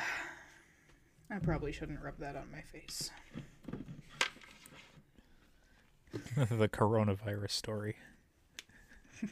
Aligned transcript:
I 1.30 1.38
probably 1.42 1.72
shouldn't 1.72 2.02
rub 2.02 2.18
that 2.18 2.36
on 2.36 2.50
my 2.52 2.60
face. 2.60 3.10
the 6.36 6.68
coronavirus 6.68 7.50
story. 7.50 7.96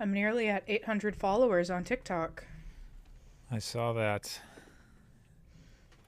I'm 0.00 0.12
nearly 0.12 0.48
at 0.48 0.64
800 0.66 1.14
followers 1.16 1.70
on 1.70 1.84
TikTok. 1.84 2.44
I 3.50 3.58
saw 3.58 3.92
that. 3.92 4.40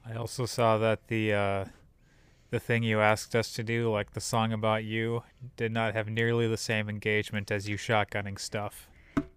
I 0.04 0.14
also 0.14 0.46
saw 0.46 0.78
that 0.78 1.08
the 1.08 1.32
uh, 1.32 1.64
the 2.50 2.60
thing 2.60 2.82
you 2.82 3.00
asked 3.00 3.34
us 3.34 3.52
to 3.52 3.62
do, 3.62 3.90
like 3.90 4.12
the 4.12 4.20
song 4.20 4.52
about 4.52 4.84
you, 4.84 5.22
did 5.56 5.72
not 5.72 5.94
have 5.94 6.08
nearly 6.08 6.46
the 6.48 6.56
same 6.56 6.88
engagement 6.88 7.50
as 7.50 7.68
you 7.68 7.76
shotgunning 7.76 8.38
stuff. 8.38 8.88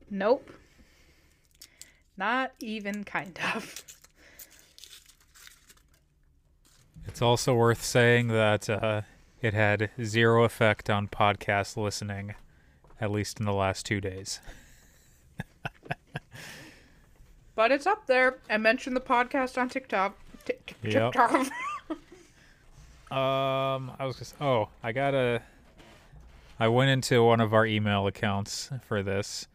Nope. 0.10 0.50
Not 2.18 2.52
even 2.60 3.04
kind 3.04 3.38
of. 3.56 3.84
It's 7.08 7.22
also 7.22 7.56
worth 7.56 7.84
saying 7.84 8.28
that 8.28 8.70
uh, 8.70 9.02
it 9.42 9.54
had 9.54 9.90
zero 10.04 10.44
effect 10.44 10.90
on 10.90 11.08
podcast 11.08 11.78
listening, 11.78 12.36
at 13.00 13.10
least 13.12 13.40
in 13.40 13.46
the 13.46 13.54
last 13.54 13.86
two 13.86 14.02
days. 14.02 14.40
but 17.56 17.72
it's 17.72 17.88
up 17.88 18.06
there. 18.08 18.38
I 18.50 18.58
mentioned 18.58 18.96
the 18.96 19.02
podcast 19.02 19.58
on 19.60 19.70
TikTok. 19.70 20.18
T- 20.46 20.54
Yep. 20.84 21.14
TikTok. 21.14 21.48
Um, 23.12 23.92
I 23.98 24.06
was 24.06 24.20
just 24.20 24.40
oh, 24.40 24.70
I 24.84 24.92
gotta. 24.92 25.42
I 26.60 26.68
went 26.68 26.92
into 26.92 27.24
one 27.24 27.42
of 27.42 27.56
our 27.56 27.66
email 27.66 28.06
accounts 28.06 28.70
for 28.88 29.02
this, 29.02 29.48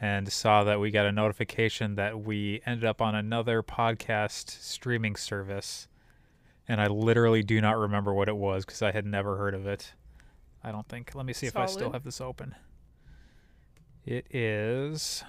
and 0.00 0.30
saw 0.30 0.64
that 0.64 0.80
we 0.80 0.90
got 0.90 1.06
a 1.06 1.12
notification 1.12 1.94
that 1.94 2.20
we 2.20 2.60
ended 2.66 2.84
up 2.84 3.00
on 3.00 3.14
another 3.14 3.62
podcast 3.62 4.50
streaming 4.62 5.16
service, 5.16 5.88
and 6.68 6.80
I 6.80 6.86
literally 6.86 7.42
do 7.42 7.60
not 7.60 7.78
remember 7.78 8.12
what 8.12 8.28
it 8.28 8.36
was 8.36 8.64
because 8.64 8.82
I 8.82 8.92
had 8.92 9.06
never 9.06 9.36
heard 9.36 9.54
of 9.54 9.66
it. 9.66 9.94
I 10.62 10.72
don't 10.72 10.88
think. 10.88 11.14
Let 11.14 11.26
me 11.26 11.32
see 11.32 11.46
if 11.46 11.56
I 11.56 11.66
still 11.66 11.92
have 11.92 12.04
this 12.04 12.20
open. 12.20 12.54
It 14.04 14.26
is. 14.34 15.24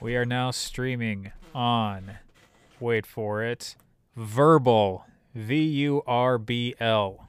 We 0.00 0.16
are 0.16 0.24
now 0.24 0.50
streaming 0.50 1.32
on. 1.54 2.18
Wait 2.80 3.06
for 3.06 3.42
it. 3.42 3.76
Vurbl. 4.18 5.02
V 5.34 5.62
U 5.62 6.02
R 6.06 6.38
B 6.38 6.74
L. 6.80 7.28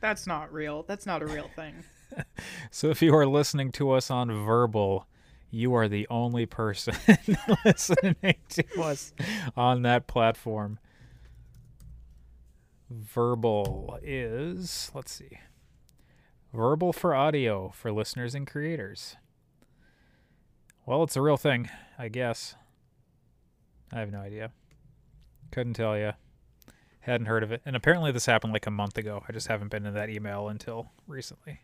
That's 0.00 0.26
not 0.26 0.52
real. 0.52 0.82
That's 0.82 1.06
not 1.06 1.22
a 1.22 1.26
real 1.26 1.48
thing. 1.54 1.84
So 2.70 2.88
if 2.90 3.02
you 3.02 3.14
are 3.14 3.26
listening 3.26 3.72
to 3.72 3.90
us 3.90 4.10
on 4.10 4.28
Vurbl, 4.28 5.04
you 5.50 5.74
are 5.74 5.88
the 5.88 6.06
only 6.08 6.46
person 6.46 6.94
listening 7.64 8.36
to 8.50 8.82
us 8.82 9.12
on 9.56 9.82
that 9.82 10.06
platform. 10.06 10.78
Vurbl 12.92 13.98
is, 14.02 14.90
let's 14.94 15.12
see, 15.12 15.38
Vurbl 16.54 16.94
for 16.94 17.14
audio 17.14 17.70
for 17.74 17.92
listeners 17.92 18.34
and 18.34 18.46
creators. 18.46 19.16
Well, 20.84 21.02
it's 21.02 21.16
a 21.16 21.22
real 21.22 21.36
thing, 21.36 21.68
I 21.98 22.08
guess. 22.08 22.54
I 23.92 24.00
have 24.00 24.12
no 24.12 24.20
idea. 24.20 24.52
Couldn't 25.50 25.74
tell 25.74 25.98
you. 25.98 26.12
Hadn't 27.00 27.26
heard 27.26 27.42
of 27.42 27.52
it. 27.52 27.62
And 27.64 27.76
apparently 27.76 28.12
this 28.12 28.26
happened 28.26 28.52
like 28.52 28.66
a 28.66 28.70
month 28.70 28.98
ago. 28.98 29.22
I 29.28 29.32
just 29.32 29.48
haven't 29.48 29.70
been 29.70 29.86
in 29.86 29.94
that 29.94 30.10
email 30.10 30.48
until 30.48 30.90
recently. 31.06 31.60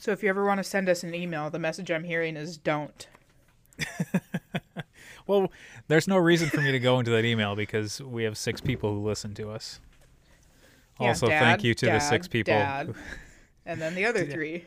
So 0.00 0.12
if 0.12 0.22
you 0.22 0.30
ever 0.30 0.46
want 0.46 0.58
to 0.58 0.64
send 0.64 0.88
us 0.88 1.02
an 1.02 1.14
email, 1.14 1.50
the 1.50 1.58
message 1.58 1.90
I'm 1.90 2.04
hearing 2.04 2.36
is 2.36 2.56
don't. 2.56 3.06
Well, 5.30 5.52
there's 5.86 6.08
no 6.08 6.16
reason 6.16 6.48
for 6.48 6.60
me 6.60 6.72
to 6.72 6.80
go 6.80 6.98
into 6.98 7.12
that 7.12 7.24
email 7.24 7.54
because 7.54 8.00
we 8.00 8.24
have 8.24 8.36
six 8.36 8.60
people 8.60 8.92
who 8.92 9.06
listen 9.06 9.32
to 9.34 9.50
us. 9.50 9.78
Yeah, 11.00 11.08
also, 11.08 11.28
Dad, 11.28 11.38
thank 11.38 11.62
you 11.62 11.72
to 11.72 11.86
the 11.86 12.00
six 12.00 12.26
people. 12.26 12.54
Dad, 12.54 12.92
and 13.64 13.80
then 13.80 13.94
the 13.94 14.06
other 14.06 14.26
three. 14.30 14.64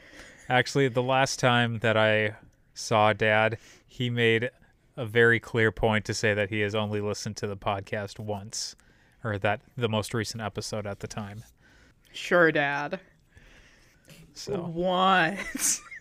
Actually, 0.47 0.87
the 0.87 1.03
last 1.03 1.37
time 1.37 1.79
that 1.79 1.97
I 1.97 2.35
saw 2.73 3.11
Dad, 3.11 3.57
he 3.85 4.09
made 4.09 4.51
a 4.95 5.05
very 5.05 5.37
clear 5.37 5.69
point 5.69 6.05
to 6.05 6.13
say 6.13 6.33
that 6.33 6.49
he 6.49 6.61
has 6.61 6.75
only 6.75 7.01
listened 7.01 7.35
to 7.37 7.47
the 7.47 7.57
podcast 7.57 8.17
once, 8.17 8.77
or 9.21 9.37
that 9.39 9.59
the 9.75 9.89
most 9.89 10.13
recent 10.13 10.41
episode 10.41 10.87
at 10.87 11.01
the 11.01 11.07
time. 11.07 11.43
Sure, 12.13 12.53
Dad. 12.53 13.01
So 14.33 14.71
Once. 14.73 15.81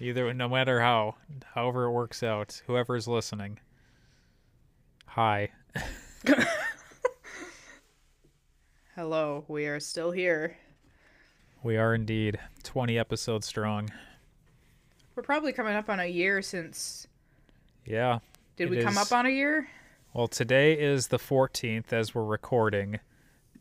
either, 0.00 0.32
no 0.32 0.48
matter 0.48 0.80
how, 0.80 1.16
however 1.54 1.84
it 1.84 1.90
works 1.90 2.22
out, 2.22 2.62
whoever's 2.66 3.08
listening, 3.08 3.58
hi. 5.06 5.50
Hello, 8.94 9.44
we 9.48 9.66
are 9.66 9.80
still 9.80 10.10
here. 10.10 10.56
We 11.62 11.76
are 11.76 11.94
indeed 11.94 12.38
20 12.62 12.98
episodes 12.98 13.46
strong. 13.46 13.90
We're 15.14 15.22
probably 15.22 15.52
coming 15.52 15.74
up 15.74 15.88
on 15.88 16.00
a 16.00 16.06
year 16.06 16.42
since. 16.42 17.06
Yeah. 17.84 18.20
Did 18.56 18.70
we 18.70 18.82
come 18.82 18.98
up 18.98 19.12
on 19.12 19.26
a 19.26 19.30
year? 19.30 19.68
Well, 20.14 20.28
today 20.28 20.74
is 20.74 21.08
the 21.08 21.18
14th 21.18 21.92
as 21.92 22.14
we're 22.14 22.24
recording. 22.24 23.00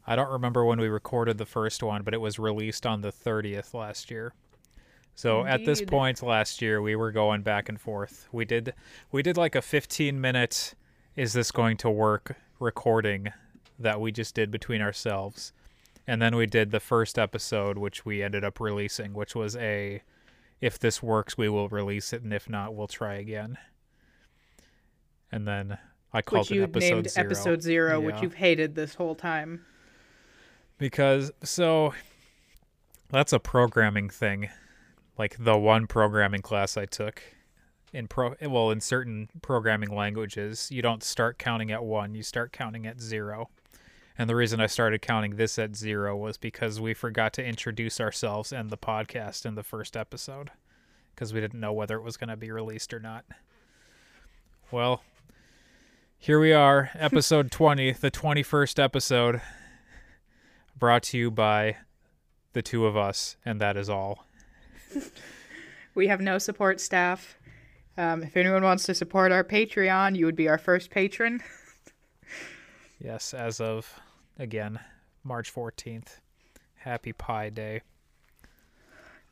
I 0.07 0.15
don't 0.15 0.31
remember 0.31 0.63
when 0.63 0.79
we 0.79 0.87
recorded 0.87 1.37
the 1.37 1.45
first 1.45 1.83
one, 1.83 2.01
but 2.01 2.13
it 2.13 2.21
was 2.21 2.39
released 2.39 2.85
on 2.85 3.01
the 3.01 3.11
30th 3.11 3.73
last 3.73 4.09
year. 4.09 4.33
So 5.15 5.45
at 5.45 5.65
this 5.65 5.81
point 5.81 6.21
last 6.21 6.61
year, 6.61 6.79
we 6.81 6.95
were 6.95 7.11
going 7.11 7.41
back 7.41 7.69
and 7.69 7.81
forth. 7.81 8.27
We 8.31 8.45
did 8.45 8.73
we 9.11 9.23
did 9.23 9.35
like 9.35 9.55
a 9.55 9.63
15 9.63 10.21
minute 10.21 10.75
is 11.15 11.33
this 11.33 11.51
going 11.51 11.77
to 11.77 11.89
work 11.89 12.37
recording 12.59 13.33
that 13.79 13.99
we 13.99 14.11
just 14.11 14.35
did 14.35 14.51
between 14.51 14.79
ourselves. 14.79 15.53
And 16.05 16.21
then 16.21 16.35
we 16.35 16.45
did 16.45 16.69
the 16.69 16.79
first 16.79 17.17
episode 17.17 17.79
which 17.79 18.05
we 18.05 18.21
ended 18.21 18.43
up 18.43 18.59
releasing, 18.59 19.13
which 19.13 19.35
was 19.35 19.55
a 19.55 20.03
if 20.61 20.77
this 20.77 21.01
works, 21.01 21.35
we 21.35 21.49
will 21.49 21.67
release 21.67 22.13
it 22.13 22.21
and 22.21 22.31
if 22.31 22.47
not, 22.47 22.75
we'll 22.75 22.87
try 22.87 23.15
again. 23.15 23.57
And 25.31 25.47
then 25.47 25.79
I 26.13 26.21
called 26.21 26.43
Which 26.43 26.51
it 26.51 26.55
you 26.55 26.63
episode 26.63 26.93
named 26.93 27.09
zero. 27.09 27.25
episode 27.25 27.61
zero, 27.63 27.99
which 27.99 28.21
you've 28.21 28.35
hated 28.35 28.75
this 28.75 28.93
whole 28.93 29.15
time. 29.15 29.65
Because 30.77 31.31
so 31.43 31.93
that's 33.09 33.33
a 33.33 33.39
programming 33.39 34.09
thing 34.09 34.49
like 35.17 35.35
the 35.39 35.57
one 35.57 35.87
programming 35.87 36.41
class 36.41 36.77
i 36.77 36.85
took 36.85 37.23
in 37.93 38.07
pro 38.07 38.35
well 38.41 38.69
in 38.69 38.81
certain 38.81 39.29
programming 39.41 39.89
languages 39.89 40.69
you 40.71 40.81
don't 40.81 41.03
start 41.03 41.37
counting 41.37 41.71
at 41.71 41.83
one 41.83 42.13
you 42.13 42.23
start 42.23 42.51
counting 42.51 42.85
at 42.85 42.99
zero. 42.99 43.49
And 44.19 44.27
the 44.29 44.35
reason 44.35 44.59
i 44.59 44.65
started 44.65 45.01
counting 45.01 45.35
this 45.35 45.59
at 45.59 45.75
zero 45.75 46.15
was 46.15 46.37
because 46.37 46.81
we 46.81 46.93
forgot 46.93 47.33
to 47.33 47.45
introduce 47.45 48.01
ourselves 48.01 48.51
and 48.51 48.69
the 48.69 48.77
podcast 48.77 49.45
in 49.45 49.55
the 49.55 49.63
first 49.63 49.95
episode 49.95 50.51
because 51.13 51.33
we 51.33 51.39
didn't 51.39 51.59
know 51.59 51.73
whether 51.73 51.97
it 51.97 52.03
was 52.03 52.17
going 52.17 52.29
to 52.29 52.37
be 52.37 52.51
released 52.51 52.93
or 52.93 52.99
not. 52.99 53.25
Well 54.71 55.01
here 56.19 56.39
we 56.39 56.51
are 56.51 56.89
episode 56.95 57.51
20 57.51 57.93
the 57.93 58.11
21st 58.11 58.83
episode 58.83 59.41
brought 60.77 61.03
to 61.03 61.17
you 61.17 61.31
by 61.31 61.77
the 62.53 62.61
two 62.61 62.85
of 62.85 62.95
us, 62.97 63.37
and 63.45 63.59
that 63.61 63.77
is 63.77 63.89
all. 63.89 64.25
We 65.95 66.07
have 66.07 66.21
no 66.21 66.37
support 66.37 66.79
staff. 66.79 67.37
Um, 67.97 68.21
if 68.23 68.37
anyone 68.37 68.63
wants 68.63 68.83
to 68.85 68.93
support 68.93 69.31
our 69.31 69.43
Patreon, 69.43 70.15
you 70.15 70.25
would 70.25 70.35
be 70.35 70.47
our 70.47 70.57
first 70.57 70.89
patron. 70.89 71.41
Yes, 72.99 73.35
as 73.35 73.61
of 73.61 73.93
again 74.39 74.79
March 75.23 75.53
14th. 75.53 76.17
Happy 76.77 77.13
Pie 77.13 77.49
Day. 77.51 77.81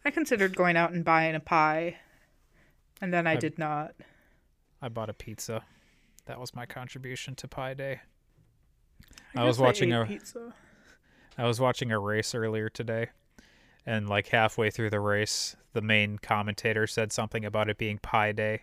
I 0.06 0.12
considered 0.12 0.56
going 0.56 0.78
out 0.78 0.92
and 0.92 1.04
buying 1.04 1.34
a 1.34 1.40
pie, 1.40 1.98
and 3.02 3.12
then 3.12 3.26
I 3.26 3.32
I- 3.32 3.36
did 3.38 3.58
not. 3.58 3.96
I 4.84 4.90
bought 4.90 5.10
a 5.10 5.14
pizza. 5.16 5.64
That 6.28 6.40
was 6.40 6.54
my 6.54 6.68
contribution 6.68 7.34
to 7.38 7.48
Pie 7.48 7.74
Day. 7.74 8.02
I 9.34 9.40
guess 9.40 9.46
was 9.48 9.58
watching 9.60 9.92
a- 9.94 10.06
pizza. 10.06 10.54
I 11.38 11.46
was 11.46 11.60
watching 11.60 11.92
a 11.92 12.00
race 12.00 12.34
earlier 12.34 12.70
today, 12.70 13.10
and 13.86 14.08
like 14.08 14.28
halfway 14.28 14.72
through 14.72 14.90
the 14.90 15.00
race, 15.00 15.56
the 15.74 15.82
main 15.82 16.18
commentator 16.18 16.88
said 16.88 17.12
something 17.12 17.44
about 17.44 17.70
it 17.70 17.78
being 17.78 17.98
Pie 17.98 18.32
Day, 18.32 18.62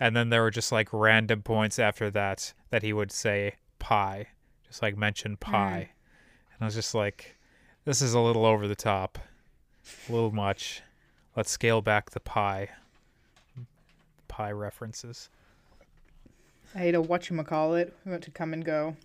and 0.00 0.16
then 0.16 0.30
there 0.30 0.42
were 0.42 0.50
just 0.50 0.72
like 0.72 0.88
random 0.92 1.42
points 1.42 1.78
after 1.78 2.10
that 2.10 2.54
that 2.70 2.82
he 2.82 2.92
would 2.92 3.12
say 3.12 3.56
pie, 3.78 4.28
just 4.66 4.82
like 4.82 4.96
mention 4.96 5.36
mm. 5.36 5.40
pie, 5.40 5.90
and 6.52 6.62
I 6.62 6.64
was 6.64 6.74
just 6.74 6.94
like, 6.94 7.36
this 7.84 8.00
is 8.00 8.14
a 8.14 8.20
little 8.20 8.46
over 8.46 8.66
the 8.66 8.74
top, 8.74 9.18
a 10.08 10.12
little 10.12 10.32
much. 10.32 10.82
Let's 11.36 11.50
scale 11.50 11.82
back 11.82 12.10
the 12.10 12.20
pie. 12.20 12.70
Pie 14.28 14.52
references. 14.52 15.28
I 16.74 16.84
ate 16.84 16.94
a 16.94 17.02
whatchamacallit. 17.02 17.92
We 18.04 18.10
went 18.10 18.24
to 18.24 18.30
come 18.30 18.52
and 18.52 18.64
go. 18.64 18.96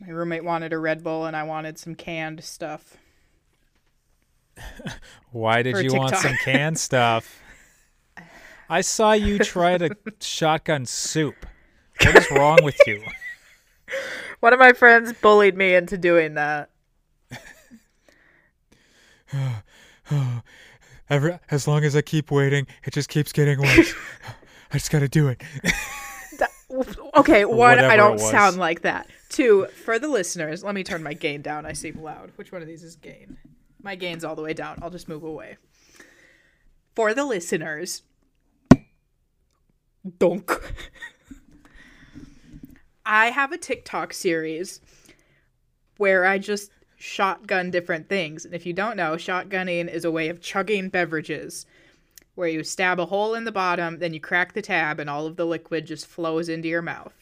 My 0.00 0.08
roommate 0.08 0.44
wanted 0.44 0.72
a 0.72 0.78
Red 0.78 1.04
Bull, 1.04 1.26
and 1.26 1.36
I 1.36 1.42
wanted 1.42 1.78
some 1.78 1.94
canned 1.94 2.42
stuff. 2.42 2.96
Why 5.30 5.62
did 5.62 5.74
For 5.74 5.82
you 5.82 5.92
want 5.92 6.16
some 6.16 6.36
canned 6.42 6.78
stuff? 6.78 7.42
I 8.70 8.80
saw 8.80 9.12
you 9.12 9.38
try 9.38 9.76
to 9.78 9.94
shotgun 10.20 10.86
soup. 10.86 11.34
What 12.00 12.16
is 12.16 12.30
wrong 12.30 12.58
with 12.62 12.78
you? 12.86 13.02
One 14.40 14.54
of 14.54 14.58
my 14.58 14.72
friends 14.72 15.12
bullied 15.12 15.56
me 15.56 15.74
into 15.74 15.98
doing 15.98 16.34
that. 16.34 16.70
Every, 21.10 21.38
as 21.50 21.68
long 21.68 21.84
as 21.84 21.94
I 21.94 22.00
keep 22.00 22.30
waiting, 22.30 22.66
it 22.84 22.94
just 22.94 23.08
keeps 23.10 23.32
getting 23.32 23.60
worse. 23.60 23.94
I 24.72 24.78
just 24.78 24.90
got 24.90 25.00
to 25.00 25.08
do 25.08 25.28
it. 25.28 25.42
Okay, 27.16 27.44
one, 27.44 27.58
whatever 27.58 27.88
I 27.88 27.96
don't 27.96 28.18
sound 28.18 28.56
like 28.56 28.82
that. 28.82 29.08
Two, 29.30 29.68
for 29.84 29.98
the 29.98 30.08
listeners, 30.08 30.64
let 30.64 30.74
me 30.74 30.82
turn 30.82 31.04
my 31.04 31.14
gain 31.14 31.40
down. 31.40 31.64
I 31.64 31.72
seem 31.72 32.02
loud. 32.02 32.32
Which 32.34 32.50
one 32.50 32.62
of 32.62 32.68
these 32.68 32.82
is 32.82 32.96
gain? 32.96 33.38
My 33.80 33.94
gain's 33.94 34.24
all 34.24 34.34
the 34.34 34.42
way 34.42 34.52
down. 34.52 34.80
I'll 34.82 34.90
just 34.90 35.08
move 35.08 35.22
away. 35.22 35.56
For 36.96 37.14
the 37.14 37.24
listeners, 37.24 38.02
donk. 40.18 40.50
I 43.06 43.26
have 43.30 43.52
a 43.52 43.58
TikTok 43.58 44.12
series 44.12 44.80
where 45.96 46.26
I 46.26 46.38
just 46.38 46.72
shotgun 46.96 47.70
different 47.70 48.08
things. 48.08 48.44
And 48.44 48.52
if 48.52 48.66
you 48.66 48.72
don't 48.72 48.96
know, 48.96 49.12
shotgunning 49.12 49.88
is 49.88 50.04
a 50.04 50.10
way 50.10 50.28
of 50.28 50.40
chugging 50.40 50.88
beverages 50.88 51.66
where 52.34 52.48
you 52.48 52.64
stab 52.64 52.98
a 52.98 53.06
hole 53.06 53.34
in 53.34 53.44
the 53.44 53.52
bottom, 53.52 54.00
then 54.00 54.12
you 54.12 54.20
crack 54.20 54.54
the 54.54 54.62
tab, 54.62 54.98
and 54.98 55.08
all 55.08 55.26
of 55.26 55.36
the 55.36 55.46
liquid 55.46 55.86
just 55.86 56.06
flows 56.06 56.48
into 56.48 56.68
your 56.68 56.82
mouth. 56.82 57.19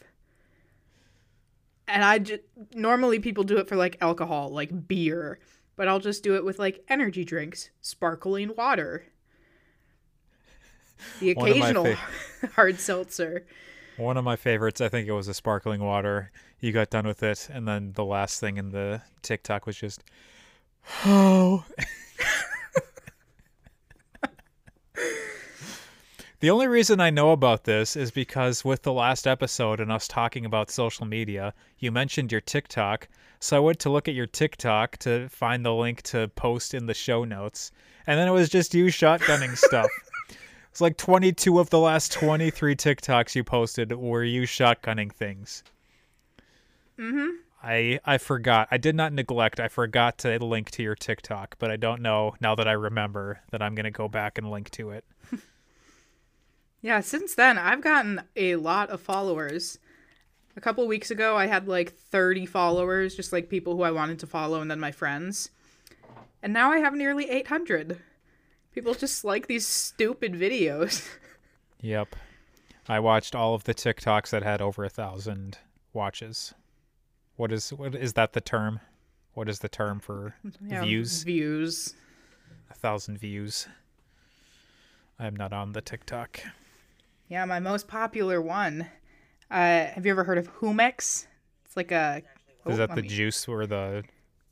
And 1.88 2.04
I 2.04 2.18
just 2.18 2.42
normally 2.74 3.18
people 3.18 3.44
do 3.44 3.56
it 3.56 3.66
for 3.66 3.76
like 3.76 3.96
alcohol, 4.00 4.50
like 4.50 4.86
beer, 4.86 5.38
but 5.74 5.88
I'll 5.88 6.00
just 6.00 6.22
do 6.22 6.36
it 6.36 6.44
with 6.44 6.58
like 6.58 6.84
energy 6.88 7.24
drinks, 7.24 7.70
sparkling 7.80 8.54
water, 8.56 9.06
the 11.20 11.34
One 11.34 11.50
of 11.50 11.56
my 11.56 11.68
occasional 11.68 11.96
fa- 11.96 12.46
hard 12.54 12.78
seltzer. 12.78 13.46
One 13.96 14.16
of 14.16 14.24
my 14.24 14.36
favorites, 14.36 14.80
I 14.80 14.88
think 14.88 15.08
it 15.08 15.12
was 15.12 15.28
a 15.28 15.34
sparkling 15.34 15.82
water. 15.82 16.30
You 16.60 16.72
got 16.72 16.90
done 16.90 17.06
with 17.06 17.22
it, 17.22 17.48
and 17.50 17.66
then 17.66 17.92
the 17.94 18.04
last 18.04 18.38
thing 18.38 18.56
in 18.56 18.70
the 18.70 19.02
TikTok 19.22 19.66
was 19.66 19.76
just, 19.76 20.04
oh. 21.04 21.64
the 26.40 26.50
only 26.50 26.68
reason 26.68 27.00
I 27.00 27.10
know 27.10 27.32
about 27.32 27.64
this 27.64 27.96
is 27.96 28.12
because 28.12 28.64
with 28.64 28.82
the 28.82 28.92
last 28.92 29.26
episode 29.26 29.80
and 29.80 29.90
us 29.90 30.06
talking 30.06 30.44
about 30.44 30.70
social 30.70 31.04
media, 31.04 31.52
you 31.78 31.90
mentioned 31.90 32.30
your 32.30 32.40
TikTok. 32.40 33.08
So 33.40 33.56
I 33.56 33.60
went 33.60 33.80
to 33.80 33.90
look 33.90 34.06
at 34.06 34.14
your 34.14 34.26
TikTok 34.26 34.98
to 34.98 35.28
find 35.28 35.64
the 35.64 35.74
link 35.74 36.02
to 36.02 36.28
post 36.28 36.74
in 36.74 36.86
the 36.86 36.94
show 36.94 37.24
notes, 37.24 37.72
and 38.06 38.18
then 38.18 38.28
it 38.28 38.32
was 38.32 38.48
just 38.48 38.72
you 38.72 38.86
shotgunning 38.86 39.56
stuff. 39.66 39.90
It's 40.70 40.80
like 40.80 40.96
22 40.96 41.58
of 41.58 41.70
the 41.70 41.80
last 41.80 42.12
23 42.12 42.76
TikToks 42.76 43.34
you 43.34 43.42
posted 43.42 43.92
were 43.92 44.22
you 44.22 44.42
shotgunning 44.42 45.12
things. 45.12 45.64
Mm-hmm. 46.98 47.30
I 47.64 47.98
I 48.04 48.18
forgot. 48.18 48.68
I 48.70 48.76
did 48.76 48.94
not 48.94 49.12
neglect. 49.12 49.58
I 49.58 49.66
forgot 49.66 50.18
to 50.18 50.38
link 50.38 50.70
to 50.72 50.84
your 50.84 50.94
TikTok, 50.94 51.56
but 51.58 51.72
I 51.72 51.76
don't 51.76 52.00
know 52.00 52.34
now 52.40 52.54
that 52.54 52.68
I 52.68 52.72
remember 52.72 53.40
that 53.50 53.60
I'm 53.60 53.74
going 53.74 53.84
to 53.84 53.90
go 53.90 54.06
back 54.06 54.38
and 54.38 54.48
link 54.48 54.70
to 54.70 54.90
it. 54.90 55.04
Yeah, 56.80 57.00
since 57.00 57.34
then 57.34 57.58
I've 57.58 57.80
gotten 57.80 58.22
a 58.36 58.56
lot 58.56 58.90
of 58.90 59.00
followers. 59.00 59.78
A 60.56 60.60
couple 60.60 60.86
weeks 60.86 61.10
ago 61.10 61.36
I 61.36 61.46
had 61.46 61.68
like 61.68 61.92
30 61.92 62.46
followers, 62.46 63.14
just 63.14 63.32
like 63.32 63.48
people 63.48 63.76
who 63.76 63.82
I 63.82 63.90
wanted 63.90 64.18
to 64.20 64.26
follow 64.26 64.60
and 64.60 64.70
then 64.70 64.80
my 64.80 64.92
friends. 64.92 65.50
And 66.42 66.52
now 66.52 66.70
I 66.70 66.78
have 66.78 66.94
nearly 66.94 67.28
800. 67.30 67.98
People 68.72 68.94
just 68.94 69.24
like 69.24 69.46
these 69.46 69.66
stupid 69.66 70.34
videos. 70.34 71.06
Yep. 71.80 72.16
I 72.88 72.98
watched 72.98 73.36
all 73.36 73.54
of 73.54 73.62
the 73.62 73.72
TikToks 73.72 74.30
that 74.30 74.42
had 74.42 74.60
over 74.60 74.84
a 74.84 74.88
thousand 74.88 75.58
watches. 75.92 76.52
What 77.36 77.52
is 77.52 77.72
what 77.72 77.94
is 77.94 78.14
that 78.14 78.32
the 78.32 78.40
term? 78.40 78.80
What 79.34 79.48
is 79.48 79.60
the 79.60 79.68
term 79.68 80.00
for 80.00 80.34
Yeah, 80.60 80.82
views? 80.82 81.22
Views. 81.22 81.94
A 82.68 82.74
thousand 82.74 83.18
views. 83.18 83.68
I'm 85.20 85.36
not 85.36 85.52
on 85.52 85.70
the 85.70 85.80
TikTok. 85.80 86.40
Yeah, 87.28 87.44
my 87.44 87.60
most 87.60 87.88
popular 87.88 88.40
one. 88.40 88.86
Uh, 89.50 89.86
have 89.86 90.04
you 90.04 90.10
ever 90.10 90.24
heard 90.24 90.38
of 90.38 90.52
Jumex? 90.58 91.26
It's 91.64 91.76
like 91.76 91.90
a. 91.92 92.22
oh, 92.66 92.70
Is 92.70 92.78
that 92.78 92.94
the 92.94 93.02
me- 93.02 93.08
juice 93.08 93.46
or 93.48 93.66
the 93.66 94.04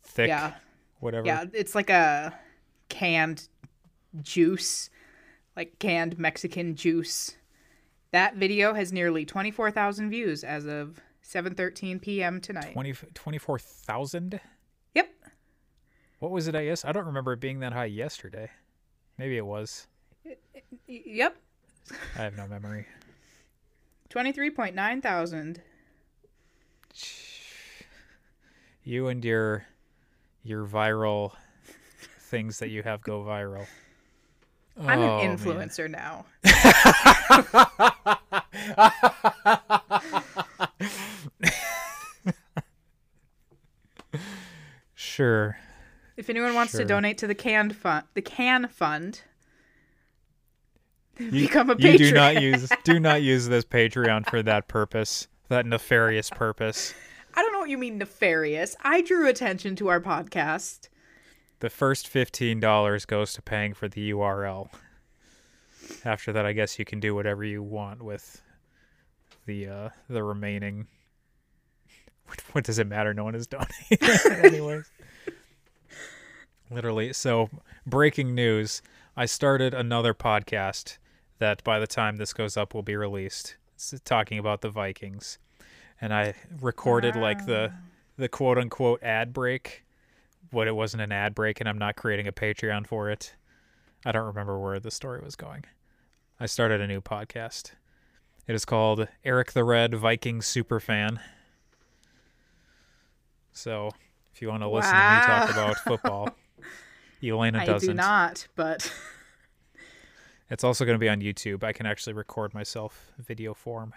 thick 0.02 0.28
Yeah, 0.28 0.55
whatever? 1.00 1.26
yeah. 1.26 1.44
It's 1.52 1.75
like 1.75 1.90
a 1.90 2.38
canned 2.88 3.49
juice, 4.23 4.90
like 5.56 5.78
canned 5.78 6.19
Mexican 6.19 6.75
juice. 6.75 7.37
That 8.12 8.37
video 8.37 8.75
has 8.75 8.93
nearly 8.93 9.25
twenty 9.25 9.50
four 9.50 9.70
thousand 9.70 10.11
views 10.11 10.44
as 10.44 10.67
of 10.67 11.00
seven 11.23 11.55
thirteen 11.55 11.99
p.m. 11.99 12.40
tonight. 12.40 12.73
20 12.73 12.93
24,000? 13.14 14.40
Yep. 14.94 15.08
What 16.20 16.31
was 16.31 16.49
it 16.49 16.55
I 16.55 16.64
guess? 16.67 16.84
I 16.84 16.93
don't 16.93 17.06
remember 17.06 17.32
it 17.34 17.40
being 17.40 17.61
that 17.61 17.73
high 17.73 17.87
yesterday. 17.87 18.50
Maybe 19.19 19.37
it 19.37 19.44
was. 19.46 19.87
Yep. 20.87 21.37
I 22.16 22.22
have 22.22 22.36
no 22.36 22.46
memory. 22.46 22.86
Twenty 24.08 24.32
three 24.32 24.50
point 24.50 24.74
nine 24.74 25.00
thousand. 25.00 25.60
You 28.82 29.08
and 29.08 29.24
your 29.24 29.66
your 30.42 30.66
viral 30.66 31.32
things 32.20 32.58
that 32.60 32.68
you 32.70 32.82
have 32.82 33.02
go 33.02 33.22
viral. 33.22 33.66
I'm 34.78 34.98
Oh, 35.00 35.18
an 35.20 35.28
man. 35.28 35.38
influencer 35.38 35.90
now. 35.90 36.26
Sure. 44.94 45.58
If 46.16 46.30
anyone 46.30 46.54
wants 46.54 46.72
Sure. 46.72 46.80
to 46.80 46.86
donate 46.86 47.18
to 47.18 47.26
the 47.26 47.34
canned 47.34 47.76
fund, 47.76 48.04
the 48.14 48.22
can 48.22 48.68
fund, 48.68 49.20
You, 51.18 51.30
become 51.30 51.70
a 51.70 51.74
you 51.74 51.78
patron. 51.78 52.08
do 52.08 52.12
not 52.12 52.42
use 52.42 52.68
do 52.84 53.00
not 53.00 53.22
use 53.22 53.48
this 53.48 53.64
Patreon 53.64 54.28
for 54.28 54.42
that 54.42 54.68
purpose. 54.68 55.28
That 55.48 55.64
nefarious 55.64 56.28
purpose. 56.30 56.92
I 57.34 57.42
don't 57.42 57.52
know 57.52 57.60
what 57.60 57.70
you 57.70 57.78
mean 57.78 57.98
nefarious. 57.98 58.76
I 58.82 59.00
drew 59.00 59.28
attention 59.28 59.76
to 59.76 59.88
our 59.88 60.00
podcast. 60.00 60.88
The 61.60 61.70
first 61.70 62.08
fifteen 62.08 62.60
dollars 62.60 63.06
goes 63.06 63.32
to 63.34 63.42
paying 63.42 63.72
for 63.72 63.88
the 63.88 64.10
URL. 64.10 64.68
After 66.04 66.32
that, 66.32 66.44
I 66.44 66.52
guess 66.52 66.78
you 66.78 66.85
can 66.85 67.00
do 67.00 67.14
whatever 67.14 67.44
you 67.44 67.62
want 67.62 68.02
with 68.02 68.42
the 69.46 69.68
uh, 69.68 69.88
the 70.08 70.23
remaining. 70.23 70.87
What, 72.26 72.40
what 72.52 72.64
does 72.64 72.78
it 72.78 72.88
matter? 72.88 73.14
No 73.14 73.25
one 73.25 73.35
is 73.37 73.46
donating, 73.46 73.99
anyways. 74.44 74.90
Literally, 76.70 77.12
so 77.12 77.49
breaking 77.87 78.35
news: 78.35 78.82
I 79.16 79.26
started 79.26 79.73
another 79.73 80.12
podcast 80.12 80.99
that, 81.38 81.62
by 81.64 81.78
the 81.78 81.87
time 81.87 82.16
this 82.16 82.33
goes 82.33 82.57
up, 82.57 82.75
will 82.75 82.83
be 82.83 82.97
released. 82.97 83.57
It's 83.75 83.95
talking 84.05 84.38
about 84.38 84.62
the 84.62 84.71
Vikings, 84.71 85.38
and 86.00 86.12
I 86.14 86.35
recorded 86.61 87.16
like 87.16 87.47
the 87.47 87.73
the 88.16 88.28
quote 88.28 88.57
unquote 88.59 89.02
ad 89.02 89.33
break 89.33 89.85
what 90.50 90.66
it 90.66 90.75
wasn't 90.75 91.02
an 91.02 91.12
ad 91.12 91.35
break 91.35 91.61
and 91.61 91.69
I'm 91.69 91.78
not 91.78 91.97
creating 91.97 92.26
a 92.26 92.33
Patreon 92.33 92.87
for 92.87 93.11
it. 93.11 93.35
I 94.05 94.12
don't 94.12 94.26
remember 94.26 94.59
where 94.59 94.78
the 94.78 94.90
story 94.90 95.21
was 95.23 95.37
going. 95.37 95.64
I 96.38 96.47
started 96.47 96.81
a 96.81 96.87
new 96.87 97.00
podcast. 97.00 97.73
It 98.47 98.55
is 98.55 98.64
called 98.64 99.09
Eric 99.25 99.52
the 99.52 99.64
Red 99.64 99.95
Viking 99.95 100.40
Superfan. 100.40 101.19
So, 103.52 103.90
if 104.33 104.43
you 104.43 104.49
want 104.49 104.62
to 104.62 104.69
listen 104.69 104.93
to 104.93 104.97
me 104.97 105.26
talk 105.26 105.50
about 105.50 105.76
football, 105.78 106.28
Elena 107.25 107.64
doesn't. 107.64 107.88
I 107.88 107.93
do 107.93 107.97
not, 107.97 108.47
but 108.55 108.93
It's 110.48 110.62
also 110.64 110.84
going 110.84 110.94
to 110.94 111.00
be 111.00 111.08
on 111.08 111.20
YouTube. 111.20 111.64
I 111.64 111.72
can 111.72 111.86
actually 111.86 112.12
record 112.12 112.54
myself 112.54 113.12
video 113.18 113.52
form 113.54 113.92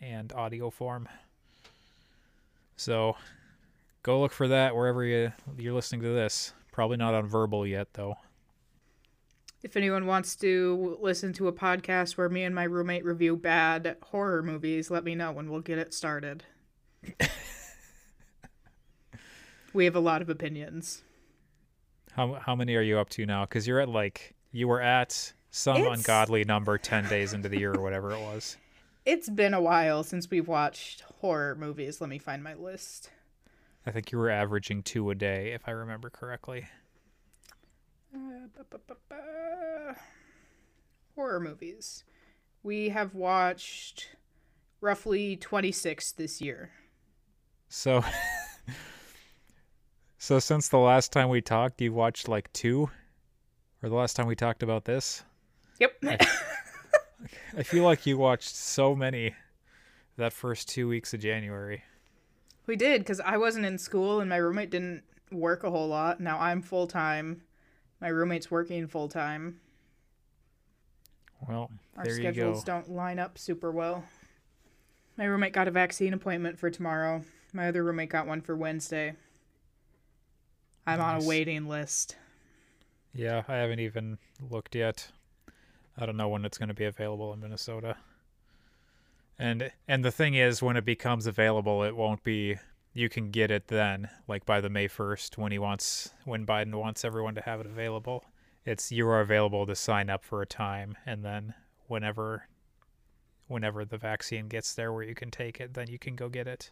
and 0.00 0.32
audio 0.32 0.70
form. 0.70 1.08
So, 2.76 3.16
go 4.02 4.20
look 4.20 4.32
for 4.32 4.48
that 4.48 4.74
wherever 4.74 5.04
you, 5.04 5.32
you're 5.56 5.72
listening 5.72 6.02
to 6.02 6.08
this. 6.08 6.52
Probably 6.72 6.96
not 6.96 7.14
on 7.14 7.28
Vurbl 7.30 7.68
yet, 7.68 7.88
though. 7.94 8.16
if 9.62 9.76
anyone 9.76 10.06
wants 10.06 10.34
to 10.36 10.98
listen 11.00 11.32
to 11.34 11.46
a 11.48 11.52
podcast 11.52 12.16
where 12.16 12.28
me 12.28 12.42
and 12.42 12.54
my 12.54 12.64
roommate 12.64 13.04
review 13.04 13.36
bad 13.36 13.96
horror 14.02 14.42
movies, 14.42 14.90
let 14.90 15.04
me 15.04 15.14
know 15.14 15.38
and 15.38 15.48
we'll 15.48 15.60
get 15.60 15.78
it 15.78 15.94
started. 15.94 16.42
we 19.72 19.84
have 19.84 19.94
a 19.96 20.00
lot 20.00 20.20
of 20.20 20.28
opinions. 20.28 21.02
How 22.12 22.34
how 22.34 22.54
many 22.54 22.74
are 22.76 22.82
you 22.82 22.98
up 22.98 23.10
to 23.10 23.24
now? 23.26 23.44
Because 23.44 23.66
you're 23.66 23.80
at 23.80 23.88
like 23.88 24.34
you 24.52 24.68
were 24.68 24.80
at 24.80 25.32
some 25.54 25.76
It's- 25.76 25.98
ungodly 25.98 26.44
number 26.44 26.76
ten 26.78 27.08
days 27.08 27.32
into 27.32 27.48
the 27.48 27.58
year 27.58 27.72
or 27.72 27.80
whatever 27.80 28.10
it 28.12 28.20
was. 28.20 28.56
It's 29.06 29.28
been 29.28 29.52
a 29.52 29.60
while 29.60 30.02
since 30.02 30.30
we've 30.30 30.48
watched 30.48 31.02
horror 31.20 31.54
movies. 31.54 32.00
Let 32.00 32.08
me 32.08 32.18
find 32.18 32.42
my 32.42 32.54
list. 32.54 33.10
I 33.84 33.90
think 33.90 34.10
you 34.10 34.16
were 34.16 34.30
averaging 34.30 34.82
two 34.82 35.10
a 35.10 35.14
day, 35.14 35.52
if 35.52 35.68
I 35.68 35.72
remember 35.72 36.08
correctly. 36.08 36.64
Uh. 38.14 39.92
Horror 41.14 41.38
movies. 41.40 42.04
We 42.62 42.88
have 42.88 43.14
watched 43.14 44.16
roughly 44.80 45.36
26 45.36 46.12
this 46.12 46.40
year. 46.40 46.70
So, 47.68 48.02
so 50.18 50.38
since 50.38 50.68
the 50.68 50.78
last 50.78 51.12
time 51.12 51.28
we 51.28 51.42
talked, 51.42 51.78
you've 51.82 51.92
watched 51.92 52.26
like 52.26 52.50
two, 52.54 52.88
or 53.82 53.90
the 53.90 53.94
last 53.94 54.16
time 54.16 54.26
we 54.26 54.34
talked 54.34 54.62
about 54.62 54.86
this. 54.86 55.22
Yep. 55.80 56.04
I 57.56 57.62
feel 57.62 57.84
like 57.84 58.06
you 58.06 58.18
watched 58.18 58.54
so 58.54 58.94
many 58.94 59.34
that 60.16 60.32
first 60.32 60.68
two 60.68 60.88
weeks 60.88 61.14
of 61.14 61.20
January. 61.20 61.82
we 62.66 62.76
did 62.76 63.00
because 63.00 63.20
I 63.20 63.36
wasn't 63.36 63.66
in 63.66 63.78
school 63.78 64.20
and 64.20 64.28
my 64.28 64.36
roommate 64.36 64.70
didn't 64.70 65.02
work 65.30 65.64
a 65.64 65.70
whole 65.70 65.88
lot. 65.88 66.20
Now 66.20 66.38
I'm 66.38 66.62
full 66.62 66.86
time. 66.86 67.42
My 68.00 68.08
roommate's 68.08 68.50
working 68.50 68.86
full 68.86 69.08
time. 69.08 69.60
Well, 71.48 71.70
Our 71.96 72.04
there 72.04 72.14
you 72.14 72.22
schedules 72.22 72.64
don't 72.64 72.90
line 72.90 73.18
up 73.18 73.38
super 73.38 73.70
well. 73.70 74.04
My 75.16 75.24
roommate 75.24 75.52
got 75.52 75.68
a 75.68 75.70
vaccine 75.70 76.12
appointment 76.12 76.58
for 76.58 76.70
tomorrow. 76.70 77.22
My 77.52 77.68
other 77.68 77.84
roommate 77.84 78.10
got 78.10 78.26
one 78.26 78.40
for 78.40 78.56
Wednesday. 78.56 79.14
I'm 80.86 81.00
on 81.00 81.22
a 81.22 81.26
waiting 81.26 81.68
list. 81.68 82.16
Yeah, 83.14 83.42
I 83.46 83.56
haven't 83.56 83.80
even 83.80 84.18
looked 84.50 84.74
yet. 84.74 85.08
I 85.96 86.06
don't 86.06 86.16
know 86.16 86.28
when 86.28 86.44
it's 86.44 86.58
going 86.58 86.68
to 86.68 86.74
be 86.74 86.84
available 86.84 87.32
in 87.32 87.40
Minnesota. 87.40 87.96
And 89.38 89.70
and 89.88 90.04
the 90.04 90.10
thing 90.10 90.34
is 90.34 90.62
when 90.62 90.76
it 90.76 90.84
becomes 90.84 91.26
available, 91.26 91.82
it 91.82 91.96
won't 91.96 92.22
be 92.22 92.56
you 92.92 93.08
can 93.08 93.30
get 93.30 93.50
it 93.50 93.66
then, 93.66 94.08
like 94.28 94.46
by 94.46 94.60
the 94.60 94.70
May 94.70 94.86
1st 94.86 95.36
when 95.36 95.50
he 95.50 95.58
wants 95.58 96.10
when 96.24 96.46
Biden 96.46 96.74
wants 96.74 97.04
everyone 97.04 97.34
to 97.34 97.40
have 97.42 97.60
it 97.60 97.66
available. 97.66 98.24
It's 98.64 98.92
you 98.92 99.06
are 99.08 99.20
available 99.20 99.66
to 99.66 99.74
sign 99.74 100.08
up 100.08 100.24
for 100.24 100.40
a 100.40 100.46
time 100.46 100.96
and 101.04 101.24
then 101.24 101.54
whenever 101.86 102.48
whenever 103.46 103.84
the 103.84 103.98
vaccine 103.98 104.48
gets 104.48 104.74
there 104.74 104.92
where 104.92 105.02
you 105.02 105.14
can 105.14 105.30
take 105.30 105.60
it, 105.60 105.74
then 105.74 105.88
you 105.88 105.98
can 105.98 106.16
go 106.16 106.28
get 106.28 106.46
it. 106.46 106.70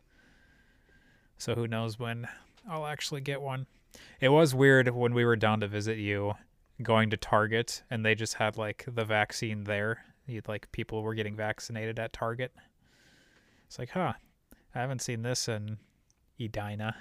So 1.36 1.54
who 1.54 1.66
knows 1.66 1.98
when 1.98 2.28
I'll 2.68 2.86
actually 2.86 3.20
get 3.20 3.42
one. 3.42 3.66
It 4.20 4.30
was 4.30 4.54
weird 4.54 4.88
when 4.88 5.12
we 5.12 5.24
were 5.24 5.36
down 5.36 5.60
to 5.60 5.68
visit 5.68 5.98
you 5.98 6.34
going 6.80 7.10
to 7.10 7.16
Target 7.16 7.82
and 7.90 8.04
they 8.04 8.14
just 8.14 8.34
had 8.34 8.56
like 8.56 8.84
the 8.86 9.04
vaccine 9.04 9.64
there. 9.64 10.04
You'd 10.26 10.48
like 10.48 10.70
people 10.72 11.02
were 11.02 11.14
getting 11.14 11.36
vaccinated 11.36 11.98
at 11.98 12.12
Target. 12.12 12.52
It's 13.66 13.78
like, 13.78 13.90
huh, 13.90 14.12
I 14.74 14.78
haven't 14.78 15.02
seen 15.02 15.22
this 15.22 15.48
in 15.48 15.78
Edina. 16.40 16.96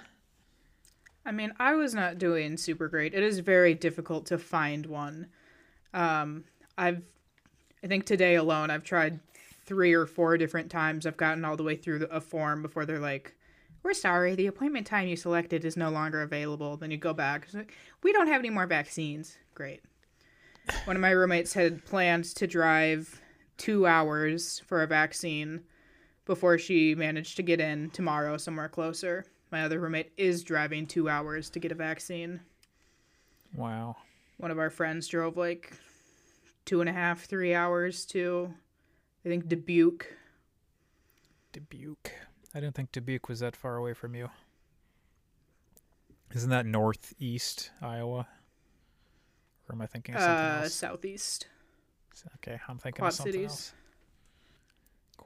I 1.24 1.32
mean, 1.32 1.52
I 1.58 1.74
was 1.74 1.94
not 1.94 2.18
doing 2.18 2.56
super 2.56 2.88
great. 2.88 3.14
It 3.14 3.22
is 3.22 3.38
very 3.38 3.74
difficult 3.74 4.26
to 4.26 4.38
find 4.38 4.86
one. 4.86 5.28
Um, 5.94 6.44
I've, 6.76 7.02
I 7.84 7.86
think 7.86 8.06
today 8.06 8.34
alone, 8.34 8.70
I've 8.70 8.84
tried 8.84 9.20
three 9.64 9.92
or 9.92 10.06
four 10.06 10.36
different 10.36 10.70
times. 10.70 11.06
I've 11.06 11.16
gotten 11.16 11.44
all 11.44 11.56
the 11.56 11.62
way 11.62 11.76
through 11.76 12.06
a 12.10 12.20
form 12.20 12.62
before 12.62 12.86
they're 12.86 12.98
like, 12.98 13.36
"We're 13.82 13.94
sorry, 13.94 14.34
the 14.34 14.48
appointment 14.48 14.86
time 14.86 15.06
you 15.06 15.16
selected 15.16 15.64
is 15.64 15.76
no 15.76 15.90
longer 15.90 16.22
available." 16.22 16.76
Then 16.76 16.90
you 16.90 16.96
go 16.96 17.12
back, 17.14 17.46
like, 17.52 17.72
"We 18.02 18.12
don't 18.12 18.26
have 18.26 18.40
any 18.40 18.50
more 18.50 18.66
vaccines." 18.66 19.38
Great. 19.54 19.82
One 20.84 20.96
of 20.96 21.02
my 21.02 21.10
roommates 21.10 21.54
had 21.54 21.84
planned 21.84 22.24
to 22.36 22.46
drive 22.46 23.20
two 23.56 23.86
hours 23.86 24.62
for 24.66 24.82
a 24.82 24.86
vaccine 24.86 25.62
before 26.24 26.58
she 26.58 26.94
managed 26.94 27.36
to 27.36 27.42
get 27.42 27.60
in 27.60 27.90
tomorrow 27.90 28.36
somewhere 28.36 28.68
closer. 28.68 29.24
My 29.50 29.64
other 29.64 29.80
roommate 29.80 30.12
is 30.16 30.44
driving 30.44 30.86
two 30.86 31.08
hours 31.08 31.50
to 31.50 31.58
get 31.58 31.72
a 31.72 31.76
vaccine. 31.76 32.40
Wow. 33.54 33.96
One 34.38 34.50
of 34.50 34.58
our 34.58 34.70
friends 34.70 35.08
drove 35.08 35.36
like 35.36 35.72
two 36.64 36.80
and 36.80 36.88
a 36.88 36.92
half, 36.92 37.24
three 37.24 37.54
hours 37.54 38.06
to, 38.06 38.54
I 39.24 39.28
think, 39.28 39.48
Dubuque. 39.48 40.06
Dubuque. 41.52 42.12
I 42.54 42.60
didn't 42.60 42.74
think 42.74 42.92
Dubuque 42.92 43.28
was 43.28 43.40
that 43.40 43.56
far 43.56 43.76
away 43.76 43.94
from 43.94 44.14
you. 44.14 44.30
Isn't 46.34 46.50
that 46.50 46.64
northeast 46.64 47.70
Iowa? 47.82 48.26
Or 49.68 49.74
am 49.74 49.82
I 49.82 49.86
thinking 49.86 50.14
of 50.14 50.20
something 50.20 50.44
Uh, 50.44 50.60
else? 50.64 50.74
southeast. 50.74 51.46
Okay, 52.36 52.60
I'm 52.68 52.78
thinking 52.78 53.00
Quad 53.00 53.12
of 53.12 53.14
something 53.16 53.32
Cities. 53.32 53.50
else. 53.50 53.72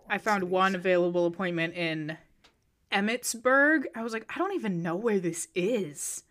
I 0.08 0.18
found 0.18 0.42
Cities. 0.42 0.52
one 0.52 0.74
available 0.74 1.26
appointment 1.26 1.74
in 1.74 2.16
Emmetsburg. 2.92 3.84
I 3.94 4.02
was 4.02 4.12
like, 4.12 4.24
I 4.34 4.38
don't 4.38 4.54
even 4.54 4.82
know 4.82 4.94
where 4.94 5.18
this 5.18 5.48
is. 5.54 6.22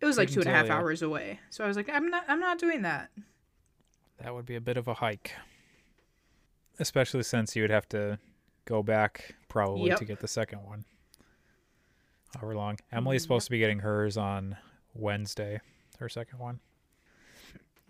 It 0.00 0.06
was 0.06 0.16
like 0.16 0.28
two 0.30 0.40
and 0.40 0.48
a 0.48 0.50
half 0.52 0.54
Couldn't 0.54 0.54
and 0.54 0.54
a 0.54 0.58
half 0.58 0.66
tell 0.68 0.76
ya. 0.76 0.82
hours 0.82 1.02
away. 1.02 1.40
So 1.50 1.64
I 1.64 1.66
was 1.66 1.76
like, 1.76 1.88
I'm 1.88 2.08
not 2.08 2.24
I'm 2.28 2.38
not 2.38 2.58
doing 2.60 2.82
that. 2.82 3.10
That 4.22 4.32
would 4.34 4.46
be 4.46 4.54
a 4.54 4.60
bit 4.60 4.76
of 4.76 4.86
a 4.86 4.94
hike. 4.94 5.32
Especially 6.78 7.24
since 7.24 7.56
you 7.56 7.62
would 7.62 7.70
have 7.72 7.88
to 7.88 8.20
go 8.64 8.82
back 8.84 9.34
probably 9.48 9.88
Yep. 9.88 9.98
to 9.98 10.04
get 10.04 10.20
the 10.20 10.28
second 10.28 10.62
one. 10.62 10.84
However 12.36 12.54
long. 12.54 12.78
Emily's 12.92 13.22
supposed 13.22 13.46
to 13.46 13.50
be 13.50 13.58
getting 13.58 13.80
hers 13.80 14.16
on 14.16 14.56
Wednesday, 14.94 15.60
her 15.98 16.08
second 16.08 16.38
one. 16.38 16.60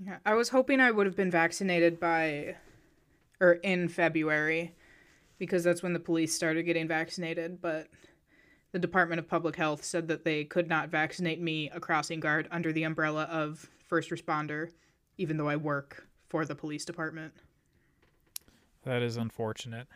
Yeah, 0.05 0.19
I 0.25 0.35
was 0.35 0.50
hoping 0.50 0.81
I 0.81 0.91
would 0.91 1.07
have 1.07 1.17
been 1.17 1.31
vaccinated 1.31 1.99
by 1.99 2.57
or 3.41 3.55
in 3.55 3.88
February 3.88 4.75
because 5.38 5.65
that's 5.65 5.83
when 5.83 5.93
the 5.93 6.00
police 6.00 6.35
started 6.35 6.65
getting 6.65 6.88
vaccinated, 6.88 7.61
but 7.61 7.88
the 8.73 8.79
Department 8.79 9.19
of 9.19 9.29
Public 9.29 9.57
Health 9.57 9.85
said 9.85 10.09
that 10.09 10.25
they 10.25 10.45
could 10.45 10.69
not 10.69 10.88
vaccinate 10.88 11.41
me, 11.41 11.71
a 11.71 11.81
crossing 11.81 12.21
guard, 12.21 12.49
under 12.50 12.73
the 12.73 12.83
umbrella 12.83 13.25
of 13.25 13.69
first 13.87 14.11
responder, 14.11 14.71
even 15.17 15.37
though 15.37 15.49
I 15.49 15.57
work 15.57 16.07
for 16.29 16.45
the 16.45 16.55
police 16.55 16.85
department. 16.85 17.33
That 18.85 19.03
is 19.03 19.17
unfortunate. 19.17 19.87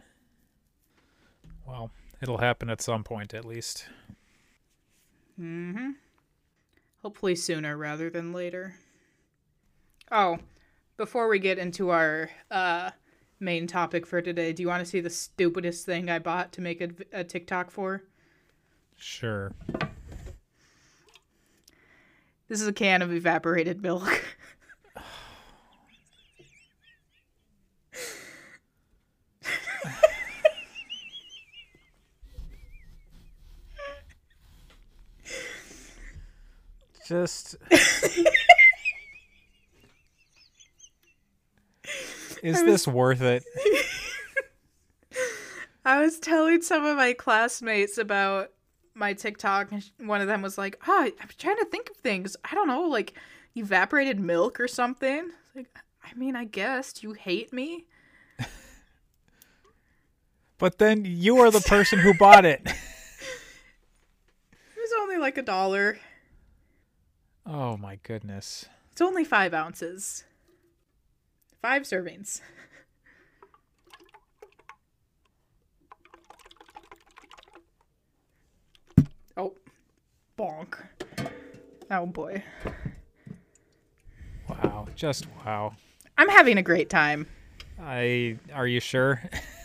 Well, 1.66 1.90
it'll 2.20 2.38
happen 2.38 2.70
at 2.70 2.80
some 2.80 3.04
point 3.04 3.34
at 3.34 3.44
least. 3.44 3.86
Mm-hmm. 5.40 5.90
Hopefully 7.02 7.34
sooner 7.34 7.76
rather 7.76 8.08
than 8.08 8.32
later. 8.32 8.76
Oh, 10.10 10.38
before 10.96 11.28
we 11.28 11.38
get 11.38 11.58
into 11.58 11.90
our 11.90 12.30
uh, 12.50 12.90
main 13.40 13.66
topic 13.66 14.06
for 14.06 14.22
today, 14.22 14.52
do 14.52 14.62
you 14.62 14.68
want 14.68 14.84
to 14.84 14.88
see 14.88 15.00
the 15.00 15.10
stupidest 15.10 15.84
thing 15.84 16.08
I 16.08 16.18
bought 16.18 16.52
to 16.52 16.60
make 16.60 16.80
a, 16.80 16.90
a 17.12 17.24
TikTok 17.24 17.70
for? 17.70 18.02
Sure. 18.96 19.52
This 22.48 22.60
is 22.60 22.68
a 22.68 22.72
can 22.72 23.02
of 23.02 23.12
evaporated 23.12 23.82
milk. 23.82 24.24
Just 37.12 37.56
Is 42.42 42.64
this 42.64 42.88
worth 42.88 43.20
it? 43.20 43.44
I 45.84 46.00
was 46.00 46.18
telling 46.18 46.62
some 46.62 46.86
of 46.86 46.96
my 46.96 47.12
classmates 47.12 47.98
about 47.98 48.48
my 48.94 49.12
TikTok, 49.12 49.72
and 49.72 49.84
one 49.98 50.22
of 50.22 50.26
them 50.26 50.40
was 50.40 50.56
like, 50.56 50.80
"Oh, 50.88 51.10
I'm 51.20 51.28
trying 51.36 51.58
to 51.58 51.66
think 51.66 51.90
of 51.90 51.96
things. 51.98 52.34
I 52.50 52.54
don't 52.54 52.66
know, 52.66 52.84
like 52.84 53.12
evaporated 53.56 54.18
milk 54.18 54.58
or 54.58 54.66
something." 54.66 55.32
Like, 55.54 55.68
I 56.02 56.14
mean, 56.14 56.34
I 56.34 56.44
guess. 56.44 56.94
Do 56.94 57.08
you 57.08 57.12
hate 57.12 57.52
me? 57.52 57.84
But 60.56 60.78
then 60.78 61.04
you 61.04 61.40
are 61.40 61.50
the 61.50 61.60
person 61.60 61.98
who 61.98 62.14
bought 62.14 62.46
it. 62.46 62.62
It 62.64 62.74
was 64.76 64.92
only 65.00 65.18
like 65.18 65.36
a 65.36 65.42
dollar. 65.42 65.98
Oh 67.46 67.76
my 67.76 67.98
goodness. 68.02 68.66
It's 68.92 69.00
only 69.00 69.24
five 69.24 69.52
ounces. 69.54 70.24
Five 71.60 71.82
servings. 71.82 72.40
Oh, 79.36 79.54
bonk. 80.38 80.74
Oh 81.90 82.06
boy. 82.06 82.42
Wow. 84.48 84.88
Just 84.94 85.26
wow. 85.44 85.72
I'm 86.18 86.28
having 86.28 86.58
a 86.58 86.62
great 86.62 86.90
time. 86.90 87.26
I 87.80 88.38
are 88.52 88.66
you 88.66 88.80
sure? 88.80 89.22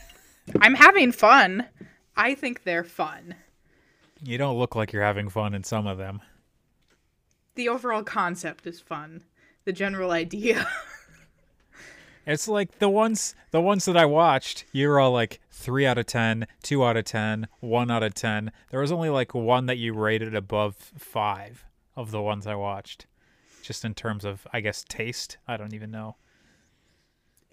I'm 0.62 0.74
having 0.76 1.12
fun. 1.12 1.68
I 2.16 2.36
think 2.36 2.64
they're 2.64 2.84
fun. 2.84 3.36
You 4.24 4.38
don't 4.38 4.58
look 4.58 4.76
like 4.76 4.94
you're 4.94 5.04
having 5.04 5.30
fun 5.30 5.54
in 5.54 5.64
some 5.64 5.86
of 5.86 5.98
them. 5.98 6.22
The 7.58 7.68
overall 7.70 8.04
concept 8.04 8.66
is 8.68 8.80
fun. 8.80 9.24
The 9.66 9.74
general 9.74 10.12
idea. 10.12 10.66
It's 12.30 12.46
like 12.50 12.80
the 12.80 12.90
ones 12.90 13.36
the 13.52 13.62
ones 13.62 13.86
that 13.86 13.96
I 13.96 14.04
watched, 14.04 14.66
you 14.74 14.90
were 14.90 15.00
all 15.00 15.14
like 15.14 15.40
3 15.50 15.86
out 15.86 15.98
of 15.98 16.08
ten, 16.08 16.46
two 16.62 16.84
out 16.84 16.98
of 16.98 17.06
ten, 17.06 17.48
one 17.62 17.90
out 17.90 18.04
of 18.04 18.16
10. 18.16 18.52
There 18.70 18.82
was 18.82 18.92
only 18.92 19.08
like 19.10 19.34
one 19.34 19.66
that 19.68 19.78
you 19.78 19.94
rated 19.94 20.36
above 20.36 20.76
5 20.76 21.64
of 21.96 22.12
the 22.12 22.22
ones 22.22 22.46
I 22.46 22.56
watched. 22.56 23.06
just 23.64 23.86
in 23.86 23.94
terms 23.94 24.26
of 24.26 24.46
I 24.52 24.60
guess 24.60 24.84
taste. 24.90 25.38
I 25.48 25.56
don't 25.56 25.74
even 25.74 25.90
know. 25.90 26.18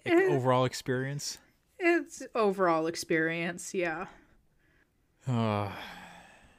Like, 0.05 0.15
Eh. 0.15 0.27
overall 0.35 0.65
experience. 0.65 1.37
It's 1.79 2.21
overall 2.35 2.85
experience, 2.87 3.73
yeah. 3.73 4.07
Uh, 5.25 5.71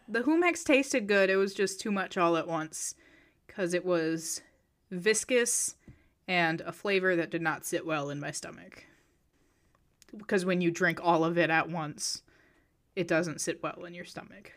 The 0.08 0.22
Jumex 0.22 0.64
tasted 0.64 1.06
good. 1.06 1.28
It 1.28 1.36
was 1.36 1.52
just 1.52 1.80
too 1.80 1.92
much 1.92 2.16
all 2.16 2.38
at 2.38 2.48
once 2.48 2.94
because 3.46 3.74
it 3.74 3.84
was 3.84 4.42
viscous 4.90 5.76
and 6.28 6.60
a 6.62 6.72
flavor 6.72 7.16
that 7.16 7.30
did 7.30 7.42
not 7.42 7.64
sit 7.64 7.86
well 7.86 8.10
in 8.10 8.18
my 8.20 8.30
stomach. 8.30 8.84
Because 10.16 10.44
when 10.44 10.60
you 10.60 10.70
drink 10.70 11.00
all 11.02 11.24
of 11.24 11.36
it 11.38 11.50
at 11.50 11.68
once, 11.68 12.22
it 12.94 13.06
doesn't 13.08 13.40
sit 13.40 13.62
well 13.62 13.84
in 13.84 13.94
your 13.94 14.04
stomach. 14.04 14.52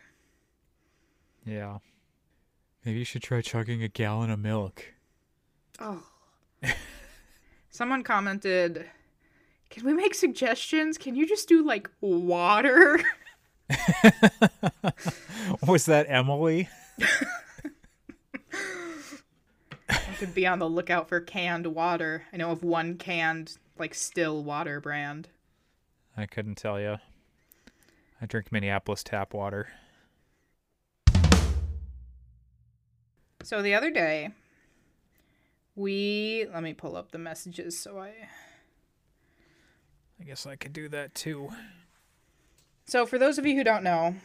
yeah. 1.46 1.78
Maybe 2.86 3.00
you 3.00 3.06
should 3.06 3.22
try 3.24 3.42
chugging 3.42 3.84
a 3.84 3.90
gallon 3.90 4.30
of 4.30 4.40
milk. 4.40 4.86
Oh. 5.82 6.02
Someone 7.70 8.04
commented, 8.04 8.86
"Can 9.70 9.86
we 9.86 9.94
make 9.94 10.16
suggestions? 10.16 10.98
Can 10.98 11.14
you 11.14 11.28
just 11.28 11.50
do 11.50 11.62
like 11.62 11.90
water?" 12.00 13.04
Was 15.68 15.86
that 15.88 16.06
Emily? 16.08 16.70
Could 20.20 20.36
be 20.36 20.46
on 20.46 20.60
the 20.60 20.68
lookout 20.68 21.08
for 21.08 21.22
canned 21.22 21.66
water. 21.68 22.24
I 22.34 22.38
know 22.38 22.52
of 22.52 22.62
one 22.62 22.98
canned 22.98 23.58
like 23.78 23.94
still 23.94 24.44
water 24.44 24.82
brand. 24.82 25.30
I 26.18 26.26
couldn't 26.26 26.56
tell 26.56 26.78
you. 26.78 26.98
I 28.22 28.26
drink 28.26 28.52
Minneapolis 28.52 29.02
tap 29.02 29.34
water. 29.34 29.70
So 33.44 33.62
the 33.62 33.74
other 33.74 33.92
day, 33.92 34.32
we 35.76 36.46
let 36.54 36.64
me 36.64 36.74
pull 36.74 36.98
up 36.98 37.12
the 37.12 37.18
messages 37.18 37.80
so 37.80 38.00
I 38.00 38.12
I 40.20 40.26
guess 40.26 40.46
I 40.46 40.58
could 40.58 40.74
do 40.74 40.90
that 40.90 41.16
too. 41.16 41.50
So, 42.86 43.06
for 43.06 43.18
those 43.18 43.38
of 43.38 43.46
you 43.46 43.56
who 43.56 43.64
don't 43.64 43.84
know, 43.84 44.16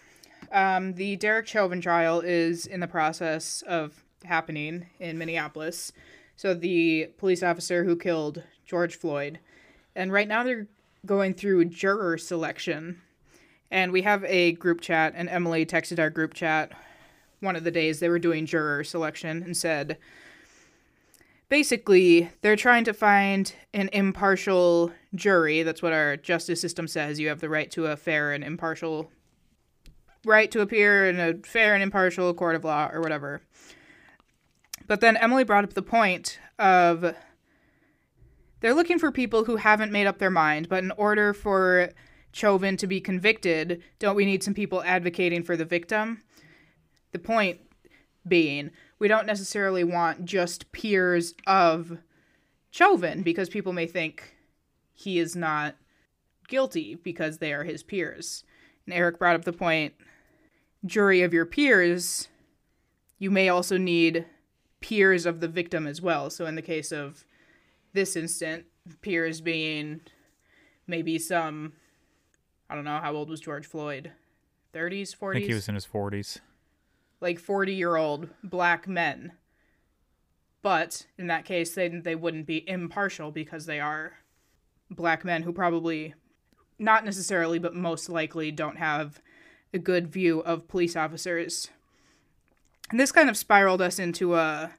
um, 0.51 0.95
the 0.95 1.15
Derek 1.15 1.47
Chauvin 1.47 1.81
trial 1.81 2.21
is 2.21 2.67
in 2.67 2.81
the 2.81 2.89
process 2.89 3.63
of 3.63 4.05
happening 4.25 4.87
in 4.99 5.19
Minneapolis. 5.19 5.93
So, 6.37 6.55
the 6.55 7.11
police 7.19 7.43
officer 7.43 7.85
who 7.85 7.97
killed 7.97 8.43
George 8.67 8.97
Floyd. 8.97 9.39
And 9.95 10.13
right 10.13 10.27
now 10.27 10.43
they're 10.43 10.67
going 11.07 11.35
through 11.35 11.67
juror 11.67 12.19
selection. 12.19 13.01
And 13.71 13.93
we 13.93 14.03
have 14.03 14.25
a 14.25 14.53
group 14.53 14.81
chat, 14.81 15.15
and 15.17 15.29
Emily 15.29 15.67
texted 15.67 15.99
our 15.99 16.11
group 16.11 16.35
chat 16.35 16.73
one 17.41 17.57
of 17.57 17.65
the 17.65 17.71
days 17.71 18.01
they 18.01 18.09
were 18.09 18.19
doing 18.19 18.47
juror 18.47 18.83
selection 18.85 19.43
and 19.43 19.57
said, 19.57 19.99
basically, 21.49 22.31
they're 22.41 22.57
trying 22.57 22.85
to 22.85 22.93
find 22.93 23.53
an 23.73 23.91
impartial 23.93 24.91
jury. 25.15 25.63
That's 25.63 25.83
what 25.83 25.93
our 25.93 26.17
justice 26.17 26.61
system 26.61 26.89
says. 26.89 27.21
You 27.21 27.29
have 27.29 27.41
the 27.41 27.49
right 27.49 27.71
to 27.73 27.87
a 27.87 27.97
fair 27.97 28.33
and 28.33 28.43
impartial 28.43 29.11
right 30.25 30.51
to 30.51 30.61
appear 30.61 31.09
in 31.09 31.21
a 31.21 31.35
fair 31.47 31.75
and 31.75 31.83
impartial 31.83 32.33
court 32.33 32.57
of 32.57 32.65
law 32.65 32.89
or 32.93 33.01
whatever. 33.01 33.43
But 34.87 35.01
then 35.01 35.17
Emily 35.17 35.45
brought 35.45 35.65
up 35.65 35.75
the 35.75 35.83
point 35.83 36.39
of 36.59 37.15
they're 38.61 38.75
looking 38.75 38.99
for 38.99 39.13
people 39.13 39.45
who 39.45 39.57
haven't 39.57 39.93
made 39.93 40.07
up 40.07 40.19
their 40.19 40.31
mind, 40.31 40.69
but 40.69 40.83
in 40.83 40.91
order 40.93 41.35
for 41.35 41.91
Chauvin 42.33 42.77
to 42.79 42.87
be 42.87 43.01
convicted, 43.01 43.83
don't 43.99 44.17
we 44.17 44.25
need 44.25 44.43
some 44.43 44.55
people 44.55 44.83
advocating 44.83 45.43
for 45.43 45.57
the 45.57 45.65
victim? 45.65 46.23
The 47.13 47.19
point 47.19 47.61
being, 48.27 48.71
we 48.99 49.09
don't 49.09 49.27
necessarily 49.27 49.85
want 49.85 50.25
just 50.25 50.73
peers 50.73 51.35
of 51.47 51.99
Chauvin 52.71 53.23
because 53.23 53.49
people 53.49 53.73
may 53.73 53.87
think 53.87 54.35
he 54.93 55.19
is 55.19 55.37
not 55.37 55.77
guilty 56.49 56.95
because 56.95 57.39
they 57.39 57.53
are 57.53 57.65
his 57.65 57.83
peers. 57.83 58.45
And 58.87 58.95
Eric 58.95 59.19
brought 59.19 59.37
up 59.37 59.45
the 59.45 59.53
point 59.53 59.95
jury 60.85 61.23
of 61.23 61.33
your 61.33 61.47
peers, 61.47 62.29
you 63.19 63.31
may 63.31 63.49
also 63.49 63.79
need 63.79 64.27
peers 64.85 65.25
of 65.25 65.41
the 65.41 65.49
victim 65.49 65.87
as 65.87 66.03
well. 66.03 66.29
So, 66.29 66.45
in 66.45 66.57
the 66.57 66.63
case 66.63 66.93
of 66.93 67.25
this 67.95 68.17
instant, 68.17 68.67
peers 69.01 69.41
being 69.41 70.03
maybe 70.87 71.19
some, 71.19 71.73
I 72.69 72.75
don't 72.75 72.85
know, 72.85 72.99
how 72.99 73.15
old 73.15 73.31
was 73.31 73.41
George 73.41 73.65
Floyd? 73.65 74.13
30s, 74.75 75.17
40s? 75.17 75.31
I 75.31 75.33
think 75.33 75.47
he 75.47 75.55
was 75.55 75.69
in 75.71 75.75
his 75.75 75.87
40s. 75.87 76.39
like 77.23 77.39
40 77.39 77.75
year 77.75 77.97
old 77.97 78.29
black 78.43 78.87
men. 78.87 79.33
But 80.61 81.07
in 81.17 81.29
that 81.29 81.47
case, 81.47 81.75
they, 81.75 81.89
they 81.89 82.15
wouldn't 82.15 82.47
be 82.47 82.69
impartial 82.69 83.31
because 83.31 83.65
they 83.65 83.81
are 83.81 84.19
black 84.91 85.25
men 85.25 85.45
who 85.45 85.53
probably, 85.53 86.15
not 86.79 87.07
necessarily, 87.07 87.59
but 87.59 87.75
most 87.75 88.11
likely 88.11 88.51
don't 88.51 88.77
have 88.77 89.23
a 89.73 89.79
good 89.79 90.09
view 90.09 90.41
of 90.41 90.69
police 90.69 90.95
officers. 90.95 91.71
And 92.91 93.01
this 93.01 93.13
kind 93.13 93.29
of 93.29 93.37
spiraled 93.37 93.81
us 93.81 93.99
into 93.99 94.35
a, 94.35 94.73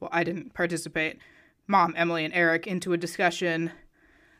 well, 0.00 0.10
I 0.12 0.24
didn't 0.24 0.54
participate, 0.54 1.18
Mom, 1.66 1.94
Emily, 1.96 2.24
and 2.24 2.34
Eric 2.34 2.66
into 2.66 2.92
a 2.92 2.98
discussion 2.98 3.72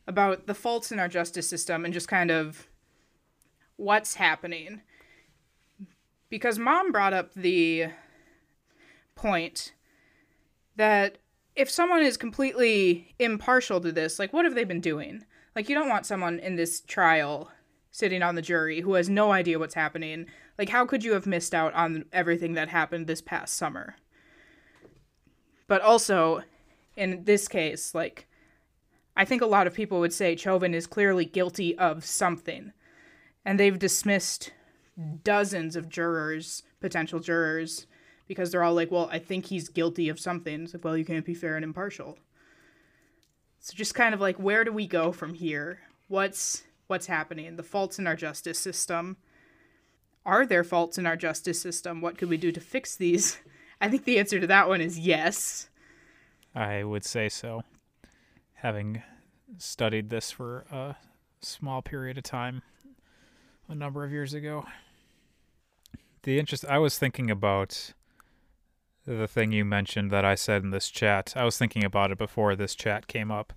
about 0.07 0.46
the 0.46 0.55
faults 0.55 0.92
in 0.92 0.98
our 0.98 1.09
justice 1.09 1.48
system 1.48 1.85
and 1.85 1.94
just 1.94 2.09
kind 2.09 2.31
of 2.31 2.68
what's 3.76 4.14
happening 4.14 4.83
because 6.29 6.59
mom 6.59 6.92
brought 6.92 7.12
up 7.12 7.33
the 7.35 7.87
point 9.14 9.72
that 10.76 11.18
if 11.55 11.70
someone 11.70 12.02
is 12.02 12.16
completely 12.16 13.14
impartial 13.18 13.81
to 13.81 13.92
this, 13.92 14.18
like 14.18 14.33
what 14.33 14.44
have 14.44 14.55
they 14.55 14.64
been 14.64 14.81
doing? 14.81 15.24
Like 15.55 15.68
you 15.68 15.74
don't 15.74 15.88
want 15.88 16.07
someone 16.07 16.38
in 16.38 16.57
this 16.57 16.81
trial 16.83 17.50
sitting 17.90 18.22
on 18.22 18.35
the 18.35 18.42
jury 18.42 18.81
who 18.81 18.94
has 18.94 19.09
no 19.09 19.33
idea 19.33 19.59
what's 19.59 19.74
happening. 19.74 20.26
Like 20.59 20.71
how 20.71 20.87
could 20.87 21.05
you 21.05 21.12
have 21.12 21.27
missed 21.27 21.55
out 21.55 21.75
on 21.75 22.07
everything 22.12 22.55
that 22.55 22.69
happened 22.69 23.07
this 23.07 23.21
past 23.21 23.57
summer? 23.57 23.97
But 25.69 25.83
also 25.83 26.42
in 26.97 27.25
this 27.25 27.49
case, 27.49 27.95
like 27.95 28.27
I 29.16 29.25
think 29.25 29.42
a 29.42 29.47
lot 29.47 29.66
of 29.66 29.75
people 29.75 30.01
would 30.01 30.12
say 30.12 30.37
Chauvin 30.37 30.75
is 30.75 30.87
clearly 30.87 31.25
guilty 31.25 31.77
of 31.79 32.05
something. 32.05 32.73
And 33.45 33.59
they've 33.59 33.79
dismissed 33.79 34.53
dozens 35.23 35.77
of 35.77 35.88
jurors, 35.88 36.62
potential 36.81 37.21
jurors, 37.21 37.87
because 38.27 38.51
they're 38.51 38.62
all 38.62 38.75
like, 38.75 38.90
well, 38.90 39.09
I 39.11 39.19
think 39.19 39.47
he's 39.47 39.69
guilty 39.69 40.09
of 40.09 40.21
something. 40.21 40.64
It's 40.64 40.75
like, 40.75 40.85
well, 40.85 40.97
you 40.97 41.05
can't 41.05 41.25
be 41.25 41.35
fair 41.35 41.57
and 41.57 41.64
impartial. 41.64 42.19
So 43.61 43.75
just 43.75 43.95
kind 43.95 44.14
of 44.14 44.21
like, 44.21 44.37
where 44.37 44.64
do 44.64 44.73
we 44.73 44.87
go 44.87 45.12
from 45.12 45.35
here? 45.35 45.81
What's 46.09 46.64
what's 46.88 47.07
happening? 47.07 47.57
The 47.57 47.62
faults 47.62 47.99
in 47.99 48.07
our 48.07 48.16
justice 48.16 48.59
system. 48.59 49.16
Are 50.27 50.45
there 50.45 50.65
faults 50.65 50.99
in 50.99 51.07
our 51.07 51.17
justice 51.17 51.61
system? 51.61 52.01
What 52.01 52.19
could 52.19 52.29
we 52.29 52.37
do 52.37 52.51
to 52.51 52.61
fix 52.61 52.97
these? 52.97 53.39
I 53.81 53.89
think 53.89 54.05
the 54.05 54.19
answer 54.19 54.41
to 54.41 54.47
that 54.49 54.69
one 54.69 54.81
is 54.81 54.99
yes. 54.99 55.69
I 56.53 56.83
would 56.83 57.05
say 57.05 57.29
so. 57.29 57.62
Having 58.55 59.03
studied 59.57 60.11
this 60.11 60.33
for 60.33 60.65
a 60.73 60.97
small 61.41 61.81
period 61.81 62.19
of 62.19 62.25
time 62.25 62.62
a 63.69 63.75
number 63.75 64.05
of 64.05 64.11
years 64.11 64.35
ago. 64.35 64.67
The 66.25 66.41
interest 66.41 66.65
I 66.69 66.79
was 66.79 66.99
thinking 66.99 67.31
about 67.31 67.93
the 69.07 69.29
thing 69.29 69.53
you 69.53 69.65
mentioned 69.65 70.11
that 70.11 70.25
I 70.25 70.35
said 70.35 70.65
in 70.65 70.71
this 70.71 70.89
chat. 70.89 71.35
I 71.37 71.45
was 71.45 71.57
thinking 71.57 71.85
about 71.85 72.11
it 72.11 72.19
before 72.19 72.57
this 72.57 72.75
chat 72.75 73.07
came 73.07 73.31
up. 73.31 73.53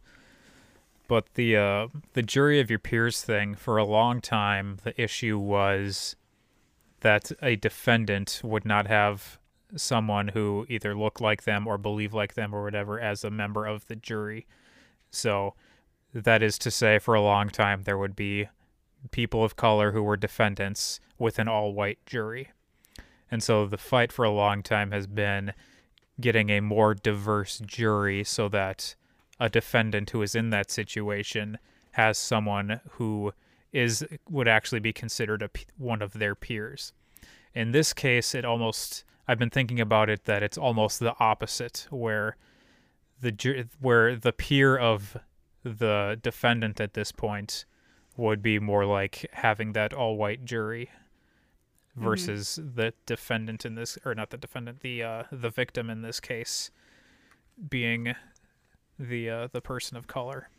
But 1.08 1.34
the 1.34 1.58
uh, 1.58 1.88
the 2.14 2.22
jury 2.22 2.60
of 2.60 2.70
your 2.70 2.78
peers 2.78 3.24
thing 3.24 3.56
for 3.56 3.78
a 3.78 3.84
long 3.84 4.22
time 4.22 4.78
the 4.84 5.00
issue 5.02 5.40
was 5.40 6.16
that 7.02 7.32
a 7.42 7.56
defendant 7.56 8.42
would 8.44 8.66
not 8.66 8.88
have 8.88 9.40
someone 9.76 10.30
who 10.30 10.66
either 10.70 10.96
looked 10.96 11.22
like 11.22 11.44
them 11.44 11.68
or 11.68 11.78
believed 11.78 12.14
like 12.14 12.34
them 12.34 12.54
or 12.54 12.64
whatever 12.64 13.00
as 13.00 13.24
a 13.24 13.30
member 13.30 13.66
of 13.66 13.86
the 13.88 13.96
jury. 13.96 14.48
So 15.12 15.54
that 16.14 16.42
is 16.42 16.58
to 16.60 16.72
say 16.72 17.00
for 17.00 17.14
a 17.14 17.22
long 17.22 17.50
time 17.50 17.84
there 17.84 17.98
would 17.98 18.16
be 18.16 18.48
people 19.12 19.44
of 19.44 19.56
color 19.56 19.92
who 19.92 20.04
were 20.04 20.18
defendants 20.18 21.00
with 21.18 21.40
an 21.40 21.48
all 21.48 21.74
white 21.74 22.04
jury. 22.06 22.50
And 23.32 23.44
so 23.44 23.66
the 23.66 23.78
fight 23.78 24.12
for 24.12 24.26
a 24.26 24.32
long 24.32 24.64
time 24.64 24.92
has 24.92 25.08
been 25.08 25.54
getting 26.20 26.50
a 26.50 26.60
more 26.60 26.96
diverse 26.96 27.60
jury 27.60 28.24
so 28.24 28.50
that 28.50 28.96
a 29.40 29.50
defendant 29.50 30.10
who 30.10 30.22
is 30.22 30.36
in 30.36 30.50
that 30.50 30.72
situation 30.72 31.60
has 31.92 32.18
someone 32.18 32.82
who 32.92 33.34
is 33.72 34.06
would 34.30 34.48
actually 34.48 34.80
be 34.80 34.94
considered 34.94 35.42
a 35.42 35.50
one 35.78 36.02
of 36.02 36.14
their 36.14 36.36
peers. 36.36 36.94
In 37.54 37.72
this 37.72 37.94
case, 37.94 38.34
it 38.36 38.46
almost 38.46 39.04
I've 39.28 39.40
been 39.40 39.50
thinking 39.50 39.80
about 39.80 40.10
it 40.10 40.26
that 40.26 40.44
it's 40.44 40.58
almost 40.58 41.00
the 41.00 41.16
opposite 41.20 41.88
where 41.90 42.36
the 43.22 43.68
where 43.80 44.16
the 44.16 44.34
peer 44.34 44.78
of 44.78 45.18
the 45.64 46.20
defendant 46.22 46.80
at 46.80 46.94
this 46.94 47.12
point 47.12 47.66
would 48.18 48.42
be 48.42 48.60
more 48.60 48.86
like 48.86 49.26
having 49.34 49.74
that 49.74 49.94
all 49.94 50.18
white 50.18 50.46
jury 50.46 50.90
versus 51.96 52.60
the 52.76 52.94
defendant 53.06 53.66
in 53.66 53.76
this 53.76 53.98
or 54.06 54.16
not 54.16 54.30
the 54.30 54.38
defendant 54.38 54.80
the 54.82 55.04
uh 55.04 55.24
the 55.32 55.50
victim 55.50 55.90
in 55.90 56.02
this 56.02 56.20
case 56.20 56.72
being 57.68 58.16
the 58.98 59.30
uh, 59.30 59.48
the 59.52 59.62
person 59.62 59.98
of 59.98 60.08
color. 60.08 60.50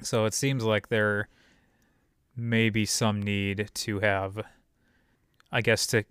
So 0.00 0.24
it 0.24 0.34
seems 0.34 0.64
like 0.64 0.88
there 0.88 1.28
may 2.36 2.70
be 2.70 2.84
some 2.84 3.22
need 3.22 3.70
to 3.74 4.00
have, 4.00 4.44
I 5.52 5.60
guess, 5.60 5.86
to 5.88 6.04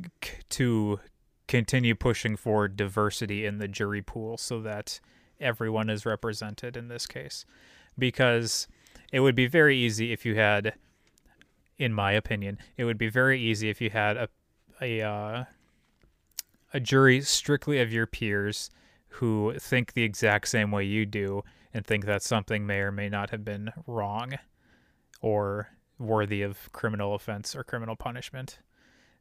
to 0.50 1.00
continue 1.48 1.96
pushing 1.96 2.36
for 2.36 2.68
diversity 2.68 3.46
in 3.46 3.58
the 3.58 3.68
jury 3.68 4.02
pool 4.02 4.38
so 4.38 4.62
that 4.62 5.00
everyone 5.40 5.90
is 5.90 6.06
represented 6.06 6.78
in 6.78 6.88
this 6.88 7.06
case, 7.06 7.46
because 7.98 8.68
it 9.12 9.20
would 9.20 9.36
be 9.36 9.48
very 9.48 9.78
easy 9.78 10.12
if 10.14 10.26
you 10.26 10.36
had, 10.36 10.74
in 11.78 11.94
my 11.94 12.14
opinion, 12.14 12.58
it 12.78 12.86
would 12.86 12.98
be 12.98 13.10
very 13.10 13.40
easy 13.42 13.70
if 13.70 13.82
you 13.82 13.90
had 13.90 14.18
a 14.18 14.30
a 14.82 15.02
uh, 15.02 15.44
a 16.74 16.80
jury 16.80 17.22
strictly 17.22 17.80
of 17.80 17.94
your 17.94 18.08
peers 18.08 18.70
who 19.08 19.54
think 19.60 19.94
the 19.94 20.04
exact 20.04 20.48
same 20.48 20.72
way 20.72 20.84
you 20.84 21.06
do 21.06 21.44
and 21.74 21.86
think 21.86 22.06
that 22.06 22.24
something 22.24 22.66
may 22.66 22.80
or 22.80 22.92
may 22.92 23.10
not 23.10 23.30
have 23.30 23.46
been 23.46 23.72
wrong 23.86 24.34
or 25.22 25.70
worthy 26.04 26.42
of 26.42 26.72
criminal 26.72 27.16
offense 27.16 27.56
or 27.56 27.64
criminal 27.64 27.96
punishment. 27.96 28.60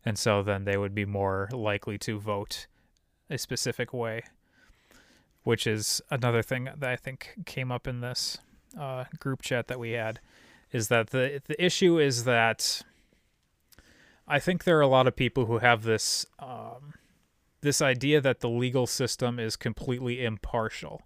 And 0.04 0.18
so 0.18 0.42
then 0.42 0.64
they 0.64 0.76
would 0.76 0.94
be 0.94 1.04
more 1.04 1.48
likely 1.52 1.96
to 1.98 2.18
vote 2.18 2.66
a 3.30 3.38
specific 3.38 3.92
way, 3.92 4.22
which 5.44 5.66
is 5.66 6.02
another 6.10 6.42
thing 6.42 6.64
that 6.64 6.90
I 6.90 6.96
think 6.96 7.34
came 7.46 7.70
up 7.70 7.86
in 7.86 8.00
this 8.00 8.38
uh, 8.78 9.04
group 9.18 9.42
chat 9.42 9.68
that 9.68 9.78
we 9.78 9.92
had. 9.92 10.20
Is 10.72 10.88
that 10.88 11.10
the 11.10 11.42
the 11.44 11.62
issue 11.62 11.98
is 11.98 12.24
that 12.24 12.82
I 14.26 14.38
think 14.38 14.64
there 14.64 14.78
are 14.78 14.82
a 14.82 14.86
lot 14.86 15.06
of 15.06 15.14
people 15.14 15.46
who 15.46 15.58
have 15.58 15.82
this 15.82 16.24
um, 16.38 16.94
this 17.60 17.82
idea 17.82 18.20
that 18.20 18.40
the 18.40 18.48
legal 18.48 18.86
system 18.86 19.38
is 19.38 19.56
completely 19.56 20.24
impartial. 20.24 21.02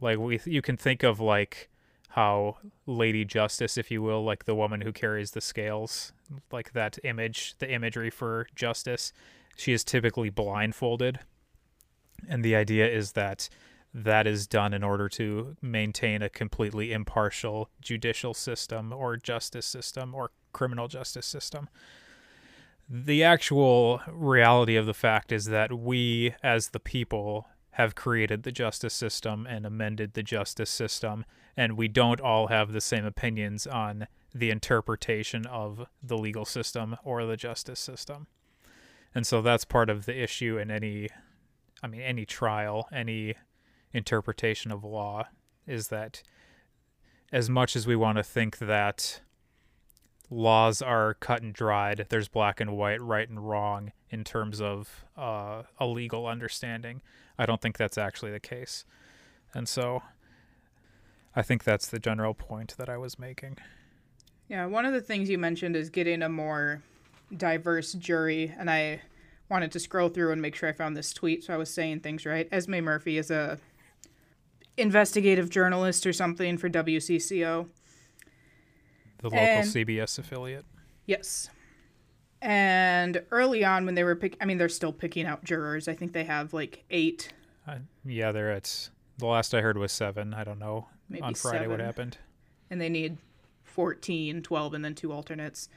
Like 0.00 0.18
we 0.18 0.40
you 0.44 0.62
can 0.62 0.76
think 0.76 1.02
of 1.02 1.20
like 1.20 1.70
how 2.10 2.58
Lady 2.86 3.24
Justice, 3.24 3.76
if 3.76 3.90
you 3.90 4.02
will, 4.02 4.24
like 4.24 4.44
the 4.44 4.54
woman 4.54 4.80
who 4.80 4.92
carries 4.92 5.32
the 5.32 5.40
scales, 5.40 6.12
like 6.50 6.72
that 6.72 6.98
image, 7.04 7.54
the 7.58 7.70
imagery 7.70 8.10
for 8.10 8.46
justice, 8.54 9.12
she 9.56 9.72
is 9.72 9.84
typically 9.84 10.30
blindfolded. 10.30 11.20
And 12.28 12.44
the 12.44 12.56
idea 12.56 12.88
is 12.88 13.12
that 13.12 13.48
that 13.92 14.26
is 14.26 14.46
done 14.46 14.74
in 14.74 14.82
order 14.82 15.08
to 15.08 15.56
maintain 15.62 16.22
a 16.22 16.28
completely 16.28 16.92
impartial 16.92 17.70
judicial 17.80 18.34
system 18.34 18.92
or 18.92 19.16
justice 19.16 19.66
system 19.66 20.14
or 20.14 20.30
criminal 20.52 20.88
justice 20.88 21.26
system 21.26 21.68
the 22.88 23.24
actual 23.24 24.00
reality 24.08 24.76
of 24.76 24.86
the 24.86 24.94
fact 24.94 25.32
is 25.32 25.46
that 25.46 25.72
we, 25.72 26.34
as 26.42 26.68
the 26.68 26.80
people, 26.80 27.48
have 27.76 27.94
created 27.94 28.42
the 28.42 28.50
justice 28.52 28.94
system 28.94 29.46
and 29.46 29.66
amended 29.66 30.14
the 30.14 30.22
justice 30.22 30.70
system, 30.70 31.26
and 31.58 31.76
we 31.76 31.88
don't 31.88 32.22
all 32.22 32.46
have 32.46 32.72
the 32.72 32.80
same 32.80 33.04
opinions 33.04 33.66
on 33.66 34.06
the 34.34 34.48
interpretation 34.48 35.44
of 35.44 35.86
the 36.02 36.16
legal 36.16 36.46
system 36.46 36.96
or 37.04 37.26
the 37.26 37.36
justice 37.36 37.78
system. 37.78 38.28
And 39.14 39.26
so 39.26 39.42
that's 39.42 39.66
part 39.66 39.90
of 39.90 40.06
the 40.06 40.18
issue 40.18 40.56
in 40.56 40.70
any, 40.70 41.10
I 41.82 41.86
mean, 41.86 42.00
any 42.00 42.24
trial, 42.24 42.88
any 42.90 43.34
interpretation 43.92 44.72
of 44.72 44.82
law, 44.82 45.28
is 45.66 45.88
that 45.88 46.22
as 47.30 47.50
much 47.50 47.76
as 47.76 47.86
we 47.86 47.94
want 47.94 48.16
to 48.16 48.24
think 48.24 48.56
that 48.56 49.20
laws 50.30 50.82
are 50.82 51.14
cut 51.14 51.42
and 51.42 51.52
dried. 51.52 52.06
There's 52.08 52.28
black 52.28 52.60
and 52.60 52.76
white, 52.76 53.00
right 53.00 53.28
and 53.28 53.46
wrong 53.46 53.92
in 54.10 54.24
terms 54.24 54.60
of 54.60 55.04
uh, 55.16 55.64
a 55.78 55.86
legal 55.86 56.26
understanding. 56.26 57.00
I 57.38 57.46
don't 57.46 57.60
think 57.60 57.76
that's 57.76 57.98
actually 57.98 58.32
the 58.32 58.40
case. 58.40 58.84
And 59.54 59.68
so 59.68 60.02
I 61.34 61.42
think 61.42 61.64
that's 61.64 61.88
the 61.88 61.98
general 61.98 62.34
point 62.34 62.74
that 62.78 62.88
I 62.88 62.96
was 62.96 63.18
making. 63.18 63.58
Yeah, 64.48 64.66
one 64.66 64.84
of 64.84 64.92
the 64.92 65.00
things 65.00 65.28
you 65.28 65.38
mentioned 65.38 65.76
is 65.76 65.90
getting 65.90 66.22
a 66.22 66.28
more 66.28 66.82
diverse 67.36 67.92
jury. 67.92 68.54
And 68.58 68.70
I 68.70 69.00
wanted 69.48 69.72
to 69.72 69.80
scroll 69.80 70.08
through 70.08 70.32
and 70.32 70.40
make 70.40 70.54
sure 70.54 70.68
I 70.68 70.72
found 70.72 70.96
this 70.96 71.12
tweet 71.12 71.44
so 71.44 71.54
I 71.54 71.56
was 71.56 71.72
saying 71.72 72.00
things 72.00 72.26
right. 72.26 72.48
Esme 72.52 72.80
Murphy 72.80 73.18
is 73.18 73.30
a 73.30 73.58
investigative 74.76 75.50
journalist 75.50 76.06
or 76.06 76.12
something 76.12 76.58
for 76.58 76.68
WCCO 76.68 77.66
the 79.18 79.28
local 79.28 79.38
and, 79.38 79.66
CBS 79.66 80.18
affiliate. 80.18 80.64
Yes. 81.06 81.50
And 82.46 83.24
early 83.32 83.64
on, 83.64 83.86
when 83.86 83.96
they 83.96 84.04
were 84.04 84.14
pick, 84.14 84.36
I 84.40 84.44
mean, 84.44 84.56
they're 84.56 84.68
still 84.68 84.92
picking 84.92 85.26
out 85.26 85.42
jurors. 85.42 85.88
I 85.88 85.94
think 85.94 86.12
they 86.12 86.22
have 86.22 86.54
like 86.54 86.84
eight. 86.90 87.32
Uh, 87.66 87.78
yeah, 88.04 88.30
they're 88.30 88.52
at 88.52 88.88
the 89.18 89.26
last 89.26 89.52
I 89.52 89.62
heard 89.62 89.76
was 89.76 89.90
seven. 89.90 90.32
I 90.32 90.44
don't 90.44 90.60
know 90.60 90.86
Maybe 91.08 91.22
on 91.22 91.34
Friday 91.34 91.64
seven. 91.64 91.70
what 91.70 91.80
happened. 91.80 92.18
And 92.70 92.80
they 92.80 92.88
need 92.88 93.18
14, 93.64 94.42
12, 94.42 94.74
and 94.74 94.84
then 94.84 94.94
two 94.94 95.12
alternates. 95.12 95.68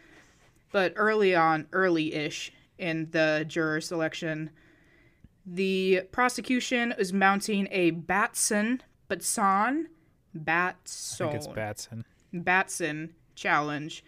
But 0.72 0.94
early 0.96 1.36
on, 1.36 1.66
early 1.74 2.14
ish 2.14 2.52
in 2.78 3.10
the 3.10 3.46
juror 3.48 3.82
selection, 3.82 4.52
the 5.48 6.04
prosecution 6.12 6.94
is 7.00 7.12
mounting 7.12 7.68
a 7.72 7.90
Batson, 7.90 8.84
Batson, 9.08 9.88
Batson. 10.36 11.28
I 11.28 11.32
think 11.32 11.44
it's 11.44 11.48
Batson. 11.48 12.06
Batson 12.32 13.16
challenge 13.34 14.04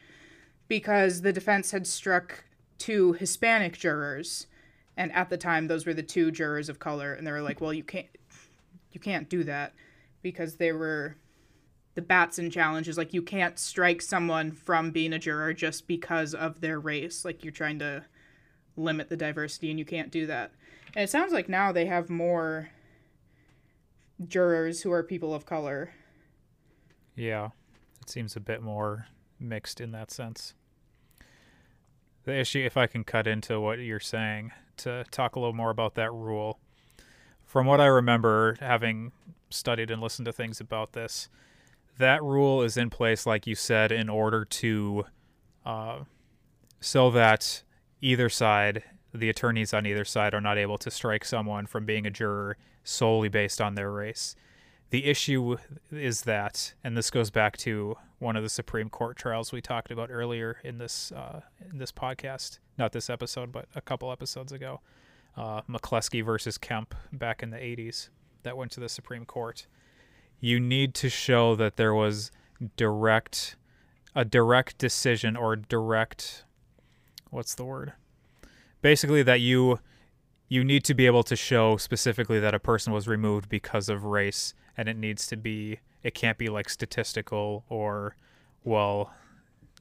because 0.68 1.22
the 1.22 1.34
defense 1.34 1.72
had 1.72 1.88
struck 1.88 2.44
two 2.82 3.14
Hispanic 3.14 3.78
jurors 3.78 4.48
and 4.98 5.12
at 5.14 5.30
the 5.30 5.38
time 5.38 5.68
those 5.68 5.86
were 5.86 5.94
the 5.94 6.04
two 6.04 6.32
jurors 6.32 6.68
of 6.68 6.80
color 6.80 7.14
and 7.14 7.26
they 7.26 7.32
were 7.32 7.42
like 7.42 7.62
well 7.62 7.74
you 7.74 7.84
can't 7.84 8.08
you 8.92 9.00
can't 9.00 9.30
do 9.30 9.44
that 9.44 9.74
because 10.22 10.56
they 10.56 10.72
were 10.72 11.16
the 11.94 12.02
Batson 12.02 12.50
challenge 12.50 12.88
is 12.88 12.98
like 12.98 13.14
you 13.14 13.22
can't 13.22 13.60
strike 13.60 14.02
someone 14.02 14.52
from 14.52 14.92
being 14.92 15.14
a 15.14 15.20
juror 15.20 15.54
just 15.54 15.88
because 15.88 16.34
of 16.34 16.62
their 16.62 16.80
race 16.80 17.24
like 17.24 17.44
you're 17.44 17.52
trying 17.52 17.78
to 17.80 18.04
limit 18.76 19.10
the 19.10 19.18
diversity 19.18 19.70
and 19.70 19.78
you 19.78 19.86
can't 19.86 20.12
do 20.12 20.26
that 20.26 20.52
and 20.96 21.04
it 21.04 21.10
sounds 21.10 21.32
like 21.32 21.48
now 21.48 21.72
they 21.72 21.86
have 21.86 22.10
more 22.10 22.70
jurors 24.28 24.82
who 24.82 24.92
are 24.92 25.04
people 25.04 25.34
of 25.36 25.46
color 25.46 25.94
yeah 27.16 27.50
it 28.02 28.10
seems 28.10 28.36
a 28.36 28.40
bit 28.40 28.64
more 28.64 29.08
mixed 29.42 29.82
in 29.82 29.92
that 29.92 30.12
sense. 30.12 30.54
The 32.24 32.38
issue, 32.38 32.60
if 32.60 32.78
I 32.78 32.88
can 32.88 33.04
cut 33.04 33.26
into 33.26 33.60
what 33.60 33.80
you're 33.80 34.00
saying, 34.00 34.52
to 34.78 35.06
talk 35.12 35.36
a 35.36 35.40
little 35.40 35.54
more 35.54 35.72
about 35.72 35.96
that 35.96 36.12
rule. 36.12 36.60
From 37.46 37.66
what 37.66 37.82
I 37.82 37.88
remember, 37.88 38.58
having 38.60 39.12
studied 39.50 39.92
and 39.92 40.02
listened 40.02 40.28
to 40.28 40.32
things 40.32 40.62
about 40.62 40.94
this, 40.94 41.30
that 41.98 42.24
rule 42.24 42.62
is 42.62 42.78
in 42.78 42.90
place, 42.90 43.26
like 43.26 43.48
you 43.48 43.56
said, 43.56 43.92
in 43.92 44.08
order 44.08 44.46
to, 44.46 45.06
uh, 45.66 46.00
so 46.80 47.12
that 47.12 47.64
either 48.02 48.30
side, 48.30 48.84
the 49.14 49.30
attorneys 49.30 49.74
on 49.74 49.86
either 49.86 50.06
side, 50.06 50.34
are 50.34 50.42
not 50.42 50.58
able 50.58 50.78
to 50.78 50.90
strike 50.90 51.26
someone 51.26 51.66
from 51.66 51.86
being 51.86 52.06
a 52.06 52.12
juror 52.12 52.58
solely 52.84 53.30
based 53.30 53.60
on 53.60 53.76
their 53.76 53.92
race. 53.92 54.36
The 54.92 55.06
issue 55.06 55.58
is 55.92 56.22
that, 56.22 56.74
and 56.84 56.96
this 56.96 57.10
goes 57.10 57.30
back 57.30 57.58
to 57.58 57.96
one 58.22 58.36
of 58.36 58.44
the 58.44 58.50
Supreme 58.50 58.90
Court 58.90 59.18
trials 59.18 59.52
we 59.52 59.62
talked 59.62 59.90
about 59.90 60.12
earlier 60.12 60.58
in 60.64 60.78
this 60.78 61.12
uh, 61.12 61.42
in 61.72 61.80
this 61.80 61.92
podcast, 61.92 62.60
not 62.78 62.92
this 62.92 63.10
episode, 63.10 63.52
but 63.52 63.66
a 63.76 63.82
couple 63.82 64.12
episodes 64.12 64.52
ago, 64.52 64.80
uh, 65.36 65.62
McCleskey 65.64 66.24
versus 66.24 66.58
Kemp 66.58 66.94
back 67.12 67.42
in 67.42 67.50
the 67.50 67.58
'80s, 67.58 68.10
that 68.44 68.56
went 68.56 68.72
to 68.74 68.80
the 68.80 68.90
Supreme 68.90 69.26
Court. 69.26 69.66
You 70.40 70.60
need 70.60 70.94
to 70.96 71.10
show 71.10 71.56
that 71.56 71.78
there 71.78 71.94
was 71.94 72.32
direct, 72.78 73.56
a 74.16 74.24
direct 74.24 74.78
decision 74.78 75.36
or 75.36 75.56
direct, 75.56 76.46
what's 77.32 77.56
the 77.56 77.66
word? 77.66 77.94
Basically, 78.82 79.24
that 79.24 79.42
you 79.42 79.80
you 80.48 80.64
need 80.64 80.84
to 80.84 80.94
be 80.94 81.08
able 81.08 81.24
to 81.24 81.36
show 81.36 81.78
specifically 81.78 82.40
that 82.40 82.54
a 82.54 82.60
person 82.60 82.94
was 82.94 83.08
removed 83.08 83.50
because 83.50 83.90
of 83.90 84.04
race 84.04 84.54
and 84.78 84.88
it 84.88 84.98
needs 84.98 85.28
to 85.28 85.38
be 85.38 85.80
it 86.04 86.14
can't 86.14 86.38
be 86.38 86.48
like 86.48 86.70
statistical 86.70 87.64
or 87.70 88.16
well 88.64 89.14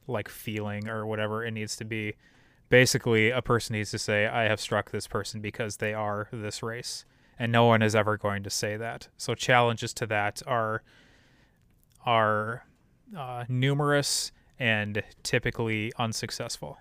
like 0.07 0.29
feeling 0.29 0.87
or 0.87 1.05
whatever 1.05 1.43
it 1.45 1.51
needs 1.51 1.75
to 1.75 1.85
be. 1.85 2.13
Basically 2.69 3.29
a 3.29 3.41
person 3.41 3.75
needs 3.75 3.91
to 3.91 3.99
say 3.99 4.27
i 4.27 4.43
have 4.43 4.59
struck 4.59 4.91
this 4.91 5.07
person 5.07 5.41
because 5.41 5.77
they 5.77 5.93
are 5.93 6.27
this 6.31 6.63
race 6.63 7.05
and 7.39 7.51
no 7.51 7.65
one 7.65 7.81
is 7.81 7.95
ever 7.95 8.17
going 8.17 8.43
to 8.43 8.49
say 8.49 8.77
that. 8.77 9.07
So 9.17 9.35
challenges 9.35 9.93
to 9.95 10.07
that 10.07 10.41
are 10.45 10.83
are 12.05 12.65
uh, 13.17 13.45
numerous 13.47 14.31
and 14.59 15.03
typically 15.23 15.91
unsuccessful. 15.97 16.77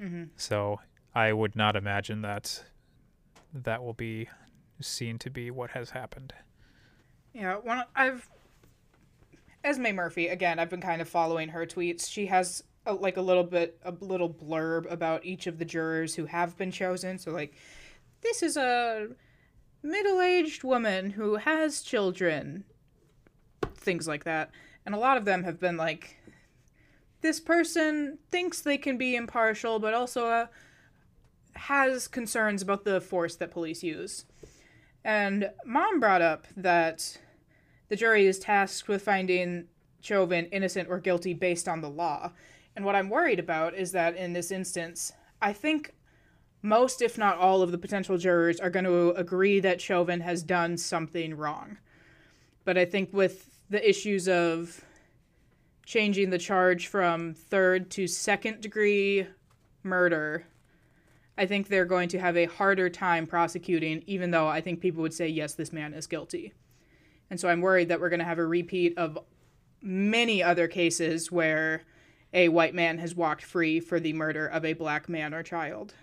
Mm-hmm. 0.00 0.24
so 0.36 0.78
i 1.12 1.32
would 1.32 1.56
not 1.56 1.74
imagine 1.74 2.22
that 2.22 2.62
that 3.52 3.82
will 3.82 3.94
be 3.94 4.28
seen 4.80 5.18
to 5.18 5.28
be 5.28 5.50
what 5.50 5.70
has 5.72 5.90
happened 5.90 6.32
yeah, 7.38 7.54
one 7.54 7.84
I've 7.94 8.28
Esme 9.62 9.94
Murphy 9.94 10.28
again. 10.28 10.58
I've 10.58 10.70
been 10.70 10.80
kind 10.80 11.00
of 11.00 11.08
following 11.08 11.48
her 11.50 11.64
tweets. 11.66 12.10
She 12.10 12.26
has 12.26 12.64
a, 12.84 12.92
like 12.92 13.16
a 13.16 13.22
little 13.22 13.44
bit 13.44 13.78
a 13.84 13.92
little 14.00 14.28
blurb 14.28 14.90
about 14.90 15.24
each 15.24 15.46
of 15.46 15.58
the 15.58 15.64
jurors 15.64 16.14
who 16.14 16.26
have 16.26 16.56
been 16.56 16.72
chosen. 16.72 17.18
So 17.18 17.30
like, 17.30 17.54
this 18.22 18.42
is 18.42 18.56
a 18.56 19.08
middle 19.82 20.20
aged 20.20 20.64
woman 20.64 21.10
who 21.10 21.36
has 21.36 21.82
children. 21.82 22.64
Things 23.76 24.08
like 24.08 24.24
that. 24.24 24.50
And 24.84 24.94
a 24.94 24.98
lot 24.98 25.16
of 25.16 25.24
them 25.24 25.44
have 25.44 25.60
been 25.60 25.76
like, 25.76 26.16
this 27.20 27.38
person 27.38 28.18
thinks 28.30 28.60
they 28.60 28.78
can 28.78 28.96
be 28.96 29.14
impartial, 29.14 29.78
but 29.78 29.94
also 29.94 30.26
uh, 30.26 30.46
has 31.54 32.08
concerns 32.08 32.62
about 32.62 32.84
the 32.84 33.00
force 33.00 33.36
that 33.36 33.52
police 33.52 33.82
use. 33.84 34.24
And 35.04 35.50
mom 35.64 36.00
brought 36.00 36.22
up 36.22 36.46
that 36.56 37.18
the 37.88 37.96
jury 37.96 38.26
is 38.26 38.38
tasked 38.38 38.88
with 38.88 39.02
finding 39.02 39.68
Chauvin 40.00 40.46
innocent 40.46 40.88
or 40.88 40.98
guilty 40.98 41.34
based 41.34 41.68
on 41.68 41.80
the 41.80 41.90
law. 41.90 42.32
And 42.76 42.84
what 42.84 42.94
I'm 42.94 43.10
worried 43.10 43.38
about 43.38 43.74
is 43.74 43.92
that 43.92 44.16
in 44.16 44.32
this 44.32 44.50
instance, 44.50 45.12
I 45.42 45.52
think 45.52 45.94
most, 46.62 47.02
if 47.02 47.16
not 47.18 47.38
all, 47.38 47.62
of 47.62 47.72
the 47.72 47.78
potential 47.78 48.18
jurors 48.18 48.60
are 48.60 48.70
going 48.70 48.84
to 48.84 49.10
agree 49.10 49.60
that 49.60 49.80
Chauvin 49.80 50.20
has 50.20 50.42
done 50.42 50.76
something 50.76 51.36
wrong. 51.36 51.78
But 52.64 52.76
I 52.76 52.84
think 52.84 53.12
with 53.12 53.60
the 53.70 53.88
issues 53.88 54.28
of 54.28 54.84
changing 55.86 56.30
the 56.30 56.38
charge 56.38 56.86
from 56.86 57.34
third 57.34 57.90
to 57.92 58.06
second 58.06 58.60
degree 58.60 59.26
murder, 59.82 60.46
I 61.36 61.46
think 61.46 61.68
they're 61.68 61.84
going 61.84 62.08
to 62.10 62.18
have 62.18 62.36
a 62.36 62.46
harder 62.46 62.90
time 62.90 63.26
prosecuting, 63.26 64.02
even 64.06 64.32
though 64.32 64.48
I 64.48 64.60
think 64.60 64.80
people 64.80 65.02
would 65.02 65.14
say, 65.14 65.28
yes, 65.28 65.54
this 65.54 65.72
man 65.72 65.94
is 65.94 66.06
guilty. 66.06 66.52
And 67.30 67.38
so 67.38 67.48
I'm 67.48 67.60
worried 67.60 67.88
that 67.88 68.00
we're 68.00 68.08
going 68.08 68.20
to 68.20 68.24
have 68.24 68.38
a 68.38 68.46
repeat 68.46 68.96
of 68.96 69.18
many 69.82 70.42
other 70.42 70.66
cases 70.68 71.30
where 71.30 71.82
a 72.32 72.48
white 72.48 72.74
man 72.74 72.98
has 72.98 73.14
walked 73.14 73.42
free 73.42 73.80
for 73.80 74.00
the 74.00 74.12
murder 74.12 74.46
of 74.46 74.64
a 74.64 74.72
black 74.72 75.08
man 75.08 75.34
or 75.34 75.42
child. 75.42 75.94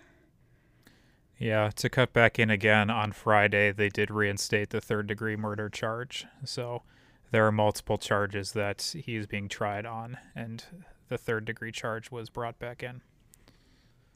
Yeah, 1.38 1.70
to 1.76 1.88
cut 1.90 2.12
back 2.12 2.38
in 2.38 2.48
again 2.48 2.88
on 2.88 3.12
Friday, 3.12 3.70
they 3.70 3.88
did 3.88 4.10
reinstate 4.10 4.70
the 4.70 4.80
third 4.80 5.06
degree 5.06 5.36
murder 5.36 5.68
charge. 5.68 6.24
So 6.44 6.82
there 7.30 7.46
are 7.46 7.52
multiple 7.52 7.98
charges 7.98 8.52
that 8.52 8.94
he's 9.04 9.26
being 9.26 9.48
tried 9.48 9.84
on, 9.84 10.16
and 10.34 10.64
the 11.08 11.18
third 11.18 11.44
degree 11.44 11.72
charge 11.72 12.10
was 12.10 12.30
brought 12.30 12.58
back 12.58 12.82
in. 12.82 13.02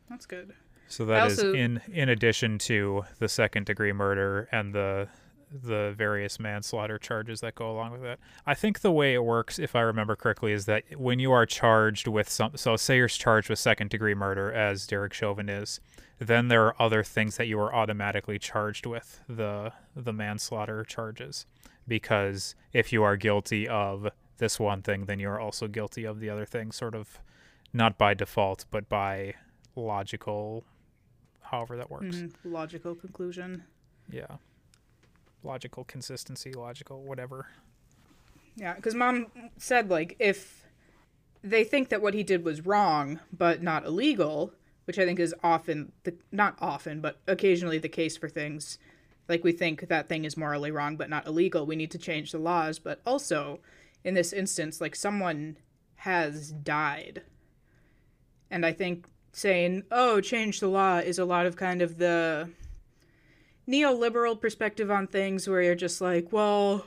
That's 0.09 0.27
good. 0.27 0.55
So 0.89 1.05
that 1.07 1.23
also, 1.23 1.51
is 1.51 1.55
in 1.55 1.81
in 1.93 2.09
addition 2.09 2.59
to 2.61 3.05
the 3.19 3.29
second 3.29 3.67
degree 3.67 3.93
murder 3.93 4.49
and 4.51 4.73
the 4.73 5.09
the 5.53 5.93
various 5.97 6.39
manslaughter 6.39 6.99
charges 6.99 7.41
that 7.41 7.55
go 7.55 7.71
along 7.71 7.93
with 7.93 8.03
that. 8.03 8.19
I 8.47 8.55
think 8.55 8.81
the 8.81 8.93
way 8.93 9.15
it 9.15 9.25
works, 9.25 9.59
if 9.59 9.75
I 9.75 9.81
remember 9.81 10.15
correctly, 10.15 10.53
is 10.53 10.67
that 10.67 10.85
when 10.97 11.19
you 11.19 11.33
are 11.33 11.47
charged 11.47 12.07
with 12.07 12.29
some, 12.29 12.57
so 12.57 12.77
say 12.77 12.97
you're 12.97 13.09
charged 13.09 13.51
with 13.51 13.59
second 13.59 13.91
degree 13.91 14.15
murder, 14.15 14.53
as 14.53 14.87
Derek 14.87 15.13
Chauvin 15.13 15.49
is, 15.49 15.81
then 16.19 16.49
there 16.49 16.67
are 16.67 16.81
other 16.81 17.03
things 17.03 17.37
that 17.37 17.47
you 17.47 17.59
are 17.59 17.75
automatically 17.75 18.39
charged 18.39 18.87
with 18.87 19.21
the 19.29 19.73
the 19.97 20.13
manslaughter 20.13 20.85
charges, 20.85 21.47
because 21.89 22.55
if 22.73 22.93
you 22.93 23.03
are 23.03 23.17
guilty 23.17 23.67
of 23.67 24.09
this 24.39 24.61
one 24.61 24.83
thing, 24.83 25.07
then 25.07 25.19
you 25.19 25.29
are 25.29 25.41
also 25.41 25.67
guilty 25.67 26.05
of 26.05 26.21
the 26.21 26.31
other 26.31 26.47
thing, 26.47 26.71
sort 26.71 26.95
of, 26.95 27.19
not 27.73 27.99
by 27.99 28.15
default, 28.15 28.67
but 28.71 28.89
by 28.89 29.35
logical, 29.75 30.65
however 31.43 31.77
that 31.77 31.91
works. 31.91 32.17
Mm-hmm. 32.17 32.53
Logical 32.53 32.95
conclusion. 32.95 33.65
Yeah 34.11 34.37
logical 35.43 35.85
consistency, 35.85 36.53
logical 36.53 37.03
whatever. 37.03 37.47
Yeah, 38.57 38.75
because 38.75 38.95
mom 38.95 39.27
said 39.57 39.91
like 39.91 40.17
if 40.19 40.67
they 41.43 41.65
think 41.65 41.89
that 41.89 42.03
what 42.03 42.15
he 42.15 42.23
did 42.23 42.45
was 42.45 42.67
wrong 42.67 43.21
but 43.33 43.63
not 43.63 43.87
illegal, 43.87 44.53
which 44.85 44.99
I 44.99 45.05
think 45.05 45.19
is 45.19 45.35
often 45.43 45.93
the 46.05 46.15
not 46.31 46.57
often 46.61 47.01
but 47.01 47.19
occasionally 47.27 47.79
the 47.79 47.89
case 47.89 48.17
for 48.17 48.29
things 48.29 48.79
like 49.29 49.45
we 49.45 49.53
think 49.53 49.89
that 49.89 50.09
thing 50.09 50.25
is 50.25 50.37
morally 50.37 50.71
wrong 50.71 50.97
but 50.97 51.09
not 51.09 51.27
illegal. 51.27 51.65
We 51.65 51.77
need 51.77 51.91
to 51.93 51.99
change 51.99 52.33
the 52.33 52.39
laws, 52.39 52.79
but 52.79 53.01
also 53.07 53.61
in 54.05 54.15
this 54.15 54.33
instance 54.33 54.81
like 54.81 54.95
someone 54.97 55.57
has 55.97 56.53
died. 56.53 57.23
And 58.51 58.67
I 58.67 58.73
think 58.73 59.07
saying, 59.33 59.85
"Oh, 59.93 60.21
change 60.21 60.61
the 60.61 60.69
law" 60.69 60.99
is 60.99 61.19
a 61.19 61.25
lot 61.25 61.47
of 61.47 61.57
kind 61.57 61.83
of 61.83 61.99
the 61.99 62.51
neoliberal 63.69 64.41
perspective 64.41 64.91
on 64.91 65.07
things 65.07 65.49
where 65.49 65.63
you're 65.63 65.75
just 65.75 66.01
like, 66.01 66.33
well, 66.33 66.87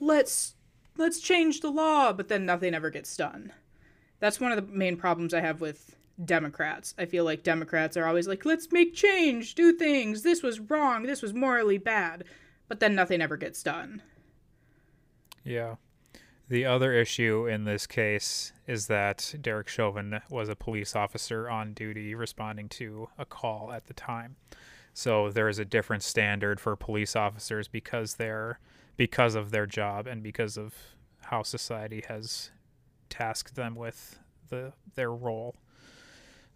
let's 0.00 0.54
let's 0.96 1.20
change 1.20 1.60
the 1.60 1.70
law, 1.70 2.12
but 2.12 2.28
then 2.28 2.44
nothing 2.44 2.74
ever 2.74 2.90
gets 2.90 3.16
done. 3.16 3.52
That's 4.20 4.40
one 4.40 4.52
of 4.52 4.56
the 4.56 4.72
main 4.72 4.96
problems 4.96 5.34
I 5.34 5.40
have 5.40 5.60
with 5.60 5.96
Democrats. 6.22 6.94
I 6.98 7.06
feel 7.06 7.24
like 7.24 7.42
Democrats 7.42 7.96
are 7.96 8.06
always 8.06 8.28
like, 8.28 8.44
let's 8.44 8.70
make 8.70 8.94
change, 8.94 9.54
do 9.54 9.72
things. 9.72 10.22
This 10.22 10.42
was 10.42 10.60
wrong. 10.60 11.04
This 11.04 11.22
was 11.22 11.34
morally 11.34 11.78
bad. 11.78 12.24
But 12.68 12.80
then 12.80 12.94
nothing 12.94 13.20
ever 13.20 13.36
gets 13.36 13.62
done. 13.62 14.02
Yeah. 15.44 15.76
The 16.48 16.64
other 16.66 16.92
issue 16.92 17.46
in 17.46 17.64
this 17.64 17.86
case 17.86 18.52
is 18.66 18.86
that 18.86 19.34
Derek 19.40 19.68
Chauvin 19.68 20.20
was 20.30 20.48
a 20.48 20.56
police 20.56 20.94
officer 20.94 21.48
on 21.48 21.72
duty 21.72 22.14
responding 22.14 22.68
to 22.70 23.08
a 23.18 23.24
call 23.24 23.72
at 23.72 23.86
the 23.86 23.94
time. 23.94 24.36
So 24.94 25.30
there 25.30 25.48
is 25.48 25.58
a 25.58 25.64
different 25.64 26.02
standard 26.02 26.60
for 26.60 26.76
police 26.76 27.16
officers 27.16 27.68
because 27.68 28.14
they're 28.14 28.58
because 28.96 29.34
of 29.34 29.50
their 29.50 29.66
job 29.66 30.06
and 30.06 30.22
because 30.22 30.58
of 30.58 30.74
how 31.22 31.42
society 31.42 32.04
has 32.08 32.50
tasked 33.08 33.54
them 33.54 33.74
with 33.74 34.18
the 34.50 34.72
their 34.94 35.10
role. 35.12 35.56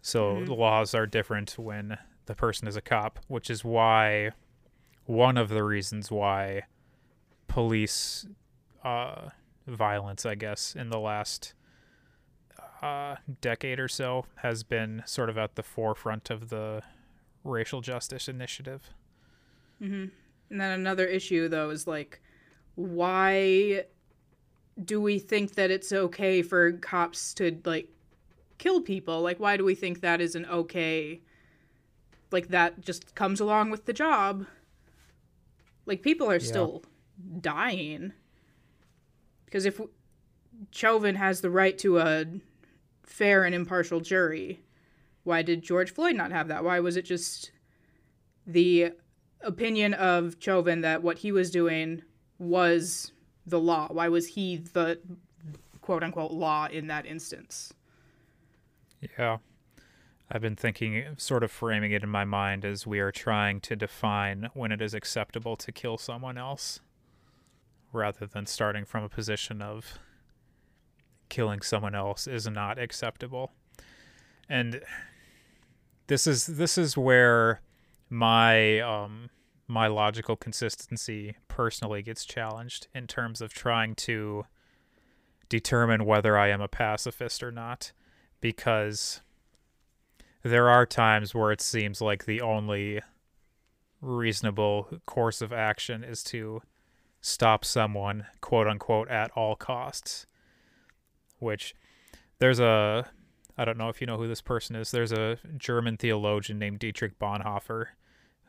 So 0.01 0.35
mm-hmm. 0.35 0.45
the 0.45 0.53
laws 0.53 0.93
are 0.93 1.07
different 1.07 1.57
when 1.57 1.97
the 2.27 2.35
person 2.35 2.67
is 2.67 2.75
a 2.75 2.81
cop, 2.81 3.19
which 3.27 3.49
is 3.49 3.63
why 3.63 4.31
one 5.05 5.37
of 5.37 5.49
the 5.49 5.63
reasons 5.63 6.11
why 6.11 6.63
police 7.47 8.27
uh, 8.83 9.29
violence, 9.65 10.25
I 10.25 10.35
guess, 10.35 10.75
in 10.75 10.89
the 10.89 10.99
last 10.99 11.53
uh, 12.81 13.15
decade 13.41 13.79
or 13.79 13.87
so 13.87 14.25
has 14.35 14.63
been 14.63 15.01
sort 15.05 15.29
of 15.29 15.37
at 15.37 15.55
the 15.55 15.63
forefront 15.63 16.29
of 16.29 16.49
the 16.49 16.83
racial 17.47 17.81
justice 17.81 18.27
initiative. 18.27 18.89
Mm-hmm. 19.81 20.05
And 20.49 20.61
then 20.61 20.71
another 20.71 21.05
issue, 21.05 21.47
though, 21.49 21.69
is 21.69 21.87
like, 21.87 22.21
why 22.75 23.85
do 24.83 25.01
we 25.01 25.19
think 25.19 25.55
that 25.55 25.71
it's 25.71 25.91
okay 25.91 26.41
for 26.41 26.73
cops 26.73 27.33
to 27.35 27.59
like 27.65 27.89
kill 28.57 28.81
people? 28.81 29.21
Like, 29.21 29.39
why 29.39 29.57
do 29.57 29.65
we 29.65 29.75
think 29.75 30.01
that 30.01 30.21
is 30.21 30.35
an 30.35 30.45
okay? 30.45 31.21
Like 32.31 32.49
that 32.49 32.81
just 32.81 33.15
comes 33.15 33.39
along 33.39 33.71
with 33.71 33.85
the 33.85 33.93
job. 33.93 34.45
Like 35.85 36.01
people 36.01 36.29
are 36.29 36.33
yeah. 36.33 36.39
still 36.39 36.83
dying. 37.39 38.13
Because 39.45 39.65
if 39.65 39.79
Chauvin 40.71 41.15
has 41.15 41.41
the 41.41 41.49
right 41.49 41.77
to 41.79 41.99
a 41.99 42.25
fair 43.03 43.45
and 43.45 43.55
impartial 43.55 44.01
jury, 44.01 44.59
why 45.27 45.41
did 45.41 45.61
George 45.61 45.91
Floyd 45.91 46.15
not 46.15 46.31
have 46.31 46.47
that? 46.47 46.63
Why 46.63 46.79
was 46.79 46.95
it 46.95 47.03
just 47.03 47.51
the 48.47 48.93
opinion 49.41 49.93
of 49.93 50.37
Chauvin 50.39 50.81
that 50.81 51.03
what 51.03 51.17
he 51.17 51.33
was 51.33 51.51
doing 51.51 52.01
was 52.39 53.11
the 53.45 53.59
law? 53.59 53.89
Why 53.91 54.07
was 54.07 54.29
he 54.29 54.55
the 54.55 54.99
quote 55.81 56.01
unquote 56.01 56.31
law 56.31 56.67
in 56.67 56.87
that 56.87 57.05
instance? 57.05 57.73
Yeah. 59.19 59.37
I've 60.31 60.41
been 60.41 60.55
thinking, 60.55 61.03
sort 61.17 61.43
of 61.43 61.51
framing 61.51 61.91
it 61.91 62.03
in 62.03 62.09
my 62.09 62.23
mind 62.23 62.63
as 62.63 62.87
we 62.87 62.99
are 62.99 63.11
trying 63.11 63.59
to 63.61 63.75
define 63.75 64.49
when 64.53 64.71
it 64.71 64.81
is 64.81 64.93
acceptable 64.93 65.57
to 65.57 65.71
kill 65.73 65.97
someone 65.97 66.37
else 66.37 66.79
rather 67.91 68.25
than 68.25 68.45
starting 68.45 68.85
from 68.85 69.03
a 69.03 69.09
position 69.09 69.61
of 69.61 69.99
killing 71.27 71.61
someone 71.61 71.95
else 71.95 72.27
is 72.27 72.47
not 72.47 72.79
acceptable. 72.79 73.51
And 74.49 74.81
this 76.07 76.25
is 76.25 76.45
this 76.45 76.77
is 76.77 76.97
where 76.97 77.61
my 78.09 78.79
um 78.79 79.29
my 79.67 79.87
logical 79.87 80.35
consistency 80.35 81.35
personally 81.47 82.01
gets 82.01 82.23
challenged 82.25 82.87
in 82.95 83.05
terms 83.05 83.41
of 83.41 83.53
trying 83.53 83.93
to 83.93 84.45
determine 85.49 86.05
whether 86.05 86.37
I 86.37 86.49
am 86.49 86.61
a 86.61 86.67
pacifist 86.67 87.43
or 87.43 87.51
not 87.51 87.91
because 88.39 89.21
there 90.43 90.69
are 90.69 90.85
times 90.85 91.35
where 91.35 91.51
it 91.51 91.61
seems 91.61 92.01
like 92.01 92.25
the 92.25 92.41
only 92.41 93.01
reasonable 94.01 94.87
course 95.05 95.41
of 95.41 95.51
action 95.51 96.03
is 96.03 96.23
to 96.23 96.61
stop 97.19 97.65
someone 97.65 98.25
quote 98.39 98.67
unquote 98.67 99.09
at 99.09 99.31
all 99.31 99.55
costs 99.55 100.25
which 101.39 101.75
there's 102.39 102.59
a 102.59 103.09
I 103.57 103.65
don't 103.65 103.77
know 103.77 103.89
if 103.89 103.99
you 104.01 104.07
know 104.07 104.17
who 104.17 104.27
this 104.27 104.41
person 104.41 104.75
is. 104.75 104.91
There's 104.91 105.11
a 105.11 105.39
German 105.57 105.97
theologian 105.97 106.59
named 106.59 106.79
Dietrich 106.79 107.17
Bonhoeffer 107.17 107.87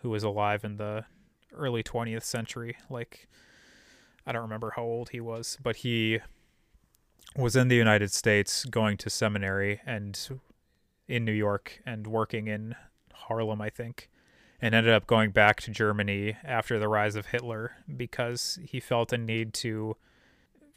who 0.02 0.10
was 0.10 0.22
alive 0.22 0.64
in 0.64 0.76
the 0.76 1.04
early 1.52 1.82
20th 1.82 2.22
century. 2.24 2.76
Like, 2.90 3.26
I 4.26 4.32
don't 4.32 4.42
remember 4.42 4.74
how 4.76 4.82
old 4.82 5.08
he 5.10 5.20
was, 5.20 5.56
but 5.62 5.76
he 5.76 6.20
was 7.36 7.56
in 7.56 7.68
the 7.68 7.76
United 7.76 8.12
States 8.12 8.64
going 8.66 8.96
to 8.98 9.10
seminary 9.10 9.80
and 9.86 10.40
in 11.06 11.24
New 11.24 11.32
York 11.32 11.80
and 11.86 12.06
working 12.06 12.46
in 12.48 12.74
Harlem, 13.14 13.60
I 13.62 13.70
think. 13.70 14.10
and 14.60 14.74
ended 14.74 14.92
up 14.92 15.06
going 15.06 15.30
back 15.30 15.60
to 15.62 15.70
Germany 15.70 16.36
after 16.44 16.78
the 16.78 16.88
rise 16.88 17.14
of 17.14 17.26
Hitler 17.26 17.72
because 17.96 18.58
he 18.64 18.80
felt 18.80 19.12
a 19.12 19.18
need 19.18 19.54
to 19.54 19.96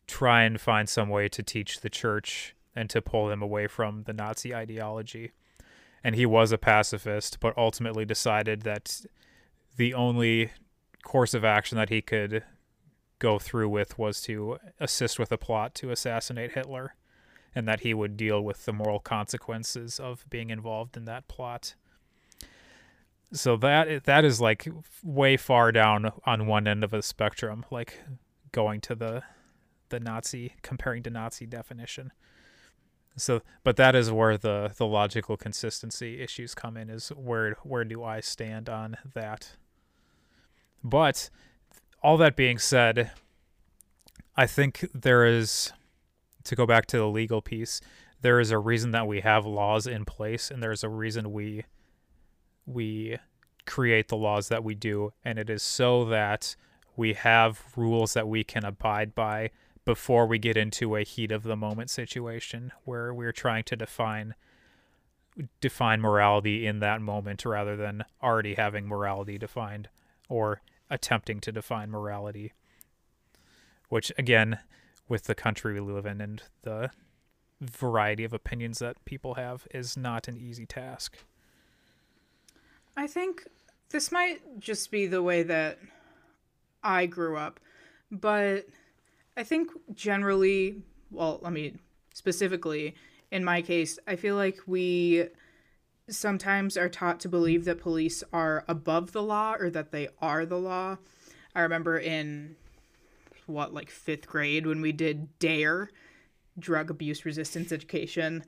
try 0.07 0.43
and 0.43 0.61
find 0.61 0.87
some 0.87 1.09
way 1.09 1.27
to 1.29 1.41
teach 1.41 1.81
the 1.81 1.89
church 1.89 2.55
and 2.75 2.89
to 2.89 3.01
pull 3.01 3.27
them 3.27 3.41
away 3.41 3.67
from 3.67 4.03
the 4.03 4.13
Nazi 4.13 4.55
ideology. 4.55 5.31
And 6.03 6.15
he 6.15 6.25
was 6.25 6.51
a 6.51 6.57
pacifist, 6.57 7.39
but 7.39 7.57
ultimately 7.57 8.05
decided 8.05 8.61
that 8.61 9.01
the 9.77 9.93
only 9.93 10.51
course 11.03 11.33
of 11.33 11.45
action 11.45 11.77
that 11.77 11.89
he 11.89 12.01
could 12.01 12.43
go 13.19 13.37
through 13.37 13.69
with 13.69 13.99
was 13.99 14.21
to 14.21 14.57
assist 14.79 15.19
with 15.19 15.31
a 15.31 15.37
plot 15.37 15.75
to 15.75 15.91
assassinate 15.91 16.53
Hitler, 16.53 16.95
and 17.53 17.67
that 17.67 17.81
he 17.81 17.93
would 17.93 18.17
deal 18.17 18.41
with 18.43 18.65
the 18.65 18.73
moral 18.73 18.99
consequences 18.99 19.99
of 19.99 20.25
being 20.29 20.49
involved 20.49 20.97
in 20.97 21.05
that 21.05 21.27
plot. 21.27 21.75
So 23.33 23.55
that 23.57 24.05
that 24.05 24.25
is 24.25 24.41
like 24.41 24.67
way 25.03 25.37
far 25.37 25.71
down 25.71 26.11
on 26.25 26.47
one 26.47 26.67
end 26.67 26.83
of 26.83 26.93
a 26.93 27.01
spectrum, 27.01 27.65
like 27.69 27.99
going 28.51 28.81
to 28.81 28.95
the 28.95 29.23
the 29.89 29.99
Nazi 29.99 30.55
comparing 30.61 31.03
to 31.03 31.09
Nazi 31.09 31.45
definition. 31.45 32.11
So, 33.17 33.41
but 33.63 33.75
that 33.75 33.95
is 33.95 34.11
where 34.11 34.37
the 34.37 34.71
the 34.75 34.85
logical 34.85 35.37
consistency 35.37 36.21
issues 36.21 36.55
come 36.55 36.77
in. 36.77 36.89
Is 36.89 37.09
where 37.09 37.55
where 37.63 37.83
do 37.83 38.03
I 38.03 38.19
stand 38.19 38.69
on 38.69 38.97
that? 39.13 39.51
But 40.83 41.29
all 42.01 42.17
that 42.17 42.35
being 42.35 42.57
said, 42.57 43.11
I 44.35 44.47
think 44.47 44.87
there 44.93 45.25
is 45.25 45.71
to 46.45 46.55
go 46.55 46.65
back 46.65 46.85
to 46.87 46.97
the 46.97 47.07
legal 47.07 47.41
piece. 47.41 47.81
There 48.21 48.39
is 48.39 48.51
a 48.51 48.57
reason 48.57 48.91
that 48.91 49.07
we 49.07 49.21
have 49.21 49.45
laws 49.45 49.87
in 49.87 50.05
place, 50.05 50.49
and 50.49 50.61
there's 50.63 50.83
a 50.83 50.89
reason 50.89 51.31
we 51.31 51.65
we 52.65 53.17
create 53.65 54.07
the 54.07 54.17
laws 54.17 54.47
that 54.47 54.63
we 54.63 54.73
do, 54.73 55.11
and 55.23 55.37
it 55.37 55.49
is 55.49 55.61
so 55.63 56.05
that 56.05 56.55
we 56.95 57.13
have 57.13 57.61
rules 57.75 58.13
that 58.13 58.27
we 58.27 58.43
can 58.43 58.65
abide 58.65 59.13
by 59.15 59.49
before 59.85 60.25
we 60.25 60.37
get 60.37 60.57
into 60.57 60.95
a 60.95 61.03
heat 61.03 61.31
of 61.31 61.43
the 61.43 61.55
moment 61.55 61.89
situation 61.89 62.71
where 62.85 63.13
we're 63.13 63.31
trying 63.31 63.63
to 63.63 63.75
define 63.75 64.35
define 65.61 66.01
morality 66.01 66.67
in 66.67 66.79
that 66.79 67.01
moment 67.01 67.45
rather 67.45 67.77
than 67.77 68.03
already 68.21 68.55
having 68.55 68.85
morality 68.85 69.37
defined 69.37 69.87
or 70.27 70.61
attempting 70.89 71.39
to 71.39 71.53
define 71.53 71.89
morality 71.89 72.51
which 73.87 74.11
again 74.17 74.59
with 75.07 75.23
the 75.23 75.35
country 75.35 75.73
we 75.73 75.79
live 75.79 76.05
in 76.05 76.19
and 76.19 76.43
the 76.63 76.91
variety 77.61 78.23
of 78.23 78.33
opinions 78.33 78.79
that 78.79 79.03
people 79.05 79.35
have 79.35 79.67
is 79.71 79.95
not 79.95 80.27
an 80.27 80.37
easy 80.37 80.65
task. 80.65 81.17
I 82.97 83.07
think 83.07 83.47
this 83.89 84.11
might 84.11 84.59
just 84.59 84.91
be 84.91 85.07
the 85.07 85.21
way 85.21 85.43
that 85.43 85.77
I 86.83 87.05
grew 87.05 87.37
up, 87.37 87.59
but 88.11 88.65
I 89.35 89.43
think 89.43 89.71
generally, 89.93 90.81
well, 91.09 91.41
I 91.43 91.49
mean, 91.49 91.79
specifically 92.13 92.95
in 93.31 93.45
my 93.45 93.61
case, 93.61 93.97
I 94.05 94.17
feel 94.17 94.35
like 94.35 94.59
we 94.67 95.25
sometimes 96.09 96.75
are 96.75 96.89
taught 96.89 97.19
to 97.21 97.29
believe 97.29 97.63
that 97.65 97.79
police 97.79 98.23
are 98.33 98.65
above 98.67 99.13
the 99.13 99.23
law 99.23 99.55
or 99.57 99.69
that 99.69 99.91
they 99.91 100.09
are 100.21 100.45
the 100.45 100.57
law. 100.57 100.97
I 101.55 101.61
remember 101.61 101.97
in 101.97 102.57
what, 103.45 103.73
like 103.73 103.89
fifth 103.89 104.27
grade 104.27 104.65
when 104.65 104.81
we 104.81 104.91
did 104.91 105.39
DARE, 105.39 105.89
drug 106.59 106.89
abuse 106.89 107.25
resistance 107.25 107.71
education. 107.71 108.43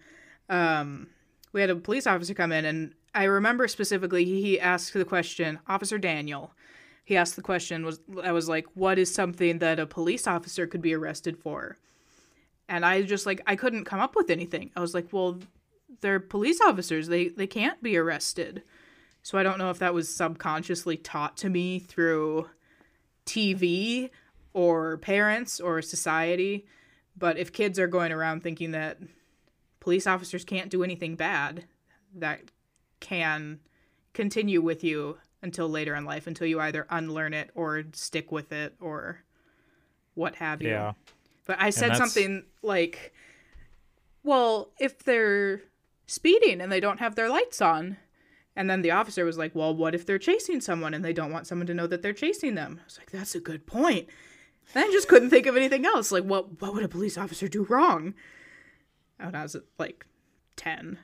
Um, 0.49 1.07
we 1.53 1.61
had 1.61 1.69
a 1.69 1.75
police 1.75 2.05
officer 2.05 2.33
come 2.33 2.51
in, 2.51 2.65
and 2.65 2.93
I 3.13 3.23
remember 3.23 3.67
specifically 3.67 4.25
he 4.25 4.59
asked 4.59 4.93
the 4.93 5.05
question, 5.05 5.59
Officer 5.67 5.97
Daniel, 5.97 6.51
he 7.03 7.17
asked 7.17 7.35
the 7.35 7.41
question 7.41 7.85
was 7.85 7.99
I 8.23 8.31
was 8.31 8.47
like, 8.47 8.65
what 8.73 8.97
is 8.97 9.13
something 9.13 9.59
that 9.59 9.79
a 9.79 9.85
police 9.85 10.27
officer 10.27 10.65
could 10.65 10.81
be 10.81 10.93
arrested 10.93 11.37
for? 11.37 11.77
And 12.69 12.85
I 12.85 13.01
just 13.01 13.25
like 13.25 13.41
I 13.45 13.55
couldn't 13.55 13.85
come 13.85 13.99
up 13.99 14.15
with 14.15 14.29
anything. 14.29 14.71
I 14.75 14.79
was 14.79 14.93
like, 14.93 15.11
well, 15.11 15.39
they're 16.01 16.19
police 16.19 16.61
officers. 16.61 17.07
They 17.07 17.27
they 17.27 17.47
can't 17.47 17.81
be 17.83 17.97
arrested. 17.97 18.63
So 19.21 19.37
I 19.37 19.43
don't 19.43 19.57
know 19.57 19.69
if 19.69 19.79
that 19.79 19.93
was 19.93 20.13
subconsciously 20.13 20.97
taught 20.97 21.37
to 21.37 21.49
me 21.49 21.79
through 21.79 22.49
TV 23.25 24.09
or 24.53 24.97
parents 24.97 25.59
or 25.59 25.81
society, 25.81 26.65
but 27.17 27.37
if 27.37 27.51
kids 27.51 27.79
are 27.79 27.87
going 27.87 28.11
around 28.11 28.43
thinking 28.43 28.71
that 28.71 28.99
police 29.79 30.05
officers 30.05 30.43
can't 30.43 30.69
do 30.69 30.83
anything 30.83 31.15
bad, 31.15 31.65
that 32.15 32.41
can 32.99 33.59
continue 34.13 34.61
with 34.61 34.83
you 34.83 35.17
until 35.43 35.69
later 35.69 35.93
in 35.93 36.06
life 36.06 36.25
until 36.25 36.47
you 36.47 36.60
either 36.60 36.88
unlearn 36.89 37.34
it 37.34 37.51
or 37.53 37.84
stick 37.91 38.32
with 38.32 38.51
it 38.51 38.75
or 38.79 39.19
what 40.15 40.36
have 40.36 40.62
you. 40.62 40.69
Yeah. 40.69 40.93
But 41.45 41.58
I 41.60 41.69
said 41.69 41.97
something 41.97 42.45
like, 42.62 43.13
well, 44.23 44.71
if 44.79 45.03
they're 45.03 45.62
speeding 46.08 46.62
and 46.62 46.71
they 46.71 46.79
don't 46.79 46.99
have 46.99 47.15
their 47.15 47.29
lights 47.29 47.62
on, 47.62 47.97
and 48.56 48.69
then 48.69 48.82
the 48.82 48.91
officer 48.91 49.25
was 49.25 49.38
like, 49.38 49.53
well, 49.53 49.75
what 49.75 49.93
if 49.93 50.06
they're 50.06 50.17
chasing 50.17 50.62
someone 50.62 50.93
and 50.93 51.03
they 51.03 51.12
don't 51.12 51.34
want 51.34 51.45
someone 51.45 51.67
to 51.67 51.73
know 51.73 51.88
that 51.88 52.01
they're 52.01 52.13
chasing 52.13 52.56
them? 52.56 52.79
I 52.82 52.86
was 52.86 52.97
like, 52.97 53.12
that's 53.12 53.36
a 53.36 53.39
good 53.39 53.67
point. 53.67 54.08
And 54.73 54.86
I 54.86 54.88
just 54.91 55.10
couldn't 55.10 55.29
think 55.29 55.45
of 55.45 55.58
anything 55.58 55.86
else. 55.86 56.12
Like, 56.12 56.23
what 56.23 56.62
what 56.62 56.73
would 56.73 56.84
a 56.84 56.88
police 56.88 57.17
officer 57.17 57.49
do 57.49 57.65
wrong? 57.65 58.13
When 59.17 59.36
I 59.36 59.43
was 59.43 59.58
like 59.77 60.06
ten. 60.56 60.99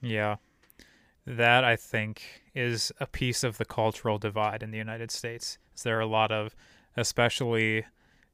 Yeah. 0.00 0.36
That 1.28 1.62
I 1.62 1.76
think 1.76 2.42
is 2.54 2.90
a 3.00 3.06
piece 3.06 3.44
of 3.44 3.58
the 3.58 3.66
cultural 3.66 4.16
divide 4.16 4.62
in 4.62 4.70
the 4.70 4.78
United 4.78 5.10
States. 5.10 5.58
There 5.82 5.98
are 5.98 6.00
a 6.00 6.06
lot 6.06 6.32
of, 6.32 6.56
especially 6.96 7.84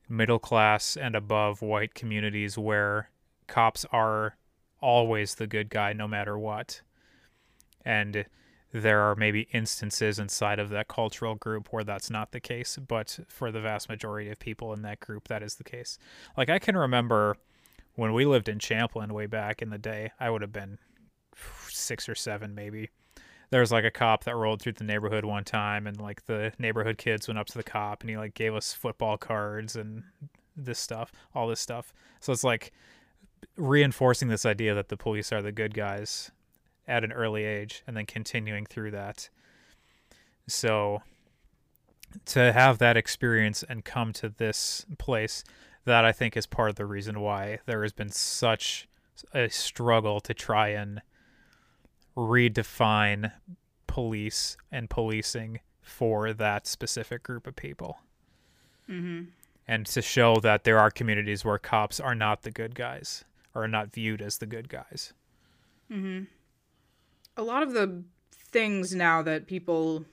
middle 0.08 0.38
class 0.38 0.96
and 0.96 1.16
above 1.16 1.60
white 1.60 1.94
communities, 1.94 2.56
where 2.56 3.10
cops 3.48 3.84
are 3.90 4.36
always 4.80 5.34
the 5.34 5.48
good 5.48 5.70
guy 5.70 5.92
no 5.92 6.06
matter 6.06 6.38
what. 6.38 6.82
And 7.84 8.26
there 8.70 9.00
are 9.00 9.16
maybe 9.16 9.48
instances 9.52 10.20
inside 10.20 10.60
of 10.60 10.70
that 10.70 10.86
cultural 10.86 11.34
group 11.34 11.72
where 11.72 11.82
that's 11.82 12.10
not 12.10 12.30
the 12.30 12.38
case, 12.38 12.78
but 12.78 13.18
for 13.26 13.50
the 13.50 13.60
vast 13.60 13.88
majority 13.88 14.30
of 14.30 14.38
people 14.38 14.72
in 14.72 14.82
that 14.82 15.00
group, 15.00 15.26
that 15.26 15.42
is 15.42 15.56
the 15.56 15.64
case. 15.64 15.98
Like, 16.36 16.48
I 16.48 16.60
can 16.60 16.76
remember 16.76 17.36
when 17.96 18.12
we 18.12 18.24
lived 18.24 18.48
in 18.48 18.60
Champlin 18.60 19.12
way 19.12 19.26
back 19.26 19.62
in 19.62 19.70
the 19.70 19.78
day, 19.78 20.12
I 20.20 20.30
would 20.30 20.42
have 20.42 20.52
been 20.52 20.78
six 21.74 22.08
or 22.08 22.14
seven 22.14 22.54
maybe. 22.54 22.90
There 23.50 23.60
was 23.60 23.72
like 23.72 23.84
a 23.84 23.90
cop 23.90 24.24
that 24.24 24.36
rolled 24.36 24.62
through 24.62 24.72
the 24.72 24.84
neighborhood 24.84 25.24
one 25.24 25.44
time 25.44 25.86
and 25.86 26.00
like 26.00 26.26
the 26.26 26.52
neighborhood 26.58 26.98
kids 26.98 27.28
went 27.28 27.38
up 27.38 27.46
to 27.48 27.58
the 27.58 27.62
cop 27.62 28.00
and 28.00 28.10
he 28.10 28.16
like 28.16 28.34
gave 28.34 28.54
us 28.54 28.72
football 28.72 29.16
cards 29.16 29.76
and 29.76 30.02
this 30.56 30.78
stuff 30.78 31.12
all 31.34 31.46
this 31.48 31.60
stuff. 31.60 31.92
So 32.20 32.32
it's 32.32 32.44
like 32.44 32.72
reinforcing 33.56 34.28
this 34.28 34.46
idea 34.46 34.74
that 34.74 34.88
the 34.88 34.96
police 34.96 35.32
are 35.32 35.42
the 35.42 35.52
good 35.52 35.74
guys 35.74 36.30
at 36.88 37.04
an 37.04 37.12
early 37.12 37.44
age 37.44 37.82
and 37.86 37.96
then 37.96 38.06
continuing 38.06 38.66
through 38.66 38.90
that. 38.92 39.28
So 40.46 41.02
to 42.26 42.52
have 42.52 42.78
that 42.78 42.96
experience 42.96 43.64
and 43.68 43.84
come 43.84 44.12
to 44.12 44.28
this 44.28 44.86
place 44.98 45.44
that 45.84 46.04
i 46.04 46.12
think 46.12 46.36
is 46.36 46.46
part 46.46 46.70
of 46.70 46.76
the 46.76 46.86
reason 46.86 47.20
why 47.20 47.58
there 47.66 47.82
has 47.82 47.92
been 47.92 48.10
such 48.10 48.88
a 49.32 49.48
struggle 49.48 50.20
to 50.20 50.34
try 50.34 50.68
and 50.68 51.02
redefine 52.16 53.32
police 53.86 54.56
and 54.70 54.88
policing 54.90 55.60
for 55.82 56.32
that 56.32 56.66
specific 56.66 57.22
group 57.22 57.46
of 57.46 57.56
people. 57.56 57.98
Mm-hmm. 58.88 59.24
And 59.66 59.86
to 59.86 60.02
show 60.02 60.36
that 60.36 60.64
there 60.64 60.78
are 60.78 60.90
communities 60.90 61.44
where 61.44 61.58
cops 61.58 62.00
are 62.00 62.14
not 62.14 62.42
the 62.42 62.50
good 62.50 62.74
guys 62.74 63.24
or 63.54 63.64
are 63.64 63.68
not 63.68 63.92
viewed 63.92 64.20
as 64.20 64.38
the 64.38 64.46
good 64.46 64.68
guys. 64.68 65.12
Mm-hmm. 65.90 66.24
A 67.36 67.42
lot 67.42 67.62
of 67.62 67.72
the 67.72 68.02
things 68.32 68.94
now 68.94 69.22
that 69.22 69.46
people 69.46 70.04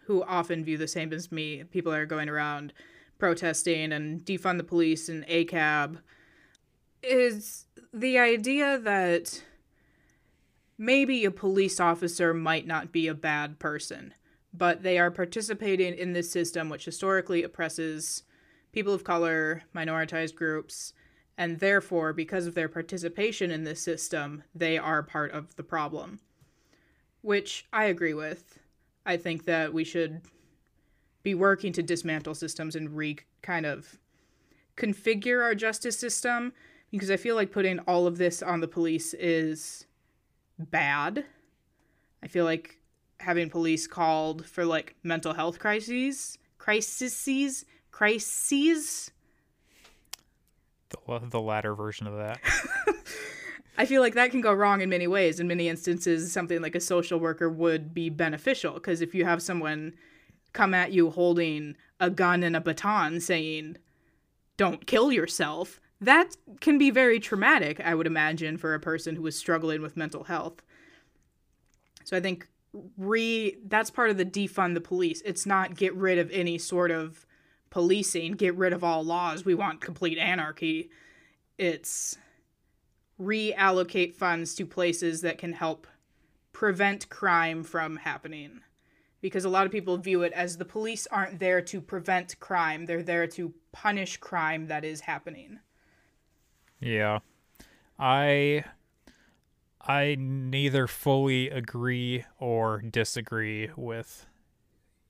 who 0.00 0.22
often 0.24 0.64
view 0.64 0.78
the 0.78 0.88
same 0.88 1.12
as 1.12 1.30
me, 1.32 1.64
people 1.64 1.92
are 1.92 2.06
going 2.06 2.28
around 2.28 2.72
protesting 3.18 3.92
and 3.92 4.24
defund 4.24 4.58
the 4.58 4.64
police 4.64 5.08
and 5.08 5.26
ACAB, 5.26 5.98
is 7.02 7.66
the 7.92 8.18
idea 8.18 8.78
that 8.78 9.42
maybe 10.78 11.24
a 11.24 11.30
police 11.30 11.80
officer 11.80 12.32
might 12.32 12.66
not 12.66 12.92
be 12.92 13.08
a 13.08 13.14
bad 13.14 13.58
person, 13.58 14.14
but 14.54 14.82
they 14.82 14.98
are 14.98 15.10
participating 15.10 15.94
in 15.94 16.12
this 16.12 16.30
system 16.30 16.68
which 16.68 16.84
historically 16.84 17.42
oppresses 17.42 18.22
people 18.72 18.94
of 18.94 19.04
color, 19.04 19.64
minoritized 19.74 20.36
groups, 20.36 20.92
and 21.36 21.60
therefore, 21.60 22.12
because 22.12 22.46
of 22.46 22.54
their 22.54 22.68
participation 22.68 23.50
in 23.50 23.64
this 23.64 23.80
system, 23.80 24.42
they 24.54 24.76
are 24.76 25.02
part 25.02 25.30
of 25.32 25.54
the 25.56 25.62
problem. 25.62 26.20
Which 27.22 27.66
I 27.72 27.84
agree 27.84 28.14
with. 28.14 28.58
I 29.06 29.16
think 29.16 29.44
that 29.44 29.72
we 29.72 29.84
should 29.84 30.20
be 31.22 31.34
working 31.34 31.72
to 31.72 31.82
dismantle 31.82 32.34
systems 32.34 32.74
and 32.76 32.96
re 32.96 33.18
kind 33.42 33.66
of 33.66 33.98
configure 34.76 35.42
our 35.42 35.54
justice 35.54 35.98
system 35.98 36.52
because 36.90 37.10
I 37.10 37.16
feel 37.16 37.34
like 37.34 37.52
putting 37.52 37.80
all 37.80 38.06
of 38.06 38.18
this 38.18 38.42
on 38.42 38.60
the 38.60 38.68
police 38.68 39.14
is 39.14 39.86
bad. 40.58 41.24
I 42.22 42.26
feel 42.26 42.44
like 42.44 42.78
having 43.20 43.50
police 43.50 43.86
called 43.86 44.46
for 44.46 44.64
like 44.64 44.96
mental 45.02 45.32
health 45.32 45.58
crises, 45.58 46.38
crises, 46.58 47.64
crises. 47.90 49.10
The, 50.90 51.20
the 51.30 51.40
latter 51.40 51.74
version 51.74 52.06
of 52.06 52.16
that. 52.16 52.40
I 53.78 53.86
feel 53.86 54.02
like 54.02 54.14
that 54.14 54.32
can 54.32 54.40
go 54.40 54.52
wrong 54.52 54.80
in 54.80 54.88
many 54.88 55.06
ways. 55.06 55.38
In 55.38 55.46
many 55.46 55.68
instances, 55.68 56.32
something 56.32 56.60
like 56.60 56.74
a 56.74 56.80
social 56.80 57.20
worker 57.20 57.48
would 57.48 57.94
be 57.94 58.10
beneficial 58.10 58.74
because 58.74 59.00
if 59.00 59.14
you 59.14 59.24
have 59.24 59.40
someone 59.40 59.94
come 60.52 60.74
at 60.74 60.92
you 60.92 61.10
holding 61.10 61.76
a 62.00 62.10
gun 62.10 62.42
and 62.42 62.56
a 62.56 62.60
baton 62.60 63.20
saying, 63.20 63.76
don't 64.56 64.86
kill 64.86 65.12
yourself, 65.12 65.80
that 66.00 66.36
can 66.60 66.78
be 66.78 66.90
very 66.90 67.18
traumatic, 67.18 67.80
I 67.80 67.94
would 67.94 68.06
imagine, 68.06 68.56
for 68.56 68.74
a 68.74 68.80
person 68.80 69.16
who 69.16 69.26
is 69.26 69.36
struggling 69.36 69.82
with 69.82 69.96
mental 69.96 70.24
health. 70.24 70.62
So 72.04 72.16
I 72.16 72.20
think 72.20 72.48
re 72.96 73.56
that's 73.66 73.90
part 73.90 74.10
of 74.10 74.16
the 74.16 74.24
defund 74.24 74.74
the 74.74 74.80
police. 74.80 75.22
It's 75.24 75.46
not 75.46 75.76
get 75.76 75.94
rid 75.94 76.18
of 76.18 76.30
any 76.30 76.58
sort 76.58 76.90
of 76.90 77.26
policing, 77.70 78.32
get 78.32 78.54
rid 78.54 78.72
of 78.72 78.84
all 78.84 79.04
laws. 79.04 79.44
We 79.44 79.54
want 79.54 79.80
complete 79.80 80.18
anarchy. 80.18 80.90
It's 81.58 82.16
reallocate 83.20 84.14
funds 84.14 84.54
to 84.54 84.64
places 84.64 85.22
that 85.22 85.38
can 85.38 85.52
help 85.52 85.86
prevent 86.52 87.08
crime 87.08 87.64
from 87.64 87.96
happening. 87.96 88.60
Because 89.20 89.44
a 89.44 89.48
lot 89.48 89.66
of 89.66 89.72
people 89.72 89.96
view 89.96 90.22
it 90.22 90.32
as 90.32 90.56
the 90.56 90.64
police 90.64 91.08
aren't 91.10 91.40
there 91.40 91.60
to 91.62 91.80
prevent 91.80 92.38
crime, 92.38 92.86
they're 92.86 93.02
there 93.02 93.26
to 93.26 93.52
punish 93.72 94.16
crime 94.18 94.68
that 94.68 94.84
is 94.84 95.00
happening. 95.00 95.58
Yeah. 96.80 97.20
I 97.98 98.64
I 99.80 100.16
neither 100.18 100.86
fully 100.86 101.48
agree 101.50 102.24
or 102.38 102.80
disagree 102.82 103.70
with 103.76 104.26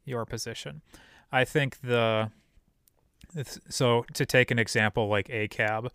your 0.04 0.24
position. 0.24 0.82
I 1.30 1.44
think 1.44 1.80
the 1.80 2.30
so 3.68 4.04
to 4.14 4.24
take 4.24 4.50
an 4.50 4.58
example 4.58 5.08
like 5.08 5.28
ACAB, 5.28 5.90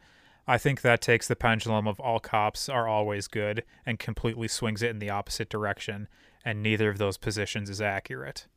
I 0.47 0.57
think 0.57 0.82
that 0.82 1.01
takes 1.01 1.28
the 1.28 1.36
pendulum 1.36 1.88
of 1.88 1.99
all 1.99 2.19
cops 2.19 2.69
are 2.69 2.88
always 2.88 3.28
good 3.28 3.63
and 3.86 3.97
completely 3.97 4.47
swings 4.47 4.84
it 4.84 4.91
in 4.91 4.99
the 4.99 5.09
opposite 5.09 5.49
direction, 5.49 6.07
and 6.45 6.61
neither 6.61 6.89
of 6.89 6.99
those 6.99 7.17
positions 7.17 7.69
is 7.69 7.82
accurate. 7.82 8.47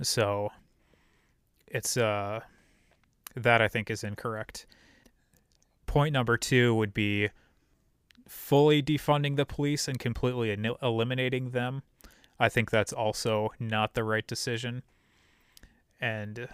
So 0.00 0.50
it's 1.66 1.96
uh 1.96 2.40
that 3.34 3.62
I 3.62 3.68
think 3.68 3.90
is 3.90 4.04
incorrect. 4.04 4.66
Point 5.92 6.14
number 6.14 6.38
2 6.38 6.74
would 6.74 6.94
be 6.94 7.28
fully 8.26 8.82
defunding 8.82 9.36
the 9.36 9.44
police 9.44 9.88
and 9.88 9.98
completely 9.98 10.50
eliminating 10.80 11.50
them. 11.50 11.82
I 12.40 12.48
think 12.48 12.70
that's 12.70 12.94
also 12.94 13.50
not 13.60 13.92
the 13.92 14.02
right 14.02 14.26
decision. 14.26 14.84
And 16.00 16.48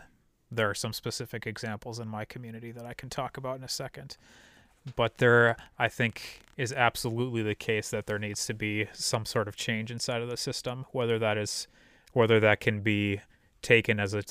there 0.50 0.68
are 0.68 0.74
some 0.74 0.92
specific 0.92 1.46
examples 1.46 2.00
in 2.00 2.08
my 2.08 2.24
community 2.24 2.72
that 2.72 2.84
I 2.84 2.94
can 2.94 3.10
talk 3.10 3.36
about 3.36 3.58
in 3.58 3.62
a 3.62 3.68
second. 3.68 4.16
But 4.96 5.18
there, 5.18 5.56
I 5.78 5.86
think, 5.86 6.40
is 6.56 6.72
absolutely 6.72 7.44
the 7.44 7.54
case 7.54 7.90
that 7.90 8.06
there 8.06 8.18
needs 8.18 8.44
to 8.46 8.54
be 8.54 8.88
some 8.92 9.24
sort 9.24 9.46
of 9.46 9.54
change 9.54 9.92
inside 9.92 10.20
of 10.20 10.28
the 10.28 10.36
system, 10.36 10.84
whether 10.90 11.16
that 11.20 11.38
is, 11.38 11.68
whether 12.12 12.40
that 12.40 12.58
can 12.58 12.80
be 12.80 13.20
taken 13.62 14.00
as 14.00 14.14
a 14.14 14.24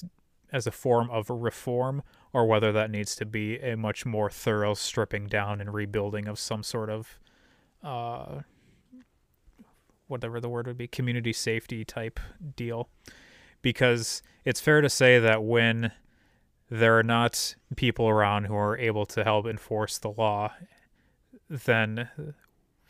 as 0.51 0.68
a 0.68 0.72
form 0.72 1.10
of 1.10 1.30
reform 1.30 2.03
or 2.34 2.45
whether 2.45 2.71
that 2.71 2.91
needs 2.91 3.15
to 3.15 3.25
be 3.25 3.57
a 3.59 3.75
much 3.75 4.05
more 4.05 4.30
thorough 4.30 4.73
stripping 4.73 5.28
down 5.28 5.61
and 5.61 5.73
rebuilding 5.73 6.28
of 6.28 6.39
some 6.39 6.63
sort 6.63 6.89
of 6.89 7.19
uh 7.84 8.41
whatever 10.07 10.39
the 10.39 10.49
word 10.49 10.67
would 10.67 10.78
be 10.78 10.88
community 10.88 11.34
safety 11.34 11.84
type 11.84 12.19
deal 12.55 12.89
because 13.61 14.21
it's 14.45 14.61
fair 14.61 14.82
to 14.82 14.89
say 14.89 15.19
that 15.19 15.43
when 15.43 15.91
there 16.69 16.97
are 16.97 17.03
not 17.03 17.55
people 17.75 18.07
around 18.07 18.45
who 18.45 18.55
are 18.55 18.78
able 18.78 19.05
to 19.05 19.23
help 19.23 19.45
enforce 19.45 19.97
the 19.97 20.11
law, 20.11 20.53
then 21.49 22.09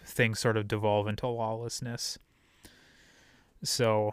things 0.04 0.40
sort 0.40 0.58
of 0.58 0.68
devolve 0.68 1.08
into 1.08 1.28
lawlessness. 1.28 2.18
So 3.64 4.12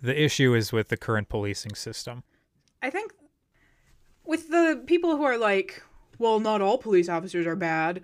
the 0.00 0.20
issue 0.20 0.54
is 0.54 0.72
with 0.72 0.88
the 0.88 0.96
current 0.96 1.28
policing 1.28 1.74
system. 1.74 2.22
I 2.82 2.90
think 2.90 3.12
with 4.24 4.48
the 4.48 4.82
people 4.86 5.16
who 5.16 5.24
are 5.24 5.38
like, 5.38 5.82
well, 6.18 6.40
not 6.40 6.60
all 6.60 6.78
police 6.78 7.08
officers 7.08 7.46
are 7.46 7.56
bad, 7.56 8.02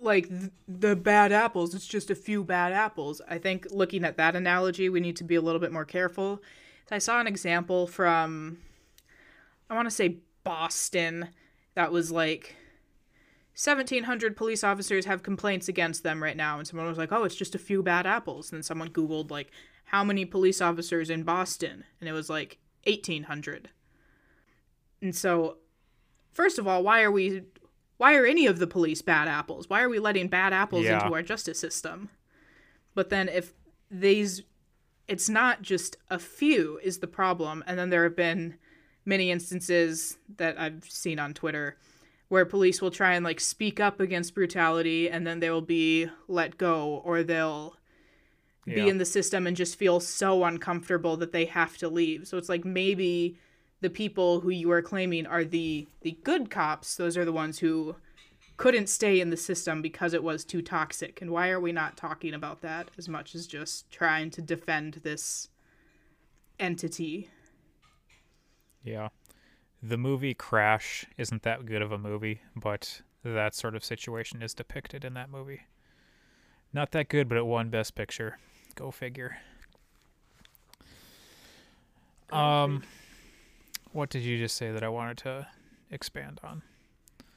like 0.00 0.28
th- 0.28 0.50
the 0.68 0.96
bad 0.96 1.32
apples, 1.32 1.74
it's 1.74 1.86
just 1.86 2.10
a 2.10 2.14
few 2.14 2.44
bad 2.44 2.72
apples. 2.72 3.20
I 3.28 3.38
think 3.38 3.66
looking 3.70 4.04
at 4.04 4.16
that 4.16 4.36
analogy, 4.36 4.88
we 4.88 5.00
need 5.00 5.16
to 5.16 5.24
be 5.24 5.34
a 5.34 5.40
little 5.40 5.60
bit 5.60 5.72
more 5.72 5.84
careful. 5.84 6.42
I 6.90 6.98
saw 6.98 7.20
an 7.20 7.26
example 7.26 7.86
from 7.86 8.58
I 9.68 9.74
want 9.74 9.86
to 9.86 9.94
say 9.94 10.18
Boston 10.44 11.28
that 11.74 11.90
was 11.90 12.12
like 12.12 12.54
1700 13.56 14.36
police 14.36 14.62
officers 14.62 15.06
have 15.06 15.22
complaints 15.22 15.66
against 15.68 16.02
them 16.02 16.22
right 16.22 16.36
now 16.36 16.58
and 16.58 16.68
someone 16.68 16.86
was 16.86 16.98
like 16.98 17.10
oh 17.10 17.24
it's 17.24 17.34
just 17.34 17.54
a 17.54 17.58
few 17.58 17.82
bad 17.82 18.06
apples 18.06 18.50
and 18.50 18.58
then 18.58 18.62
someone 18.62 18.88
googled 18.90 19.30
like 19.30 19.50
how 19.86 20.04
many 20.04 20.24
police 20.24 20.60
officers 20.60 21.10
in 21.10 21.24
Boston 21.24 21.84
and 22.00 22.08
it 22.08 22.12
was 22.12 22.30
like 22.30 22.58
1800 22.86 23.70
and 25.00 25.14
so 25.14 25.56
first 26.32 26.58
of 26.58 26.66
all 26.66 26.82
why 26.82 27.02
are 27.02 27.10
we 27.10 27.42
why 27.98 28.14
are 28.16 28.26
any 28.26 28.46
of 28.46 28.58
the 28.58 28.66
police 28.66 29.02
bad 29.02 29.28
apples 29.28 29.68
why 29.68 29.82
are 29.82 29.88
we 29.88 29.98
letting 29.98 30.28
bad 30.28 30.52
apples 30.52 30.84
yeah. 30.84 31.02
into 31.02 31.14
our 31.14 31.22
justice 31.22 31.58
system 31.58 32.08
but 32.94 33.10
then 33.10 33.28
if 33.28 33.52
these 33.90 34.42
it's 35.08 35.28
not 35.28 35.62
just 35.62 35.96
a 36.10 36.18
few 36.18 36.80
is 36.82 36.98
the 36.98 37.06
problem 37.06 37.62
and 37.66 37.78
then 37.78 37.90
there 37.90 38.04
have 38.04 38.16
been 38.16 38.56
many 39.04 39.30
instances 39.30 40.18
that 40.36 40.58
I've 40.58 40.84
seen 40.84 41.18
on 41.18 41.32
Twitter 41.32 41.76
where 42.28 42.44
police 42.44 42.82
will 42.82 42.90
try 42.90 43.14
and 43.14 43.24
like 43.24 43.38
speak 43.38 43.78
up 43.78 44.00
against 44.00 44.34
brutality 44.34 45.08
and 45.08 45.26
then 45.26 45.38
they 45.38 45.48
will 45.48 45.60
be 45.60 46.08
let 46.26 46.58
go 46.58 47.00
or 47.04 47.22
they'll 47.22 47.76
yeah. 48.66 48.74
be 48.74 48.88
in 48.88 48.98
the 48.98 49.04
system 49.04 49.46
and 49.46 49.56
just 49.56 49.76
feel 49.76 50.00
so 50.00 50.44
uncomfortable 50.44 51.16
that 51.16 51.30
they 51.30 51.44
have 51.44 51.76
to 51.78 51.88
leave. 51.88 52.26
So 52.26 52.36
it's 52.36 52.48
like 52.48 52.64
maybe 52.64 53.38
the 53.80 53.90
people 53.90 54.40
who 54.40 54.50
you 54.50 54.70
are 54.70 54.82
claiming 54.82 55.26
are 55.26 55.44
the 55.44 55.86
the 56.02 56.16
good 56.22 56.50
cops, 56.50 56.96
those 56.96 57.16
are 57.16 57.24
the 57.24 57.32
ones 57.32 57.58
who 57.58 57.96
couldn't 58.56 58.88
stay 58.88 59.20
in 59.20 59.30
the 59.30 59.36
system 59.36 59.82
because 59.82 60.14
it 60.14 60.22
was 60.22 60.44
too 60.44 60.62
toxic. 60.62 61.20
And 61.20 61.30
why 61.30 61.50
are 61.50 61.60
we 61.60 61.72
not 61.72 61.96
talking 61.96 62.32
about 62.32 62.62
that 62.62 62.90
as 62.96 63.08
much 63.08 63.34
as 63.34 63.46
just 63.46 63.90
trying 63.90 64.30
to 64.30 64.42
defend 64.42 64.94
this 65.02 65.48
entity? 66.58 67.28
Yeah. 68.82 69.08
The 69.82 69.98
movie 69.98 70.32
Crash 70.32 71.04
isn't 71.18 71.42
that 71.42 71.66
good 71.66 71.82
of 71.82 71.92
a 71.92 71.98
movie, 71.98 72.40
but 72.54 73.02
that 73.22 73.54
sort 73.54 73.74
of 73.74 73.84
situation 73.84 74.42
is 74.42 74.54
depicted 74.54 75.04
in 75.04 75.14
that 75.14 75.30
movie. 75.30 75.62
Not 76.72 76.92
that 76.92 77.08
good, 77.08 77.28
but 77.28 77.36
it 77.36 77.46
won 77.46 77.68
Best 77.68 77.94
Picture. 77.94 78.38
Go 78.74 78.90
figure. 78.90 79.36
Go 82.28 82.36
um. 82.36 82.82
What 83.96 84.10
did 84.10 84.22
you 84.22 84.38
just 84.38 84.56
say 84.56 84.70
that 84.70 84.82
I 84.82 84.88
wanted 84.88 85.18
to 85.18 85.46
expand 85.90 86.40
on? 86.44 86.62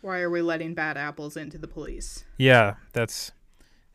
Why 0.01 0.20
are 0.22 0.30
we 0.30 0.41
letting 0.41 0.74
bad 0.74 0.97
apples 0.97 1.36
into 1.36 1.57
the 1.57 1.68
police? 1.68 2.26
Yeah, 2.38 2.76
that's. 2.93 3.32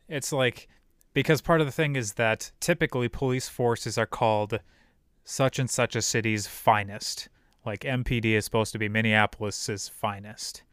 It's 0.07 0.31
like 0.31 0.67
because 1.13 1.41
part 1.41 1.61
of 1.61 1.67
the 1.67 1.71
thing 1.71 1.95
is 1.95 2.13
that 2.13 2.51
typically 2.59 3.07
police 3.07 3.49
forces 3.49 3.97
are 3.97 4.05
called 4.05 4.59
such 5.23 5.57
and 5.57 5.69
such 5.69 5.95
a 5.95 6.01
city's 6.01 6.45
finest 6.45 7.29
like 7.65 7.81
MPD 7.81 8.25
is 8.25 8.45
supposed 8.45 8.71
to 8.73 8.79
be 8.79 8.87
Minneapolis's 8.87 9.89
finest. 9.89 10.63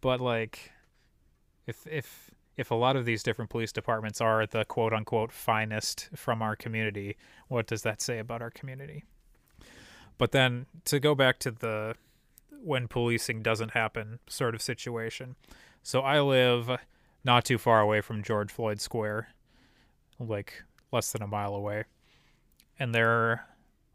But 0.00 0.20
like 0.20 0.72
if 1.66 1.86
if 1.86 2.30
if 2.56 2.70
a 2.70 2.74
lot 2.74 2.96
of 2.96 3.04
these 3.04 3.22
different 3.22 3.50
police 3.50 3.72
departments 3.72 4.20
are 4.20 4.46
the 4.46 4.64
quote 4.64 4.92
unquote 4.92 5.32
finest 5.32 6.10
from 6.14 6.42
our 6.42 6.56
community, 6.56 7.16
what 7.48 7.66
does 7.66 7.82
that 7.82 8.00
say 8.00 8.18
about 8.18 8.42
our 8.42 8.50
community? 8.50 9.04
But 10.18 10.32
then 10.32 10.66
to 10.84 11.00
go 11.00 11.14
back 11.14 11.38
to 11.40 11.50
the 11.50 11.94
when 12.62 12.86
policing 12.86 13.42
doesn't 13.42 13.72
happen 13.72 14.20
sort 14.28 14.54
of 14.54 14.62
situation. 14.62 15.34
So 15.82 16.00
I 16.00 16.20
live 16.20 16.70
not 17.24 17.44
too 17.44 17.58
far 17.58 17.80
away 17.80 18.00
from 18.00 18.22
George 18.22 18.50
Floyd 18.50 18.80
Square, 18.80 19.28
like 20.20 20.62
less 20.92 21.10
than 21.12 21.22
a 21.22 21.26
mile 21.26 21.54
away. 21.54 21.84
And 22.78 22.94
there 22.94 23.46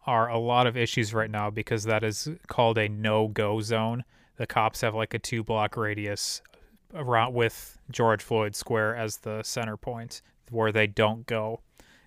are 0.05 0.29
a 0.29 0.37
lot 0.37 0.67
of 0.67 0.75
issues 0.75 1.13
right 1.13 1.31
now 1.31 1.49
because 1.49 1.83
that 1.85 2.03
is 2.03 2.29
called 2.47 2.77
a 2.77 2.89
no-go 2.89 3.61
zone. 3.61 4.03
The 4.37 4.47
cops 4.47 4.81
have 4.81 4.95
like 4.95 5.13
a 5.13 5.19
two-block 5.19 5.77
radius 5.77 6.41
around 6.93 7.33
with 7.33 7.77
George 7.91 8.23
Floyd 8.23 8.55
Square 8.55 8.95
as 8.95 9.17
the 9.17 9.43
center 9.43 9.77
point 9.77 10.21
where 10.49 10.71
they 10.71 10.87
don't 10.87 11.25
go. 11.25 11.61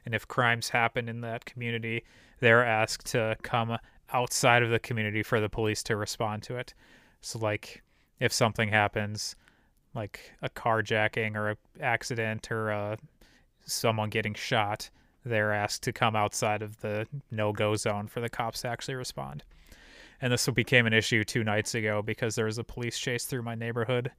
And 0.04 0.14
if 0.14 0.26
crimes 0.26 0.70
happen 0.70 1.08
in 1.08 1.20
that 1.20 1.44
community, 1.44 2.04
they're 2.40 2.64
asked 2.64 3.06
to 3.12 3.36
come 3.42 3.76
outside 4.12 4.62
of 4.62 4.70
the 4.70 4.78
community 4.78 5.22
for 5.22 5.40
the 5.40 5.48
police 5.48 5.82
to 5.84 5.96
respond 5.96 6.42
to 6.44 6.56
it. 6.56 6.74
So 7.20 7.38
like 7.38 7.82
if 8.18 8.32
something 8.32 8.68
happens 8.68 9.36
like 9.94 10.32
a 10.42 10.48
carjacking 10.48 11.34
or 11.34 11.50
a 11.50 11.56
accident 11.80 12.50
or 12.50 12.70
uh, 12.70 12.96
someone 13.66 14.10
getting 14.10 14.34
shot, 14.34 14.90
they're 15.24 15.52
asked 15.52 15.82
to 15.82 15.92
come 15.92 16.16
outside 16.16 16.62
of 16.62 16.80
the 16.80 17.06
no 17.30 17.52
go 17.52 17.76
zone 17.76 18.06
for 18.06 18.20
the 18.20 18.28
cops 18.28 18.62
to 18.62 18.68
actually 18.68 18.94
respond. 18.94 19.44
And 20.22 20.32
this 20.32 20.48
became 20.48 20.86
an 20.86 20.92
issue 20.92 21.24
two 21.24 21.44
nights 21.44 21.74
ago 21.74 22.02
because 22.02 22.34
there 22.34 22.44
was 22.44 22.58
a 22.58 22.64
police 22.64 22.98
chase 22.98 23.24
through 23.24 23.42
my 23.42 23.54
neighborhood 23.54 24.10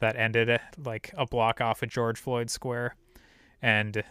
that 0.00 0.16
ended 0.16 0.58
like 0.82 1.12
a 1.16 1.26
block 1.26 1.60
off 1.60 1.82
of 1.82 1.90
George 1.90 2.18
Floyd 2.18 2.50
Square. 2.50 2.96
And 3.60 4.02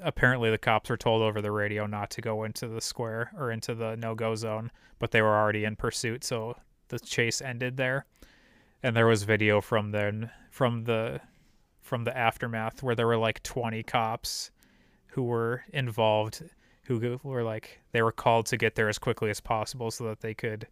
apparently 0.00 0.50
the 0.50 0.58
cops 0.58 0.90
were 0.90 0.96
told 0.96 1.22
over 1.22 1.40
the 1.40 1.52
radio 1.52 1.86
not 1.86 2.10
to 2.10 2.20
go 2.20 2.44
into 2.44 2.68
the 2.68 2.80
square 2.80 3.30
or 3.36 3.50
into 3.50 3.74
the 3.74 3.96
no 3.96 4.14
go 4.14 4.34
zone, 4.34 4.70
but 4.98 5.10
they 5.10 5.22
were 5.22 5.36
already 5.36 5.64
in 5.64 5.76
pursuit, 5.76 6.24
so 6.24 6.56
the 6.88 6.98
chase 6.98 7.40
ended 7.40 7.76
there. 7.76 8.06
And 8.82 8.94
there 8.96 9.06
was 9.06 9.22
video 9.22 9.60
from 9.60 9.90
then 9.90 10.30
from 10.50 10.84
the 10.84 11.20
from 11.80 12.04
the 12.04 12.16
aftermath 12.16 12.82
where 12.82 12.94
there 12.94 13.06
were 13.06 13.16
like 13.16 13.42
20 13.42 13.82
cops 13.82 14.50
who 15.08 15.22
were 15.22 15.62
involved 15.72 16.42
who 16.84 17.18
were 17.22 17.42
like 17.42 17.80
they 17.92 18.02
were 18.02 18.12
called 18.12 18.46
to 18.46 18.56
get 18.56 18.74
there 18.74 18.88
as 18.88 18.98
quickly 18.98 19.30
as 19.30 19.40
possible 19.40 19.90
so 19.90 20.04
that 20.04 20.20
they 20.20 20.34
could 20.34 20.66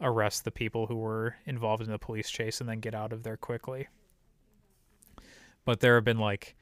arrest 0.00 0.44
the 0.44 0.50
people 0.50 0.86
who 0.86 0.96
were 0.96 1.36
involved 1.46 1.82
in 1.82 1.90
the 1.90 1.98
police 1.98 2.28
chase 2.28 2.60
and 2.60 2.68
then 2.68 2.80
get 2.80 2.94
out 2.94 3.12
of 3.12 3.22
there 3.22 3.36
quickly. 3.36 3.88
But 5.64 5.80
there 5.80 5.94
have 5.94 6.04
been 6.04 6.18
like 6.18 6.54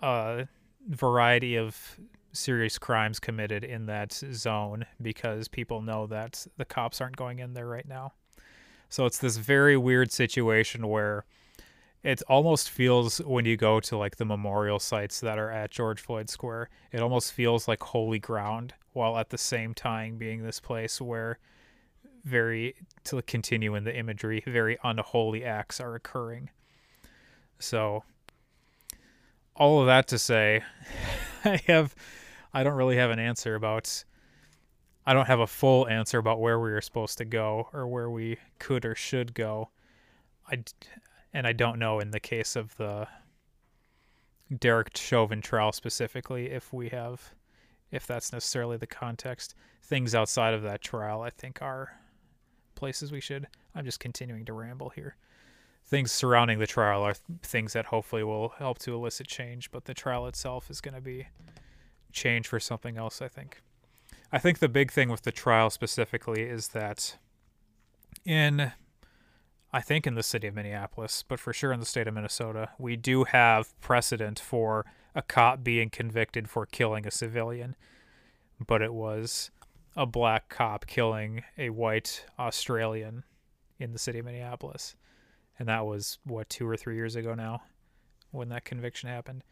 a 0.00 0.46
variety 0.88 1.56
of 1.56 1.98
serious 2.32 2.78
crimes 2.78 3.20
committed 3.20 3.62
in 3.62 3.86
that 3.86 4.12
zone 4.12 4.86
because 5.00 5.48
people 5.48 5.82
know 5.82 6.06
that 6.06 6.46
the 6.56 6.64
cops 6.64 7.00
aren't 7.00 7.16
going 7.16 7.38
in 7.38 7.54
there 7.54 7.66
right 7.68 7.86
now. 7.86 8.12
So 8.88 9.06
it's 9.06 9.18
this 9.18 9.36
very 9.36 9.76
weird 9.76 10.12
situation 10.12 10.88
where 10.88 11.24
it 12.02 12.20
almost 12.28 12.70
feels 12.70 13.18
when 13.18 13.44
you 13.44 13.56
go 13.56 13.80
to 13.80 13.96
like 13.96 14.16
the 14.16 14.24
memorial 14.24 14.78
sites 14.78 15.20
that 15.20 15.38
are 15.38 15.50
at 15.50 15.70
George 15.70 16.00
Floyd 16.00 16.28
Square, 16.28 16.68
it 16.90 17.00
almost 17.00 17.32
feels 17.32 17.68
like 17.68 17.82
holy 17.82 18.18
ground 18.18 18.74
while 18.92 19.16
at 19.16 19.30
the 19.30 19.38
same 19.38 19.72
time 19.72 20.18
being 20.18 20.42
this 20.42 20.60
place 20.60 21.00
where 21.00 21.38
very 22.24 22.74
to 23.04 23.22
continue 23.22 23.74
in 23.74 23.84
the 23.84 23.96
imagery, 23.96 24.42
very 24.46 24.78
unholy 24.84 25.44
acts 25.44 25.80
are 25.80 25.94
occurring. 25.94 26.50
So 27.58 28.04
all 29.62 29.78
of 29.78 29.86
that 29.86 30.08
to 30.08 30.18
say, 30.18 30.60
I 31.44 31.60
have 31.68 31.94
I 32.52 32.64
don't 32.64 32.74
really 32.74 32.96
have 32.96 33.12
an 33.12 33.20
answer 33.20 33.54
about 33.54 34.04
I 35.06 35.14
don't 35.14 35.26
have 35.26 35.38
a 35.38 35.46
full 35.46 35.88
answer 35.88 36.18
about 36.18 36.40
where 36.40 36.58
we 36.58 36.72
are 36.72 36.80
supposed 36.80 37.16
to 37.18 37.24
go 37.24 37.68
or 37.72 37.86
where 37.86 38.10
we 38.10 38.38
could 38.58 38.84
or 38.84 38.96
should 38.96 39.34
go. 39.34 39.70
I 40.50 40.64
and 41.32 41.46
I 41.46 41.52
don't 41.52 41.78
know 41.78 42.00
in 42.00 42.10
the 42.10 42.18
case 42.18 42.56
of 42.56 42.76
the 42.76 43.06
Derek 44.58 44.96
Chauvin 44.96 45.40
trial 45.40 45.70
specifically 45.70 46.50
if 46.50 46.72
we 46.72 46.88
have 46.88 47.32
if 47.92 48.04
that's 48.04 48.32
necessarily 48.32 48.78
the 48.78 48.86
context. 48.88 49.54
Things 49.84 50.12
outside 50.12 50.54
of 50.54 50.62
that 50.62 50.82
trial 50.82 51.22
I 51.22 51.30
think 51.30 51.62
are 51.62 52.00
places 52.74 53.12
we 53.12 53.20
should 53.20 53.46
I'm 53.76 53.84
just 53.84 54.00
continuing 54.00 54.44
to 54.46 54.52
ramble 54.54 54.88
here. 54.88 55.14
Things 55.92 56.10
surrounding 56.10 56.58
the 56.58 56.66
trial 56.66 57.02
are 57.02 57.12
things 57.42 57.74
that 57.74 57.84
hopefully 57.84 58.24
will 58.24 58.54
help 58.56 58.78
to 58.78 58.94
elicit 58.94 59.26
change, 59.26 59.70
but 59.70 59.84
the 59.84 59.92
trial 59.92 60.26
itself 60.26 60.70
is 60.70 60.80
going 60.80 60.94
to 60.94 61.02
be 61.02 61.26
change 62.12 62.48
for 62.48 62.58
something 62.58 62.96
else, 62.96 63.20
I 63.20 63.28
think. 63.28 63.60
I 64.32 64.38
think 64.38 64.60
the 64.60 64.70
big 64.70 64.90
thing 64.90 65.10
with 65.10 65.20
the 65.20 65.30
trial 65.30 65.68
specifically 65.68 66.44
is 66.44 66.68
that 66.68 67.18
in 68.24 68.72
I 69.70 69.82
think 69.82 70.06
in 70.06 70.14
the 70.14 70.22
city 70.22 70.46
of 70.46 70.54
Minneapolis, 70.54 71.24
but 71.28 71.38
for 71.38 71.52
sure 71.52 71.74
in 71.74 71.80
the 71.80 71.84
state 71.84 72.08
of 72.08 72.14
Minnesota, 72.14 72.70
we 72.78 72.96
do 72.96 73.24
have 73.24 73.78
precedent 73.82 74.40
for 74.40 74.86
a 75.14 75.20
cop 75.20 75.62
being 75.62 75.90
convicted 75.90 76.48
for 76.48 76.64
killing 76.64 77.06
a 77.06 77.10
civilian, 77.10 77.76
but 78.66 78.80
it 78.80 78.94
was 78.94 79.50
a 79.94 80.06
black 80.06 80.48
cop 80.48 80.86
killing 80.86 81.42
a 81.58 81.68
white 81.68 82.24
Australian 82.38 83.24
in 83.78 83.92
the 83.92 83.98
city 83.98 84.20
of 84.20 84.24
Minneapolis. 84.24 84.96
And 85.62 85.68
that 85.68 85.86
was, 85.86 86.18
what, 86.24 86.48
two 86.48 86.68
or 86.68 86.76
three 86.76 86.96
years 86.96 87.14
ago 87.14 87.34
now 87.34 87.62
when 88.32 88.48
that 88.48 88.64
conviction 88.64 89.08
happened. 89.08 89.44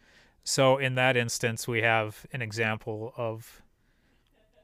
So, 0.43 0.77
in 0.77 0.97
that 0.97 1.17
instance, 1.17 1.69
we 1.69 1.83
have 1.83 2.27
an 2.33 2.43
example 2.43 3.13
of 3.17 3.63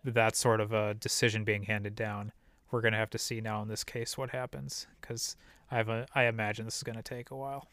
that 0.03 0.35
sort 0.35 0.61
of 0.61 0.73
a 0.73 0.95
decision 0.95 1.45
being 1.45 1.65
handed 1.65 1.95
down 1.95 2.33
we're 2.71 2.81
going 2.81 2.93
to 2.93 2.99
have 2.99 3.11
to 3.11 3.19
see 3.19 3.41
now 3.41 3.63
in 3.63 3.69
this 3.69 3.85
case 3.85 4.19
what 4.19 4.31
happens 4.31 4.87
because 5.01 5.37
I 5.71 5.77
have 5.77 5.89
a, 5.89 6.07
I 6.15 6.25
imagine 6.25 6.65
this 6.65 6.77
is 6.77 6.83
going 6.83 6.97
to 6.97 7.03
take 7.03 7.31
a 7.31 7.37
while. 7.37 7.69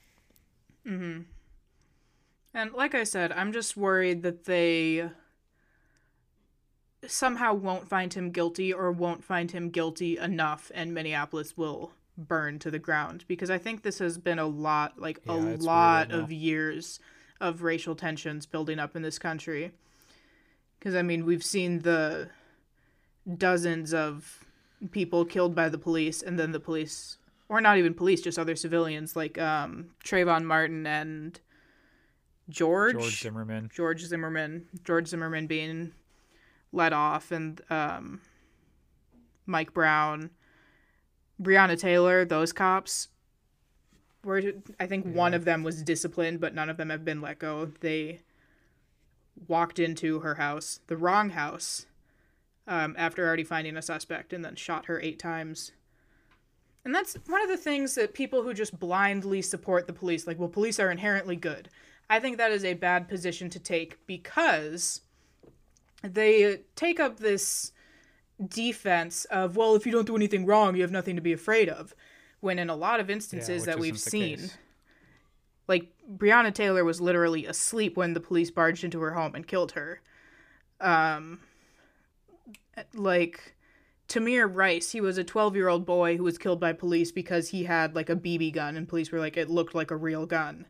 mm-hmm 0.88 1.21
And 2.53 2.74
like 2.74 2.95
I 2.95 3.03
said, 3.03 3.32
I'm 3.32 3.51
just 3.51 3.76
worried 3.76 4.24
that 4.24 4.45
they 4.45 5.09
somehow 7.07 7.53
won't 7.53 7.89
find 7.89 8.13
him 8.13 8.32
guilty 8.32 8.71
or 8.71 8.91
won't 8.91 9.24
find 9.24 9.51
him 9.51 9.69
guilty 9.69 10.17
enough 10.17 10.71
and 10.74 10.93
Minneapolis 10.93 11.57
will 11.57 11.91
burn 12.18 12.59
to 12.59 12.70
the 12.70 12.80
ground 12.80 13.26
because 13.28 13.49
I 13.49 13.57
think 13.57 13.82
this 13.82 13.99
has 13.99 14.18
been 14.18 14.39
a 14.39 14.45
lot 14.45 14.99
like 14.99 15.20
yeah, 15.26 15.34
a 15.34 15.38
lot 15.57 16.11
of 16.11 16.32
years 16.32 16.99
of 17.41 17.64
racial 17.64 17.95
tensions 17.95 18.45
building 18.45 18.80
up 18.80 18.95
in 18.95 19.01
this 19.01 19.20
country. 19.20 19.72
Cuz 20.80 20.95
I 20.95 21.01
mean, 21.01 21.26
we've 21.26 21.43
seen 21.43 21.80
the 21.80 22.30
dozens 23.38 23.93
of 23.93 24.45
people 24.91 25.26
killed 25.26 25.55
by 25.55 25.70
the 25.70 25.78
police, 25.78 26.22
and 26.22 26.38
then 26.38 26.51
the 26.51 26.59
police, 26.59 27.18
or 27.49 27.61
not 27.61 27.78
even 27.78 27.93
police, 27.93 28.22
just 28.22 28.38
other 28.38 28.55
civilians 28.55 29.16
like 29.16 29.38
um, 29.38 29.91
Trayvon 30.03 30.43
Martin 30.43 30.86
and 30.86 31.39
George 32.49 32.93
George 32.93 33.22
Zimmerman. 33.22 33.70
George 33.74 34.01
Zimmerman. 34.03 34.68
George 34.84 35.07
Zimmerman 35.07 35.47
being 35.47 35.93
let 36.72 36.93
off, 36.93 37.32
and 37.32 37.61
um, 37.70 38.22
Mike 39.45 39.74
Brown, 39.74 40.32
Breonna 41.43 41.79
Taylor. 41.79 42.25
Those 42.25 42.53
cops 42.53 43.09
were. 44.23 44.41
I 44.79 44.87
think 44.87 45.05
yeah. 45.05 45.11
one 45.11 45.33
of 45.33 45.45
them 45.45 45.63
was 45.63 45.83
disciplined, 45.83 46.39
but 46.39 46.55
none 46.55 46.69
of 46.69 46.77
them 46.77 46.89
have 46.89 47.05
been 47.05 47.21
let 47.21 47.39
go. 47.39 47.71
They 47.81 48.21
walked 49.47 49.79
into 49.79 50.19
her 50.19 50.35
house, 50.35 50.79
the 50.87 50.97
wrong 50.97 51.31
house, 51.31 51.85
um, 52.67 52.95
after 52.97 53.25
already 53.25 53.43
finding 53.43 53.77
a 53.77 53.81
suspect 53.81 54.33
and 54.33 54.43
then 54.43 54.55
shot 54.55 54.85
her 54.85 55.01
eight 55.01 55.19
times. 55.19 55.71
And 56.85 56.93
that's 56.93 57.15
one 57.27 57.41
of 57.41 57.49
the 57.49 57.57
things 57.57 57.95
that 57.95 58.13
people 58.13 58.43
who 58.43 58.53
just 58.53 58.77
blindly 58.77 59.41
support 59.41 59.87
the 59.87 59.93
police, 59.93 60.27
like, 60.27 60.37
well, 60.37 60.49
police 60.49 60.79
are 60.79 60.91
inherently 60.91 61.35
good. 61.35 61.69
I 62.09 62.19
think 62.19 62.37
that 62.37 62.51
is 62.51 62.65
a 62.65 62.73
bad 62.73 63.07
position 63.07 63.49
to 63.51 63.59
take 63.59 64.05
because 64.05 65.01
they 66.03 66.59
take 66.75 66.99
up 66.99 67.19
this 67.19 67.71
defense 68.47 69.25
of, 69.25 69.55
well, 69.55 69.75
if 69.75 69.85
you 69.85 69.91
don't 69.91 70.07
do 70.07 70.15
anything 70.15 70.45
wrong, 70.45 70.75
you 70.75 70.81
have 70.81 70.91
nothing 70.91 71.15
to 71.15 71.21
be 71.21 71.33
afraid 71.33 71.69
of. 71.69 71.93
When 72.39 72.59
in 72.59 72.69
a 72.69 72.75
lot 72.75 72.99
of 72.99 73.09
instances 73.09 73.65
yeah, 73.65 73.73
that 73.73 73.79
we've 73.79 73.99
seen, 73.99 74.37
case. 74.37 74.57
like 75.67 75.93
Breonna 76.11 76.53
Taylor 76.53 76.83
was 76.83 76.99
literally 76.99 77.45
asleep 77.45 77.95
when 77.95 78.13
the 78.13 78.19
police 78.19 78.51
barged 78.51 78.83
into 78.83 78.99
her 78.99 79.11
home 79.11 79.33
and 79.35 79.47
killed 79.47 79.73
her. 79.73 80.01
Um, 80.81 81.39
like 82.93 83.55
Tamir 84.09 84.53
Rice, 84.53 84.91
he 84.91 85.01
was 85.01 85.17
a 85.17 85.23
12 85.23 85.55
year 85.55 85.69
old 85.69 85.85
boy 85.85 86.17
who 86.17 86.23
was 86.23 86.37
killed 86.37 86.59
by 86.59 86.73
police 86.73 87.11
because 87.11 87.49
he 87.49 87.63
had 87.63 87.95
like 87.95 88.09
a 88.09 88.15
BB 88.15 88.53
gun, 88.53 88.75
and 88.75 88.87
police 88.87 89.11
were 89.11 89.19
like, 89.19 89.37
it 89.37 89.49
looked 89.49 89.73
like 89.73 89.91
a 89.91 89.95
real 89.95 90.25
gun. 90.25 90.65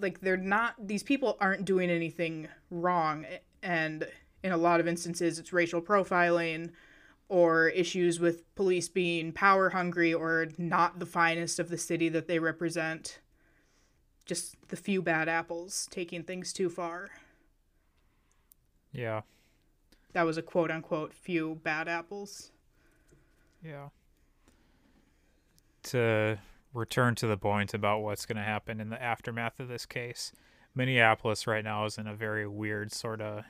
Like, 0.00 0.20
they're 0.20 0.36
not, 0.36 0.74
these 0.78 1.02
people 1.02 1.36
aren't 1.40 1.64
doing 1.64 1.90
anything 1.90 2.48
wrong. 2.70 3.26
And 3.62 4.06
in 4.42 4.52
a 4.52 4.56
lot 4.56 4.80
of 4.80 4.88
instances, 4.88 5.38
it's 5.38 5.52
racial 5.52 5.82
profiling 5.82 6.70
or 7.28 7.68
issues 7.68 8.18
with 8.18 8.54
police 8.54 8.88
being 8.88 9.32
power 9.32 9.70
hungry 9.70 10.14
or 10.14 10.48
not 10.56 10.98
the 10.98 11.06
finest 11.06 11.58
of 11.58 11.68
the 11.68 11.78
city 11.78 12.08
that 12.08 12.26
they 12.26 12.38
represent. 12.38 13.20
Just 14.24 14.56
the 14.68 14.76
few 14.76 15.02
bad 15.02 15.28
apples 15.28 15.88
taking 15.90 16.22
things 16.22 16.52
too 16.52 16.70
far. 16.70 17.08
Yeah 18.92 19.22
that 20.12 20.22
was 20.22 20.36
a 20.36 20.42
quote 20.42 20.70
unquote 20.70 21.12
few 21.12 21.60
bad 21.62 21.88
apples. 21.88 22.50
Yeah. 23.64 23.88
To 25.84 26.38
return 26.74 27.14
to 27.16 27.26
the 27.26 27.36
point 27.36 27.74
about 27.74 28.00
what's 28.00 28.26
going 28.26 28.36
to 28.36 28.42
happen 28.42 28.80
in 28.80 28.90
the 28.90 29.02
aftermath 29.02 29.60
of 29.60 29.68
this 29.68 29.86
case, 29.86 30.32
Minneapolis 30.74 31.46
right 31.46 31.64
now 31.64 31.84
is 31.84 31.98
in 31.98 32.06
a 32.06 32.14
very 32.14 32.46
weird 32.46 32.92
sort 32.92 33.20
of 33.20 33.44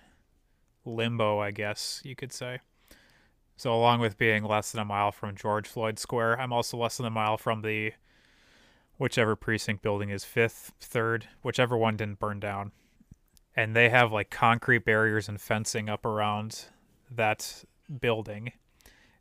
limbo, 0.88 1.38
I 1.38 1.50
guess 1.50 2.00
you 2.04 2.16
could 2.16 2.32
say. 2.32 2.60
So, 3.56 3.74
along 3.74 4.00
with 4.00 4.18
being 4.18 4.44
less 4.44 4.72
than 4.72 4.80
a 4.80 4.84
mile 4.84 5.10
from 5.10 5.34
George 5.34 5.66
Floyd 5.66 5.98
Square, 5.98 6.40
I'm 6.40 6.52
also 6.52 6.76
less 6.76 6.96
than 6.96 7.06
a 7.06 7.10
mile 7.10 7.36
from 7.36 7.62
the 7.62 7.92
whichever 8.98 9.36
precinct 9.36 9.82
building 9.82 10.10
is 10.10 10.24
fifth, 10.24 10.72
third, 10.80 11.28
whichever 11.42 11.76
one 11.76 11.96
didn't 11.96 12.18
burn 12.18 12.40
down 12.40 12.72
and 13.58 13.74
they 13.74 13.88
have 13.88 14.12
like 14.12 14.30
concrete 14.30 14.84
barriers 14.84 15.28
and 15.28 15.40
fencing 15.40 15.88
up 15.88 16.06
around 16.06 16.66
that 17.10 17.64
building. 18.00 18.52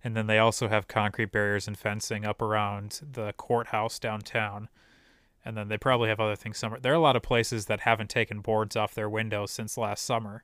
And 0.03 0.15
then 0.15 0.27
they 0.27 0.37
also 0.37 0.67
have 0.67 0.87
concrete 0.87 1.31
barriers 1.31 1.67
and 1.67 1.75
fencing 1.75 2.23
up 2.23 2.39
around 2.39 3.01
the 3.13 3.33
courthouse 3.33 3.97
downtown. 3.97 4.69
And 5.43 5.57
then 5.57 5.69
they 5.69 5.77
probably 5.79 6.09
have 6.09 6.19
other 6.19 6.35
things 6.35 6.59
somewhere. 6.59 6.79
There 6.79 6.91
are 6.91 6.95
a 6.95 6.99
lot 6.99 7.15
of 7.15 7.23
places 7.23 7.65
that 7.65 7.79
haven't 7.79 8.11
taken 8.11 8.41
boards 8.41 8.75
off 8.75 8.93
their 8.93 9.09
windows 9.09 9.49
since 9.49 9.75
last 9.75 10.05
summer. 10.05 10.43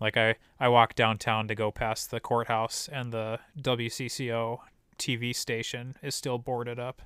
Like 0.00 0.16
I 0.16 0.36
I 0.60 0.68
walked 0.68 0.96
downtown 0.96 1.48
to 1.48 1.54
go 1.54 1.70
past 1.70 2.10
the 2.10 2.20
courthouse 2.20 2.88
and 2.90 3.12
the 3.12 3.40
WCCO 3.60 4.58
TV 4.98 5.34
station 5.34 5.96
is 6.02 6.14
still 6.14 6.38
boarded 6.38 6.78
up. 6.78 7.02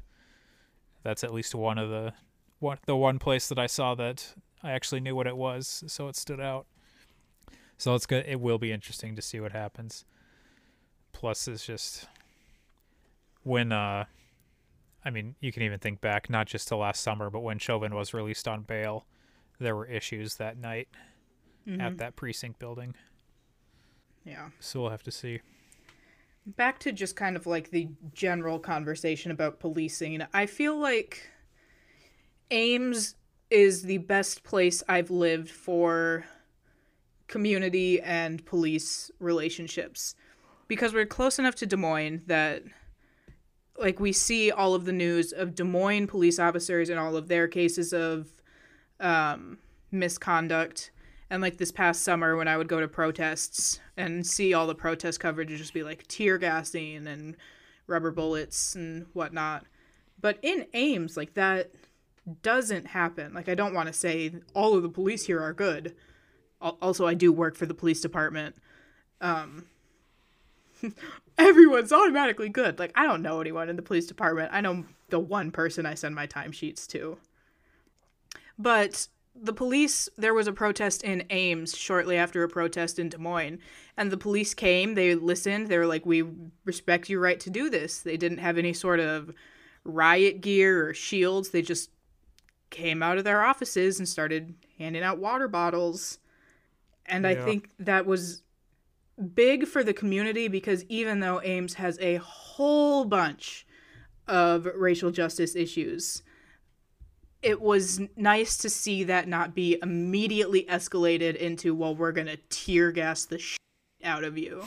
That's 1.02 1.24
at 1.24 1.32
least 1.32 1.54
one 1.54 1.78
of 1.78 1.90
the 1.90 2.12
one 2.58 2.78
the 2.86 2.96
one 2.96 3.18
place 3.18 3.48
that 3.48 3.58
I 3.58 3.66
saw 3.66 3.94
that 3.96 4.34
I 4.62 4.72
actually 4.72 5.00
knew 5.00 5.16
what 5.16 5.26
it 5.26 5.36
was, 5.36 5.84
so 5.86 6.08
it 6.08 6.16
stood 6.16 6.40
out. 6.40 6.66
So 7.78 7.94
it's 7.94 8.06
good. 8.06 8.24
It 8.28 8.40
will 8.40 8.58
be 8.58 8.70
interesting 8.70 9.16
to 9.16 9.22
see 9.22 9.40
what 9.40 9.52
happens. 9.52 10.04
Plus, 11.12 11.48
it's 11.48 11.66
just 11.66 12.06
when 13.42 13.72
uh, 13.72 14.04
I 15.04 15.10
mean, 15.10 15.34
you 15.40 15.50
can 15.50 15.62
even 15.62 15.80
think 15.80 16.00
back 16.00 16.30
not 16.30 16.46
just 16.46 16.68
to 16.68 16.76
last 16.76 17.02
summer, 17.02 17.30
but 17.30 17.40
when 17.40 17.58
Chauvin 17.58 17.94
was 17.94 18.14
released 18.14 18.46
on 18.46 18.62
bail, 18.62 19.06
there 19.58 19.74
were 19.74 19.86
issues 19.86 20.36
that 20.36 20.56
night 20.56 20.88
Mm-hmm. 21.66 21.80
at 21.80 21.98
that 21.98 22.16
precinct 22.16 22.58
building. 22.58 22.94
Yeah. 24.24 24.48
So 24.60 24.80
we'll 24.80 24.90
have 24.90 25.02
to 25.04 25.10
see. 25.10 25.40
Back 26.44 26.80
to 26.80 26.92
just 26.92 27.14
kind 27.14 27.36
of 27.36 27.46
like 27.46 27.70
the 27.70 27.88
general 28.12 28.58
conversation 28.58 29.30
about 29.30 29.60
policing. 29.60 30.22
I 30.34 30.46
feel 30.46 30.76
like 30.76 31.28
Ames 32.50 33.14
is 33.50 33.82
the 33.82 33.98
best 33.98 34.42
place 34.42 34.82
I've 34.88 35.10
lived 35.10 35.50
for 35.50 36.24
community 37.28 38.00
and 38.00 38.44
police 38.44 39.10
relationships 39.20 40.14
because 40.68 40.92
we're 40.92 41.06
close 41.06 41.38
enough 41.38 41.54
to 41.56 41.66
Des 41.66 41.76
Moines 41.76 42.22
that 42.26 42.62
like 43.78 44.00
we 44.00 44.12
see 44.12 44.50
all 44.50 44.74
of 44.74 44.84
the 44.84 44.92
news 44.92 45.32
of 45.32 45.54
Des 45.54 45.64
Moines 45.64 46.06
police 46.06 46.38
officers 46.38 46.88
and 46.88 46.98
all 46.98 47.16
of 47.16 47.28
their 47.28 47.46
cases 47.48 47.92
of 47.92 48.28
um, 49.00 49.58
misconduct 49.90 50.91
and 51.32 51.40
like 51.40 51.56
this 51.56 51.72
past 51.72 52.02
summer 52.02 52.36
when 52.36 52.46
I 52.46 52.58
would 52.58 52.68
go 52.68 52.78
to 52.78 52.86
protests 52.86 53.80
and 53.96 54.24
see 54.26 54.52
all 54.52 54.66
the 54.66 54.74
protest 54.74 55.18
coverage 55.18 55.48
just 55.48 55.72
be 55.72 55.82
like 55.82 56.06
tear 56.06 56.36
gassing 56.36 57.06
and 57.06 57.36
rubber 57.86 58.10
bullets 58.10 58.74
and 58.74 59.06
whatnot. 59.14 59.64
But 60.20 60.38
in 60.42 60.66
Ames, 60.74 61.16
like 61.16 61.32
that 61.32 61.70
doesn't 62.42 62.88
happen. 62.88 63.32
Like 63.32 63.48
I 63.48 63.54
don't 63.54 63.72
want 63.72 63.86
to 63.86 63.94
say 63.94 64.34
all 64.52 64.76
of 64.76 64.82
the 64.82 64.90
police 64.90 65.24
here 65.24 65.40
are 65.40 65.54
good. 65.54 65.96
Also, 66.60 67.06
I 67.06 67.14
do 67.14 67.32
work 67.32 67.56
for 67.56 67.64
the 67.64 67.72
police 67.72 68.02
department. 68.02 68.54
Um, 69.22 69.64
everyone's 71.38 71.94
automatically 71.94 72.50
good. 72.50 72.78
Like 72.78 72.92
I 72.94 73.06
don't 73.06 73.22
know 73.22 73.40
anyone 73.40 73.70
in 73.70 73.76
the 73.76 73.82
police 73.82 74.04
department. 74.04 74.50
I 74.52 74.60
know 74.60 74.84
the 75.08 75.18
one 75.18 75.50
person 75.50 75.86
I 75.86 75.94
send 75.94 76.14
my 76.14 76.26
timesheets 76.26 76.86
to. 76.88 77.16
But 78.58 79.08
the 79.34 79.52
police 79.52 80.08
there 80.16 80.34
was 80.34 80.46
a 80.46 80.52
protest 80.52 81.02
in 81.02 81.24
Ames 81.30 81.76
shortly 81.76 82.16
after 82.16 82.42
a 82.42 82.48
protest 82.48 82.98
in 82.98 83.08
Des 83.08 83.18
Moines 83.18 83.58
and 83.96 84.10
the 84.10 84.16
police 84.16 84.54
came 84.54 84.94
they 84.94 85.14
listened 85.14 85.68
they 85.68 85.78
were 85.78 85.86
like 85.86 86.04
we 86.04 86.24
respect 86.64 87.08
your 87.08 87.20
right 87.20 87.40
to 87.40 87.50
do 87.50 87.70
this. 87.70 88.00
They 88.00 88.16
didn't 88.16 88.38
have 88.38 88.58
any 88.58 88.72
sort 88.72 89.00
of 89.00 89.32
riot 89.84 90.40
gear 90.40 90.88
or 90.88 90.94
shields 90.94 91.50
they 91.50 91.62
just 91.62 91.90
came 92.70 93.02
out 93.02 93.18
of 93.18 93.24
their 93.24 93.42
offices 93.42 93.98
and 93.98 94.08
started 94.08 94.54
handing 94.78 95.02
out 95.02 95.18
water 95.18 95.48
bottles. 95.48 96.18
And 97.06 97.26
i 97.26 97.34
think 97.34 97.70
that 97.78 98.06
was 98.06 98.42
big 99.34 99.66
for 99.66 99.82
the 99.82 99.92
community 99.92 100.48
because 100.48 100.84
even 100.88 101.20
though 101.20 101.40
Ames 101.42 101.74
has 101.74 101.98
a 102.00 102.16
whole 102.16 103.04
bunch 103.04 103.66
of 104.28 104.66
racial 104.76 105.10
justice 105.10 105.56
issues 105.56 106.22
it 107.42 107.60
was 107.60 108.00
nice 108.16 108.56
to 108.58 108.70
see 108.70 109.04
that 109.04 109.28
not 109.28 109.54
be 109.54 109.78
immediately 109.82 110.64
escalated 110.64 111.36
into 111.36 111.74
well 111.74 111.94
we're 111.94 112.12
gonna 112.12 112.36
tear 112.48 112.92
gas 112.92 113.24
the 113.24 113.38
shit 113.38 113.58
out 114.04 114.24
of 114.24 114.38
you 114.38 114.64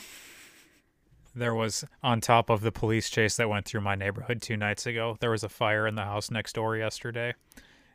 There 1.34 1.56
was 1.56 1.84
on 2.02 2.22
top 2.22 2.50
of 2.50 2.62
the 2.62 2.72
police 2.72 3.10
chase 3.10 3.36
that 3.38 3.50
went 3.50 3.66
through 3.66 3.82
my 3.82 3.96
neighborhood 3.96 4.42
two 4.42 4.56
nights 4.56 4.86
ago. 4.86 5.18
There 5.20 5.32
was 5.32 5.44
a 5.44 5.50
fire 5.50 5.86
in 5.86 5.96
the 5.96 6.06
house 6.06 6.32
next 6.32 6.54
door 6.54 6.78
yesterday, 6.78 7.34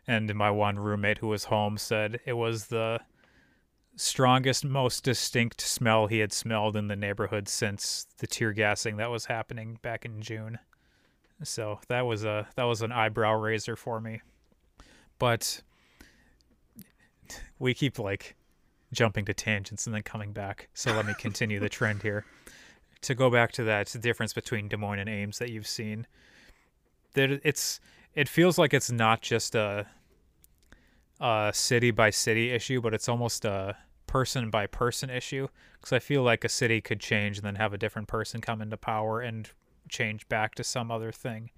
and 0.06 0.34
my 0.34 0.50
one 0.50 0.78
roommate 0.78 1.18
who 1.18 1.28
was 1.28 1.44
home 1.44 1.78
said 1.78 2.20
it 2.26 2.34
was 2.34 2.66
the 2.66 3.00
strongest, 3.96 4.64
most 4.64 5.04
distinct 5.04 5.60
smell 5.60 6.06
he 6.06 6.18
had 6.18 6.32
smelled 6.32 6.76
in 6.76 6.88
the 6.88 6.96
neighborhood 6.96 7.48
since 7.48 8.06
the 8.18 8.26
tear 8.26 8.52
gassing 8.52 8.96
that 8.98 9.10
was 9.10 9.24
happening 9.26 9.78
back 9.82 10.04
in 10.04 10.20
June. 10.20 10.58
So 11.42 11.80
that 11.88 12.02
was 12.02 12.24
a 12.24 12.48
that 12.56 12.64
was 12.64 12.82
an 12.82 12.92
eyebrow 12.92 13.34
raiser 13.34 13.76
for 13.76 14.00
me. 14.00 14.20
But 15.20 15.62
we 17.60 17.74
keep 17.74 18.00
like 18.00 18.34
jumping 18.92 19.24
to 19.26 19.34
tangents 19.34 19.86
and 19.86 19.94
then 19.94 20.02
coming 20.02 20.32
back. 20.32 20.68
So 20.74 20.92
let 20.92 21.06
me 21.06 21.14
continue 21.16 21.60
the 21.60 21.68
trend 21.68 22.02
here. 22.02 22.24
To 23.04 23.14
go 23.14 23.30
back 23.30 23.50
to 23.52 23.64
that 23.64 23.96
difference 23.98 24.34
between 24.34 24.68
Des 24.68 24.76
Moines 24.76 24.98
and 24.98 25.08
Ames 25.08 25.38
that 25.38 25.48
you've 25.48 25.66
seen, 25.66 26.06
that 27.14 27.30
it's 27.42 27.80
it 28.14 28.28
feels 28.28 28.58
like 28.58 28.74
it's 28.74 28.90
not 28.90 29.22
just 29.22 29.54
a 29.54 29.86
a 31.18 31.50
city 31.54 31.92
by 31.92 32.10
city 32.10 32.50
issue, 32.50 32.82
but 32.82 32.92
it's 32.92 33.08
almost 33.08 33.46
a 33.46 33.74
person 34.06 34.50
by 34.50 34.66
person 34.66 35.08
issue. 35.08 35.48
Because 35.78 35.94
I 35.94 35.98
feel 35.98 36.22
like 36.22 36.44
a 36.44 36.48
city 36.50 36.82
could 36.82 37.00
change 37.00 37.38
and 37.38 37.46
then 37.46 37.54
have 37.54 37.72
a 37.72 37.78
different 37.78 38.06
person 38.06 38.42
come 38.42 38.60
into 38.60 38.76
power 38.76 39.22
and 39.22 39.48
change 39.88 40.28
back 40.28 40.54
to 40.56 40.62
some 40.62 40.90
other 40.90 41.10
thing. 41.10 41.48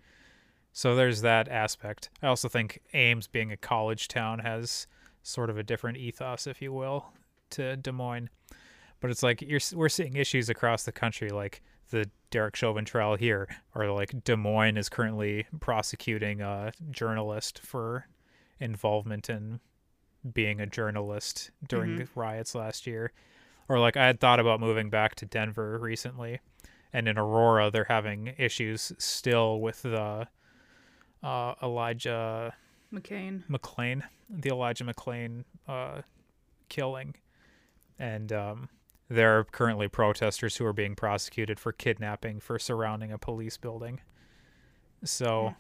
So 0.73 0.97
there's 0.97 1.21
that 1.21 1.49
aspect. 1.49 2.09
I 2.23 2.29
also 2.29 2.49
think 2.49 2.81
Ames 2.95 3.27
being 3.27 3.53
a 3.53 3.57
college 3.57 4.09
town 4.09 4.39
has 4.41 4.87
sort 5.23 5.51
of 5.51 5.59
a 5.59 5.63
different 5.63 5.99
ethos, 5.99 6.47
if 6.47 6.63
you 6.63 6.73
will, 6.73 7.13
to 7.51 7.77
Des 7.77 7.93
Moines. 7.93 8.31
But 9.01 9.11
it's 9.11 9.23
like 9.23 9.43
you're 9.43 9.61
we're 9.75 9.89
seeing 9.89 10.17
issues 10.17 10.49
across 10.49 10.85
the 10.85 10.93
country, 10.93 11.29
like 11.29 11.63
the 11.91 12.09
Derek 12.31 12.57
Chauvin 12.57 12.85
trial 12.85 13.17
here, 13.17 13.49
or 13.75 13.91
like 13.91 14.25
Des 14.25 14.37
Moines 14.37 14.79
is 14.79 14.89
currently 14.89 15.47
prosecuting 15.61 16.41
a 16.41 16.73
journalist 16.91 17.59
for 17.59 18.07
involvement 18.59 19.29
in 19.29 19.61
being 20.33 20.61
a 20.61 20.67
journalist 20.67 21.51
during 21.69 21.97
the 21.97 22.09
riots 22.15 22.55
last 22.55 22.87
year. 22.87 23.13
Or 23.69 23.79
like 23.79 23.97
I 23.97 24.07
had 24.07 24.21
thought 24.21 24.41
about 24.41 24.61
moving 24.61 24.89
back 24.89 25.17
to 25.17 25.27
Denver 25.27 25.79
recently, 25.79 26.41
and 26.93 27.09
in 27.09 27.19
Aurora 27.19 27.71
they're 27.71 27.85
having 27.85 28.35
issues 28.39 28.93
still 28.99 29.61
with 29.61 29.83
the 29.83 30.29
uh, 31.23 31.55
Elijah 31.63 32.55
mccain 32.93 33.43
McClain, 33.49 34.03
the 34.29 34.51
Elijah 34.51 34.85
McClain 34.85 35.45
uh, 35.69 36.03
killing, 36.69 37.15
and 37.99 38.33
um, 38.33 38.69
there 39.09 39.39
are 39.39 39.45
currently 39.45 39.89
protesters 39.89 40.57
who 40.57 40.67
are 40.67 40.73
being 40.73 40.95
prosecuted 40.95 41.61
for 41.61 41.73
kidnapping 41.73 42.41
for 42.41 42.59
surrounding 42.59 43.13
a 43.13 43.19
police 43.19 43.57
building. 43.57 44.01
So 45.05 45.55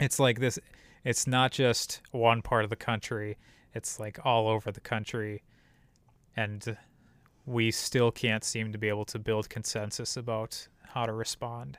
it's 0.00 0.18
like 0.18 0.40
this. 0.40 0.58
It's 1.04 1.26
not 1.26 1.52
just 1.52 2.00
one 2.10 2.42
part 2.42 2.64
of 2.64 2.70
the 2.70 2.76
country. 2.76 3.38
It's 3.74 3.98
like 4.00 4.18
all 4.24 4.48
over 4.48 4.70
the 4.70 4.80
country, 4.80 5.42
and 6.36 6.76
we 7.46 7.70
still 7.70 8.10
can't 8.10 8.44
seem 8.44 8.72
to 8.72 8.78
be 8.78 8.88
able 8.88 9.04
to 9.06 9.18
build 9.18 9.48
consensus 9.48 10.16
about 10.16 10.68
how 10.82 11.06
to 11.06 11.12
respond. 11.12 11.78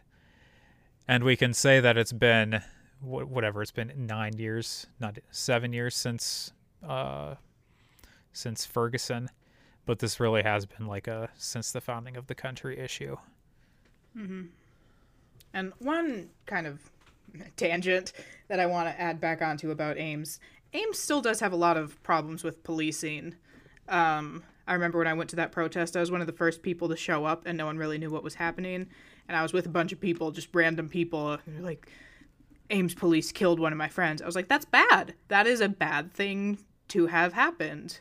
And 1.09 1.23
we 1.23 1.35
can 1.35 1.55
say 1.55 1.79
that 1.79 1.97
it's 1.97 2.13
been 2.13 2.61
wh- 3.01 3.27
whatever 3.27 3.63
it's 3.63 3.71
been 3.71 3.91
nine 3.97 4.37
years, 4.37 4.85
not 4.99 5.17
seven 5.31 5.73
years 5.73 5.95
since 5.95 6.53
uh, 6.87 7.33
since 8.31 8.63
Ferguson, 8.63 9.27
but 9.87 9.97
this 9.97 10.19
really 10.19 10.43
has 10.43 10.67
been 10.67 10.85
like 10.85 11.07
a 11.07 11.29
since 11.35 11.71
the 11.71 11.81
founding 11.81 12.15
of 12.15 12.27
the 12.27 12.35
country 12.35 12.77
issue. 12.77 13.17
Mm-hmm. 14.15 14.43
And 15.51 15.73
one 15.79 16.29
kind 16.45 16.67
of 16.67 16.91
tangent 17.57 18.13
that 18.47 18.59
I 18.59 18.67
want 18.67 18.87
to 18.87 19.01
add 19.01 19.19
back 19.19 19.41
onto 19.41 19.71
about 19.71 19.97
Ames. 19.97 20.39
Ames 20.73 20.99
still 20.99 21.21
does 21.21 21.39
have 21.39 21.53
a 21.53 21.55
lot 21.55 21.75
of 21.75 22.01
problems 22.03 22.43
with 22.43 22.63
policing. 22.63 23.33
Um, 23.87 24.43
I 24.67 24.73
remember 24.73 24.99
when 24.99 25.07
I 25.07 25.13
went 25.13 25.31
to 25.31 25.35
that 25.37 25.51
protest, 25.51 25.97
I 25.97 26.01
was 26.01 26.11
one 26.11 26.21
of 26.21 26.27
the 26.27 26.33
first 26.33 26.61
people 26.61 26.87
to 26.89 26.95
show 26.95 27.25
up, 27.25 27.47
and 27.47 27.57
no 27.57 27.65
one 27.65 27.79
really 27.79 27.97
knew 27.97 28.11
what 28.11 28.23
was 28.23 28.35
happening. 28.35 28.89
And 29.29 29.37
I 29.37 29.41
was 29.43 29.53
with 29.53 29.65
a 29.65 29.69
bunch 29.69 29.93
of 29.93 30.01
people, 30.01 30.31
just 30.31 30.49
random 30.53 30.89
people, 30.89 31.37
like, 31.61 31.89
Ames 32.71 32.93
police 32.93 33.31
killed 33.31 33.59
one 33.59 33.71
of 33.71 33.77
my 33.77 33.87
friends. 33.87 34.21
I 34.21 34.25
was 34.25 34.35
like, 34.35 34.49
that's 34.49 34.65
bad. 34.65 35.13
That 35.29 35.47
is 35.47 35.61
a 35.61 35.69
bad 35.69 36.13
thing 36.13 36.57
to 36.89 37.05
have 37.07 37.31
happened. 37.33 37.99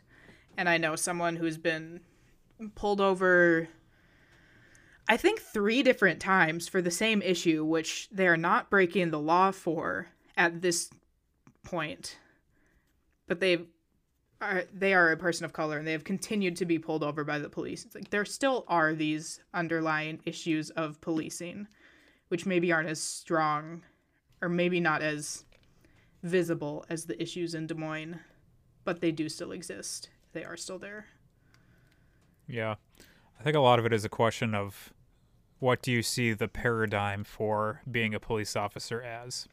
And 0.57 0.69
I 0.69 0.77
know 0.79 0.97
someone 0.97 1.37
who's 1.37 1.57
been 1.57 2.01
pulled 2.75 3.01
over 3.01 3.69
I 5.09 5.17
think 5.17 5.41
three 5.41 5.83
different 5.83 6.21
times 6.21 6.69
for 6.69 6.83
the 6.83 6.91
same 6.91 7.23
issue, 7.23 7.65
which 7.65 8.09
they 8.13 8.29
are 8.29 8.37
not 8.37 8.69
breaking 8.69 9.11
the 9.11 9.19
law 9.19 9.51
for 9.51 10.09
at 10.37 10.61
this 10.61 10.91
point. 11.65 12.19
But 13.27 13.41
they 13.41 13.61
are 14.41 14.65
they 14.73 14.95
are 14.95 15.11
a 15.11 15.17
person 15.17 15.45
of 15.45 15.53
color 15.53 15.79
and 15.79 15.87
they 15.87 15.93
have 15.93 16.05
continued 16.05 16.57
to 16.57 16.65
be 16.65 16.79
pulled 16.79 17.03
over 17.03 17.25
by 17.25 17.39
the 17.39 17.49
police. 17.49 17.85
It's 17.85 17.95
like 17.95 18.11
there 18.11 18.25
still 18.25 18.65
are 18.69 18.95
these 18.95 19.41
underlying 19.53 20.21
issues 20.25 20.71
of 20.71 21.01
policing, 21.01 21.67
which 22.29 22.47
maybe 22.47 22.73
aren't 22.73 22.89
as 22.89 23.01
strong 23.01 23.83
or 24.41 24.49
maybe 24.49 24.81
not 24.81 25.03
as 25.03 25.45
visible 26.23 26.85
as 26.89 27.07
the 27.07 27.21
issues 27.21 27.55
in 27.55 27.67
Des 27.67 27.75
Moines, 27.75 28.21
but 28.85 29.01
they 29.01 29.11
do 29.11 29.29
still 29.29 29.53
exist. 29.53 30.09
They 30.33 30.45
are 30.45 30.57
still 30.57 30.79
there. 30.79 31.07
Yeah. 32.47 32.77
I 33.39 33.43
think 33.43 33.57
a 33.57 33.61
lot 33.61 33.79
of 33.79 33.87
it 33.87 33.93
is 33.93 34.05
a 34.05 34.09
question 34.09 34.55
of 34.55 34.93
what 35.59 35.83
do 35.83 35.91
you 35.91 36.03
see 36.03 36.33
the 36.33 36.49
paradigm 36.49 37.25
for 37.25 37.83
being 37.91 38.15
a 38.15 38.21
police 38.21 38.57
officer 38.57 39.03
as? 39.03 39.49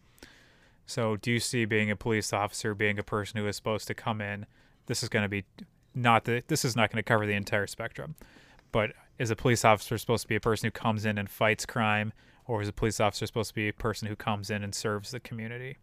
So, 0.87 1.15
do 1.15 1.31
you 1.31 1.39
see 1.39 1.65
being 1.65 1.89
a 1.89 1.95
police 1.95 2.31
officer 2.31 2.75
being 2.75 2.99
a 2.99 3.03
person 3.03 3.39
who 3.39 3.47
is 3.47 3.55
supposed 3.55 3.87
to 3.87 3.95
come 3.95 4.21
in? 4.21 4.45
This 4.87 5.03
is 5.03 5.09
going 5.09 5.23
to 5.23 5.29
be 5.29 5.43
not 5.93 6.25
the 6.25 6.43
this 6.47 6.65
is 6.65 6.75
not 6.75 6.91
going 6.91 6.97
to 6.97 7.07
cover 7.07 7.25
the 7.25 7.33
entire 7.33 7.67
spectrum. 7.67 8.15
But 8.71 8.91
is 9.17 9.31
a 9.31 9.35
police 9.35 9.63
officer 9.63 9.97
supposed 9.97 10.23
to 10.23 10.27
be 10.27 10.35
a 10.35 10.41
person 10.41 10.67
who 10.67 10.71
comes 10.71 11.05
in 11.05 11.17
and 11.17 11.29
fights 11.29 11.65
crime 11.65 12.11
or 12.47 12.61
is 12.61 12.67
a 12.67 12.73
police 12.73 12.99
officer 12.99 13.25
supposed 13.25 13.49
to 13.49 13.55
be 13.55 13.69
a 13.69 13.73
person 13.73 14.07
who 14.07 14.15
comes 14.15 14.49
in 14.49 14.63
and 14.63 14.73
serves 14.73 15.11
the 15.11 15.19
community? 15.19 15.77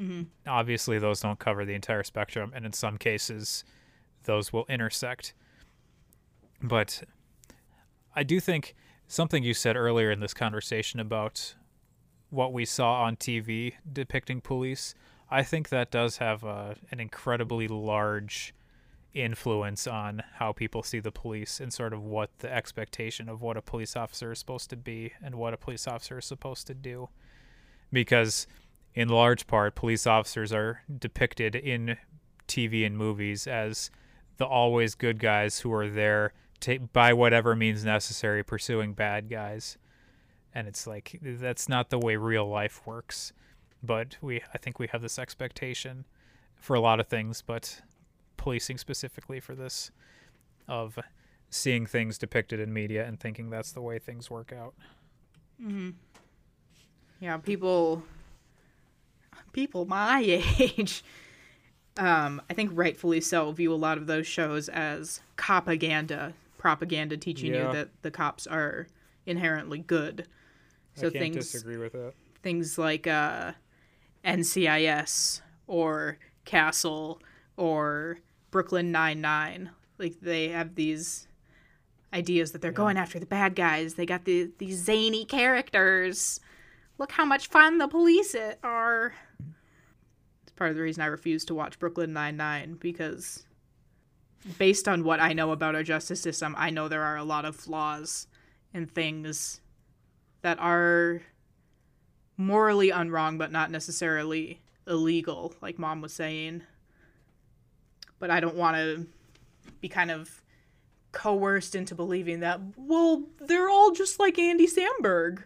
Mm-hmm. 0.00 0.22
Obviously, 0.46 0.98
those 0.98 1.20
don't 1.20 1.38
cover 1.38 1.64
the 1.64 1.74
entire 1.74 2.02
spectrum, 2.02 2.52
and 2.54 2.64
in 2.64 2.72
some 2.72 2.98
cases, 2.98 3.64
those 4.24 4.52
will 4.52 4.64
intersect. 4.68 5.34
But 6.62 7.02
I 8.14 8.22
do 8.22 8.40
think 8.40 8.74
something 9.06 9.42
you 9.42 9.54
said 9.54 9.76
earlier 9.76 10.10
in 10.10 10.20
this 10.20 10.34
conversation 10.34 11.00
about 11.00 11.54
what 12.30 12.52
we 12.52 12.64
saw 12.64 13.02
on 13.02 13.16
TV 13.16 13.74
depicting 13.92 14.40
police, 14.40 14.94
I 15.32 15.42
think 15.42 15.70
that 15.70 15.90
does 15.90 16.18
have 16.18 16.44
a, 16.44 16.76
an 16.90 17.00
incredibly 17.00 17.66
large 17.66 18.54
influence 19.14 19.86
on 19.86 20.22
how 20.34 20.52
people 20.52 20.82
see 20.82 21.00
the 21.00 21.10
police 21.10 21.58
and 21.58 21.72
sort 21.72 21.92
of 21.92 22.02
what 22.02 22.30
the 22.38 22.52
expectation 22.52 23.28
of 23.28 23.40
what 23.40 23.56
a 23.56 23.62
police 23.62 23.96
officer 23.96 24.32
is 24.32 24.38
supposed 24.38 24.70
to 24.70 24.76
be 24.76 25.12
and 25.22 25.34
what 25.34 25.54
a 25.54 25.56
police 25.56 25.86
officer 25.88 26.18
is 26.18 26.24
supposed 26.24 26.66
to 26.66 26.74
do. 26.74 27.08
Because, 27.90 28.46
in 28.94 29.08
large 29.08 29.46
part, 29.46 29.74
police 29.74 30.06
officers 30.06 30.52
are 30.52 30.82
depicted 30.98 31.54
in 31.54 31.96
TV 32.46 32.86
and 32.86 32.96
movies 32.96 33.46
as 33.46 33.90
the 34.36 34.46
always 34.46 34.94
good 34.94 35.18
guys 35.18 35.60
who 35.60 35.72
are 35.72 35.88
there 35.88 36.34
to, 36.60 36.78
by 36.78 37.12
whatever 37.12 37.56
means 37.56 37.84
necessary 37.84 38.42
pursuing 38.42 38.92
bad 38.92 39.28
guys. 39.28 39.78
And 40.54 40.68
it's 40.68 40.86
like 40.86 41.18
that's 41.22 41.68
not 41.68 41.88
the 41.90 41.98
way 41.98 42.16
real 42.16 42.46
life 42.46 42.82
works. 42.86 43.32
But 43.82 44.16
we 44.20 44.42
I 44.54 44.58
think 44.58 44.78
we 44.78 44.86
have 44.88 45.02
this 45.02 45.18
expectation 45.18 46.04
for 46.56 46.74
a 46.74 46.80
lot 46.80 47.00
of 47.00 47.08
things, 47.08 47.42
but 47.42 47.82
policing 48.36 48.78
specifically 48.78 49.40
for 49.40 49.54
this 49.54 49.90
of 50.68 50.98
seeing 51.50 51.86
things 51.86 52.16
depicted 52.18 52.60
in 52.60 52.72
media 52.72 53.04
and 53.06 53.18
thinking 53.20 53.50
that's 53.50 53.72
the 53.72 53.80
way 53.82 53.98
things 53.98 54.30
work 54.30 54.52
out. 54.52 54.74
Mm-hmm. 55.60 55.90
Yeah, 57.20 57.36
people, 57.36 58.04
people 59.52 59.84
my 59.84 60.20
age, 60.58 61.04
um, 61.96 62.40
I 62.48 62.54
think 62.54 62.70
rightfully 62.74 63.20
so, 63.20 63.52
view 63.52 63.72
a 63.72 63.76
lot 63.76 63.98
of 63.98 64.06
those 64.06 64.26
shows 64.26 64.68
as 64.68 65.20
propaganda, 65.36 66.32
propaganda 66.58 67.16
teaching 67.16 67.52
Yeah. 67.54 67.68
you 67.68 67.72
that 67.74 67.88
the 68.02 68.10
cops 68.10 68.46
are 68.46 68.86
inherently 69.26 69.78
good. 69.80 70.26
So 70.94 71.08
I 71.08 71.10
can't 71.10 71.22
things 71.22 71.36
disagree 71.50 71.76
with 71.76 71.92
that. 71.92 72.14
things 72.42 72.78
like 72.78 73.06
uh, 73.06 73.52
NCIS 74.24 75.40
or 75.66 76.18
Castle 76.44 77.20
or 77.56 78.18
Brooklyn 78.50 78.92
Nine 78.92 79.20
Nine. 79.20 79.70
Like 79.98 80.20
they 80.20 80.48
have 80.48 80.74
these 80.74 81.26
ideas 82.12 82.52
that 82.52 82.60
they're 82.60 82.72
going 82.72 82.96
after 82.96 83.18
the 83.18 83.26
bad 83.26 83.54
guys. 83.54 83.94
They 83.94 84.06
got 84.06 84.24
the 84.24 84.50
these 84.58 84.78
zany 84.78 85.24
characters. 85.24 86.40
Look 86.98 87.12
how 87.12 87.24
much 87.24 87.48
fun 87.48 87.78
the 87.78 87.88
police 87.88 88.36
are. 88.62 89.14
It's 90.42 90.52
part 90.52 90.70
of 90.70 90.76
the 90.76 90.82
reason 90.82 91.02
I 91.02 91.06
refuse 91.06 91.44
to 91.46 91.54
watch 91.54 91.78
Brooklyn 91.78 92.12
Nine 92.12 92.36
Nine 92.36 92.74
because, 92.74 93.44
based 94.58 94.86
on 94.88 95.04
what 95.04 95.20
I 95.20 95.32
know 95.32 95.52
about 95.52 95.74
our 95.74 95.82
justice 95.82 96.20
system, 96.20 96.54
I 96.58 96.70
know 96.70 96.88
there 96.88 97.02
are 97.02 97.16
a 97.16 97.24
lot 97.24 97.44
of 97.44 97.56
flaws 97.56 98.26
and 98.74 98.90
things 98.90 99.60
that 100.42 100.58
are 100.58 101.22
morally 102.42 102.90
unwrong 102.90 103.38
but 103.38 103.52
not 103.52 103.70
necessarily 103.70 104.60
illegal 104.86 105.54
like 105.60 105.78
mom 105.78 106.00
was 106.00 106.12
saying. 106.12 106.62
But 108.18 108.30
i 108.30 108.40
don't 108.40 108.56
want 108.56 108.76
to 108.76 109.06
be 109.80 109.88
kind 109.88 110.10
of 110.10 110.42
coerced 111.12 111.74
into 111.74 111.94
believing 111.94 112.40
that 112.40 112.58
well 112.76 113.24
they're 113.38 113.68
all 113.68 113.90
just 113.92 114.18
like 114.18 114.38
andy 114.38 114.66
samberg. 114.66 115.44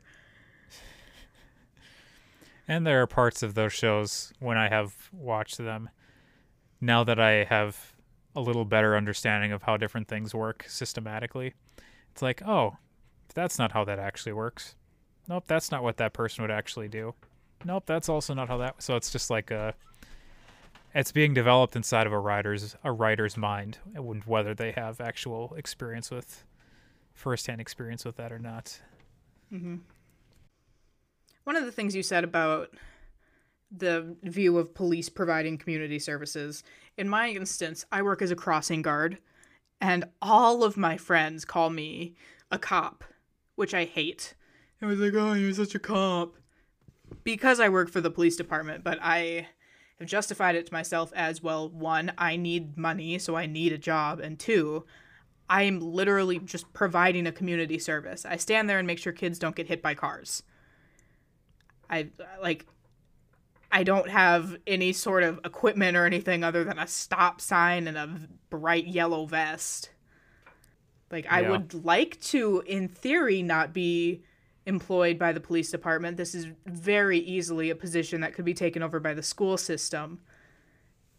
And 2.68 2.86
there 2.86 3.00
are 3.00 3.06
parts 3.06 3.42
of 3.42 3.54
those 3.54 3.72
shows 3.72 4.32
when 4.40 4.56
I 4.56 4.68
have 4.68 5.08
watched 5.12 5.58
them, 5.58 5.88
now 6.80 7.04
that 7.04 7.20
I 7.20 7.44
have 7.44 7.94
a 8.34 8.40
little 8.40 8.64
better 8.64 8.96
understanding 8.96 9.52
of 9.52 9.62
how 9.62 9.76
different 9.76 10.08
things 10.08 10.34
work 10.34 10.64
systematically, 10.68 11.54
it's 12.10 12.22
like, 12.22 12.42
oh, 12.46 12.76
that's 13.34 13.58
not 13.58 13.72
how 13.72 13.84
that 13.84 13.98
actually 13.98 14.32
works. 14.32 14.74
Nope, 15.28 15.44
that's 15.46 15.70
not 15.70 15.82
what 15.82 15.96
that 15.96 16.12
person 16.12 16.42
would 16.42 16.50
actually 16.50 16.88
do. 16.88 17.14
Nope, 17.64 17.84
that's 17.86 18.08
also 18.08 18.34
not 18.34 18.48
how 18.48 18.58
that. 18.58 18.82
So 18.82 18.96
it's 18.96 19.10
just 19.10 19.30
like 19.30 19.50
a, 19.50 19.74
it's 20.94 21.12
being 21.12 21.34
developed 21.34 21.74
inside 21.76 22.06
of 22.06 22.12
a 22.12 22.18
writer's 22.18 22.76
a 22.84 22.92
writer's 22.92 23.36
mind, 23.36 23.78
and 23.94 24.24
whether 24.24 24.54
they 24.54 24.72
have 24.72 25.00
actual 25.00 25.54
experience 25.56 26.10
with, 26.10 26.44
firsthand 27.14 27.60
experience 27.60 28.04
with 28.04 28.16
that 28.16 28.32
or 28.32 28.38
not. 28.38 28.80
Mm-hmm. 29.52 29.76
one 31.44 31.54
of 31.54 31.64
the 31.64 31.70
things 31.70 31.94
you 31.94 32.02
said 32.02 32.24
about 32.24 32.74
the 33.70 34.16
view 34.24 34.58
of 34.58 34.74
police 34.74 35.08
providing 35.08 35.56
community 35.56 36.00
services 36.00 36.64
in 36.98 37.08
my 37.08 37.28
instance 37.28 37.84
i 37.92 38.02
work 38.02 38.22
as 38.22 38.32
a 38.32 38.36
crossing 38.36 38.82
guard 38.82 39.18
and 39.80 40.04
all 40.20 40.64
of 40.64 40.76
my 40.76 40.96
friends 40.96 41.44
call 41.44 41.70
me 41.70 42.16
a 42.50 42.58
cop 42.58 43.04
which 43.54 43.72
i 43.72 43.84
hate 43.84 44.34
i 44.82 44.86
was 44.86 44.98
like 44.98 45.14
oh 45.14 45.32
you're 45.32 45.52
such 45.52 45.74
a 45.74 45.78
cop 45.78 46.34
because 47.24 47.60
i 47.60 47.68
work 47.68 47.90
for 47.90 48.00
the 48.00 48.10
police 48.10 48.36
department 48.36 48.82
but 48.84 48.98
i 49.02 49.46
have 49.98 50.08
justified 50.08 50.54
it 50.54 50.66
to 50.66 50.72
myself 50.72 51.12
as 51.14 51.42
well 51.42 51.68
one 51.68 52.12
i 52.18 52.36
need 52.36 52.76
money 52.76 53.18
so 53.18 53.36
i 53.36 53.46
need 53.46 53.72
a 53.72 53.78
job 53.78 54.20
and 54.20 54.38
two 54.38 54.84
i 55.48 55.62
am 55.62 55.80
literally 55.80 56.38
just 56.38 56.70
providing 56.72 57.26
a 57.26 57.32
community 57.32 57.78
service 57.78 58.26
i 58.26 58.36
stand 58.36 58.68
there 58.68 58.78
and 58.78 58.86
make 58.86 58.98
sure 58.98 59.12
kids 59.12 59.38
don't 59.38 59.56
get 59.56 59.66
hit 59.68 59.82
by 59.82 59.94
cars 59.94 60.42
I 61.88 62.08
like 62.42 62.66
I 63.70 63.82
don't 63.82 64.08
have 64.08 64.56
any 64.66 64.92
sort 64.92 65.22
of 65.22 65.40
equipment 65.44 65.96
or 65.96 66.04
anything 66.06 66.44
other 66.44 66.64
than 66.64 66.78
a 66.78 66.86
stop 66.86 67.40
sign 67.40 67.88
and 67.88 67.96
a 67.96 68.28
bright 68.50 68.86
yellow 68.86 69.26
vest. 69.26 69.90
Like 71.10 71.26
I 71.30 71.42
Yeah. 71.42 71.50
would 71.50 71.84
like 71.84 72.20
to 72.22 72.62
in 72.66 72.88
theory 72.88 73.42
not 73.42 73.72
be 73.72 74.22
employed 74.66 75.18
by 75.18 75.32
the 75.32 75.40
police 75.40 75.70
department. 75.70 76.16
This 76.16 76.34
is 76.34 76.48
very 76.66 77.18
easily 77.18 77.70
a 77.70 77.74
position 77.76 78.20
that 78.20 78.34
could 78.34 78.44
be 78.44 78.54
taken 78.54 78.82
over 78.82 79.00
by 79.00 79.14
the 79.14 79.22
school 79.22 79.56
system. 79.56 80.20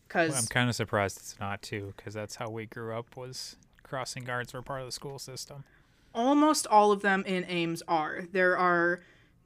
Cuz 0.10 0.36
I'm 0.36 0.46
kind 0.48 0.70
of 0.70 0.76
surprised 0.76 1.18
it's 1.18 1.40
not 1.40 1.62
too, 1.62 1.94
because 1.98 2.14
that's 2.14 2.36
how 2.36 2.50
we 2.50 2.66
grew 2.66 2.96
up. 2.96 3.16
Was 3.18 3.56
crossing 3.84 4.24
guards 4.24 4.54
were 4.54 4.62
part 4.62 4.82
of 4.82 4.88
the 4.88 4.92
school 4.92 5.18
system. 5.18 5.64
almost 6.14 6.66
all 6.68 6.92
of 6.92 7.02
them 7.02 7.24
in 7.26 7.46
Ames 7.48 7.84
are. 7.88 8.24
There 8.32 8.58
are 8.58 9.02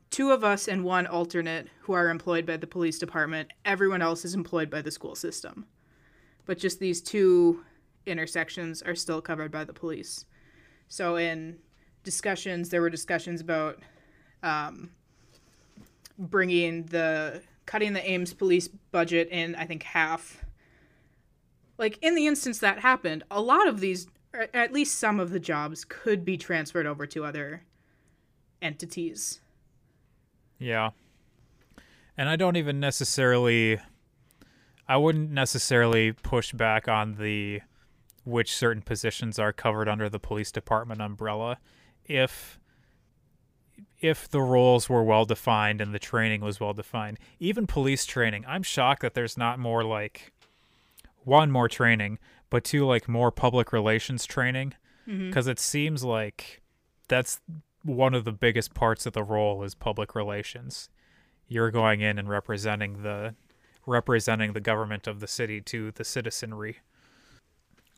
two 0.10 0.32
of 0.32 0.44
us 0.44 0.68
and 0.68 0.84
one 0.84 1.06
alternate 1.06 1.68
who 1.82 1.94
are 1.94 2.10
employed 2.10 2.46
by 2.46 2.58
the 2.58 2.68
police 2.68 2.98
department. 2.98 3.50
Everyone 3.66 4.02
else 4.02 4.24
is 4.26 4.34
employed 4.34 4.70
by 4.70 4.82
the 4.82 4.92
school 4.92 5.16
system. 5.16 5.66
But 6.46 6.58
just 6.58 6.80
these 6.80 7.02
two 7.02 7.64
intersections 8.06 8.82
are 8.82 8.96
still 8.96 9.22
covered 9.22 9.52
by 9.52 9.64
the 9.64 9.74
police. 9.74 10.26
So 10.88 11.18
in 11.18 11.58
discussions, 12.04 12.70
there 12.70 12.82
were 12.82 12.90
discussions 12.90 13.42
about 13.42 13.80
um, 14.44 14.92
bringing 16.18 16.84
the 16.84 17.42
cutting 17.66 17.94
the 17.94 18.10
Ames 18.10 18.34
police 18.34 18.68
budget 18.68 19.30
in, 19.30 19.56
I 19.56 19.66
think 19.66 19.84
half. 19.84 20.44
Like 21.78 21.98
in 22.02 22.16
the 22.16 22.28
instance 22.28 22.60
that 22.60 22.80
happened, 22.80 23.24
a 23.32 23.42
lot 23.42 23.68
of 23.68 23.80
these, 23.80 24.08
at 24.54 24.74
least 24.74 25.00
some 25.00 25.20
of 25.20 25.30
the 25.32 25.40
jobs, 25.40 25.86
could 25.86 26.26
be 26.26 26.38
transferred 26.38 26.86
over 26.86 27.06
to 27.08 27.24
other 27.24 27.64
entities. 28.62 29.40
Yeah. 30.60 30.92
And 32.18 32.30
I 32.30 32.36
don't 32.36 32.58
even 32.58 32.80
necessarily 32.80 33.80
I 34.88 34.98
wouldn't 34.98 35.32
necessarily 35.32 36.12
push 36.12 36.52
back 36.52 36.90
on 36.90 37.14
the 37.14 37.62
which 38.26 38.54
certain 38.54 38.82
positions 38.82 39.40
are 39.40 39.54
covered 39.54 39.88
under 39.88 40.10
the 40.10 40.20
police 40.20 40.52
department 40.52 41.02
umbrella 41.02 41.60
if 42.16 42.60
if 44.00 44.28
the 44.28 44.42
roles 44.42 44.90
were 44.90 45.04
well 45.04 45.26
defined 45.26 45.80
and 45.80 45.94
the 45.94 46.00
training 46.00 46.42
was 46.42 46.60
well 46.60 46.74
defined. 46.74 47.20
Even 47.40 47.68
police 47.68 48.06
training, 48.06 48.44
I'm 48.48 48.64
shocked 48.64 49.04
that 49.04 49.14
there's 49.14 49.38
not 49.38 49.60
more 49.60 49.84
like 49.84 50.34
one 51.24 51.52
more 51.52 51.70
training, 51.70 52.18
but 52.50 52.64
two 52.64 52.86
like 52.86 53.08
more 53.08 53.32
public 53.32 53.72
relations 53.72 54.26
training 54.26 54.74
mm-hmm. 55.08 55.28
because 55.28 55.48
it 55.48 55.60
seems 55.60 56.04
like 56.04 56.62
that's 57.08 57.40
one 57.84 58.16
of 58.16 58.26
the 58.26 58.32
biggest 58.32 58.74
parts 58.74 59.06
of 59.06 59.14
the 59.14 59.24
role 59.24 59.64
is 59.64 59.76
public 59.76 60.16
relations. 60.16 60.90
You're 61.48 61.72
going 61.72 62.02
in 62.02 62.18
and 62.18 62.28
representing 62.28 63.04
the 63.04 63.36
representing 63.86 64.54
the 64.54 64.60
government 64.60 65.08
of 65.08 65.20
the 65.20 65.28
city 65.28 65.62
to 65.62 65.92
the 65.92 66.04
citizenry. 66.04 66.80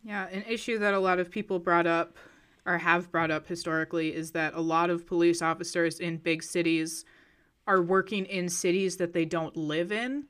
Yeah, 0.03 0.27
an 0.27 0.43
issue 0.47 0.79
that 0.79 0.93
a 0.93 0.99
lot 0.99 1.19
of 1.19 1.29
people 1.29 1.59
brought 1.59 1.87
up 1.87 2.17
or 2.65 2.77
have 2.77 3.11
brought 3.11 3.31
up 3.31 3.47
historically 3.47 4.13
is 4.13 4.31
that 4.31 4.53
a 4.53 4.61
lot 4.61 4.89
of 4.89 5.05
police 5.05 5.41
officers 5.41 5.99
in 5.99 6.17
big 6.17 6.43
cities 6.43 7.05
are 7.67 7.81
working 7.81 8.25
in 8.25 8.49
cities 8.49 8.97
that 8.97 9.13
they 9.13 9.25
don't 9.25 9.55
live 9.55 9.91
in. 9.91 10.25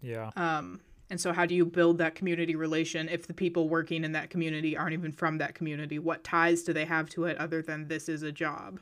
Yeah. 0.00 0.30
Um, 0.36 0.80
and 1.08 1.20
so, 1.20 1.32
how 1.32 1.46
do 1.46 1.54
you 1.54 1.64
build 1.64 1.98
that 1.98 2.14
community 2.14 2.56
relation 2.56 3.08
if 3.08 3.26
the 3.26 3.34
people 3.34 3.68
working 3.68 4.04
in 4.04 4.12
that 4.12 4.30
community 4.30 4.76
aren't 4.76 4.92
even 4.92 5.12
from 5.12 5.38
that 5.38 5.54
community? 5.54 5.98
What 5.98 6.24
ties 6.24 6.62
do 6.62 6.72
they 6.72 6.84
have 6.84 7.08
to 7.10 7.24
it 7.24 7.36
other 7.38 7.62
than 7.62 7.88
this 7.88 8.08
is 8.08 8.22
a 8.22 8.32
job? 8.32 8.80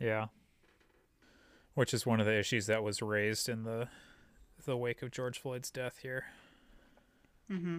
Yeah. 0.00 0.26
Which 1.74 1.94
is 1.94 2.04
one 2.04 2.18
of 2.18 2.26
the 2.26 2.36
issues 2.36 2.66
that 2.66 2.82
was 2.82 3.02
raised 3.02 3.48
in 3.48 3.64
the 3.64 3.88
the 4.64 4.76
wake 4.76 5.02
of 5.02 5.12
George 5.12 5.38
Floyd's 5.38 5.70
death 5.70 5.98
here. 6.02 6.24
Mm-hmm. 7.50 7.78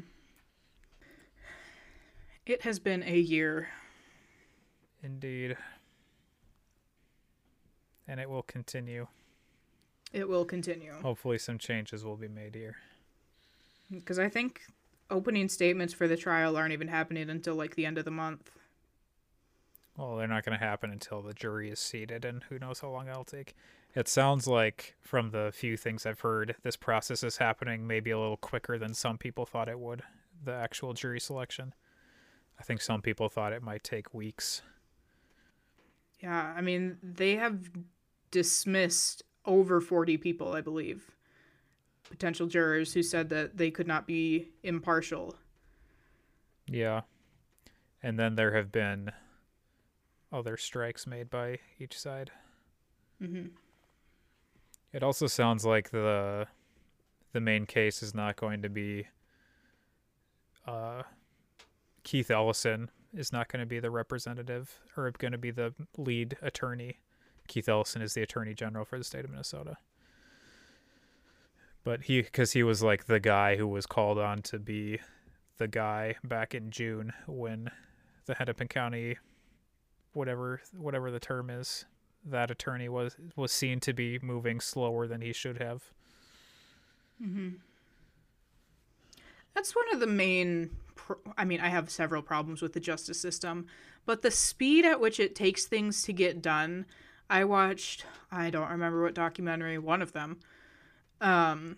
It 2.50 2.64
has 2.64 2.80
been 2.80 3.04
a 3.04 3.16
year. 3.16 3.70
Indeed. 5.04 5.56
And 8.08 8.20
it 8.20 8.28
will 8.28 8.42
continue. 8.42 9.06
It 10.14 10.28
will 10.28 10.46
continue. 10.46 10.94
Hopefully, 11.04 11.38
some 11.38 11.60
changes 11.60 12.04
will 12.04 12.16
be 12.16 12.28
made 12.28 12.56
here. 12.56 12.78
Because 13.92 14.18
I 14.18 14.30
think 14.30 14.62
opening 15.12 15.48
statements 15.48 15.94
for 15.94 16.08
the 16.08 16.18
trial 16.18 16.58
aren't 16.58 16.74
even 16.74 16.88
happening 16.88 17.30
until 17.30 17.54
like 17.54 17.76
the 17.76 17.86
end 17.86 18.00
of 18.00 18.06
the 18.06 18.10
month. 18.10 18.50
Well, 19.96 20.18
they're 20.18 20.28
not 20.28 20.44
going 20.44 20.58
to 20.58 20.66
happen 20.66 20.92
until 20.92 21.22
the 21.22 21.36
jury 21.36 21.70
is 21.70 21.80
seated, 21.80 22.26
and 22.26 22.42
who 22.50 22.58
knows 22.58 22.80
how 22.80 22.90
long 22.90 23.06
that'll 23.06 23.26
take. 23.26 23.54
It 23.94 24.08
sounds 24.08 24.48
like, 24.48 24.96
from 25.02 25.30
the 25.30 25.52
few 25.54 25.78
things 25.78 26.04
I've 26.04 26.22
heard, 26.22 26.56
this 26.64 26.78
process 26.78 27.24
is 27.24 27.38
happening 27.38 27.86
maybe 27.86 28.10
a 28.10 28.18
little 28.18 28.38
quicker 28.38 28.80
than 28.80 28.96
some 28.96 29.20
people 29.20 29.46
thought 29.46 29.70
it 29.70 29.80
would, 29.80 30.02
the 30.44 30.54
actual 30.54 30.94
jury 30.94 31.20
selection. 31.20 31.76
I 32.60 32.64
think 32.64 32.82
some 32.82 33.02
people 33.02 33.30
thought 33.30 33.54
it 33.54 33.64
might 33.64 33.84
take 33.84 34.14
weeks. 34.14 34.62
Yeah, 36.20 36.54
I 36.56 36.62
mean, 36.62 36.98
they 37.02 37.38
have 37.38 37.70
dismissed 38.32 39.24
over 39.46 39.80
40 39.80 40.18
people, 40.18 40.54
I 40.54 40.62
believe, 40.62 41.16
potential 42.10 42.48
jurors 42.48 42.94
who 42.94 43.02
said 43.02 43.30
that 43.30 43.58
they 43.58 43.72
could 43.72 43.88
not 43.88 44.06
be 44.06 44.50
impartial. 44.64 45.36
Yeah. 46.68 47.02
And 48.04 48.20
then 48.20 48.36
there 48.36 48.56
have 48.56 48.72
been 48.72 49.12
other 50.32 50.58
strikes 50.58 51.08
made 51.08 51.30
by 51.30 51.60
each 51.80 51.98
side. 51.98 52.32
Mm-hmm. 53.22 53.48
It 54.94 55.04
also 55.04 55.28
sounds 55.28 55.66
like 55.66 55.92
the 55.92 56.48
the 57.32 57.42
main 57.42 57.66
case 57.68 58.02
is 58.02 58.16
not 58.16 58.36
going 58.38 58.64
to 58.64 58.70
be 58.70 59.06
uh, 60.66 61.04
Keith 62.10 62.32
Ellison 62.32 62.90
is 63.16 63.32
not 63.32 63.50
going 63.50 63.60
to 63.60 63.68
be 63.68 63.80
the 63.80 63.92
representative 63.92 64.80
or 64.98 65.12
going 65.12 65.32
to 65.32 65.38
be 65.38 65.52
the 65.52 65.76
lead 65.96 66.36
attorney. 66.42 66.98
Keith 67.48 67.70
Ellison 67.70 68.02
is 68.02 68.16
the 68.16 68.24
attorney 68.24 68.56
general 68.56 68.84
for 68.84 68.98
the 68.98 69.04
state 69.04 69.26
of 69.26 69.30
Minnesota. 69.30 69.78
But 71.84 72.02
he, 72.02 72.24
because 72.24 72.54
he 72.54 72.64
was 72.64 72.82
like 72.82 73.06
the 73.06 73.20
guy 73.20 73.58
who 73.58 73.68
was 73.68 73.86
called 73.86 74.18
on 74.18 74.42
to 74.42 74.58
be 74.58 75.00
the 75.60 75.68
guy 75.68 76.16
back 76.24 76.56
in 76.56 76.72
June 76.72 77.14
when 77.28 77.70
the 78.26 78.34
Hennepin 78.34 78.70
County, 78.70 79.20
whatever 80.14 80.64
whatever 80.76 81.12
the 81.12 81.20
term 81.20 81.52
is, 81.52 81.86
that 82.26 82.50
attorney 82.50 82.90
was 82.90 83.18
was 83.36 83.52
seen 83.52 83.80
to 83.82 83.94
be 83.94 84.18
moving 84.24 84.60
slower 84.60 85.06
than 85.06 85.22
he 85.22 85.32
should 85.32 85.62
have. 85.62 85.84
Mm-hmm. 87.24 87.50
That's 89.54 89.76
one 89.76 89.94
of 89.94 90.00
the 90.00 90.08
main. 90.08 90.72
Pro- 91.10 91.34
I 91.38 91.44
mean, 91.44 91.60
I 91.60 91.70
have 91.70 91.90
several 91.90 92.22
problems 92.22 92.62
with 92.62 92.74
the 92.74 92.80
justice 92.80 93.20
system, 93.20 93.66
but 94.06 94.22
the 94.22 94.30
speed 94.30 94.86
at 94.86 95.00
which 95.00 95.20
it 95.20 95.34
takes 95.36 95.66
things 95.66 96.04
to 96.04 96.14
get 96.14 96.40
done. 96.40 96.86
I 97.32 97.46
watched. 97.46 98.06
I 98.32 98.52
don't 98.52 98.70
remember 98.70 99.02
what 99.02 99.16
documentary. 99.16 99.80
One 99.80 100.04
of 100.04 100.14
them, 100.14 100.40
um, 101.20 101.78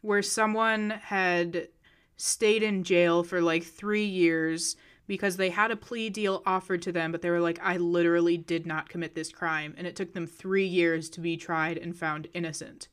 where 0.00 0.22
someone 0.22 0.90
had 0.90 1.68
stayed 2.16 2.64
in 2.64 2.82
jail 2.82 3.22
for 3.22 3.40
like 3.40 3.62
three 3.62 4.04
years 4.04 4.74
because 5.06 5.36
they 5.36 5.50
had 5.50 5.70
a 5.70 5.76
plea 5.76 6.10
deal 6.10 6.42
offered 6.44 6.82
to 6.82 6.92
them, 6.92 7.12
but 7.12 7.22
they 7.22 7.30
were 7.30 7.40
like, 7.40 7.58
I 7.62 7.76
literally 7.76 8.36
did 8.36 8.66
not 8.66 8.88
commit 8.88 9.14
this 9.14 9.30
crime. 9.30 9.74
And 9.76 9.86
it 9.86 9.94
took 9.96 10.12
them 10.12 10.26
three 10.26 10.66
years 10.66 11.08
to 11.10 11.20
be 11.20 11.36
tried 11.36 11.78
and 11.78 11.96
found 11.96 12.26
innocent. 12.34 12.88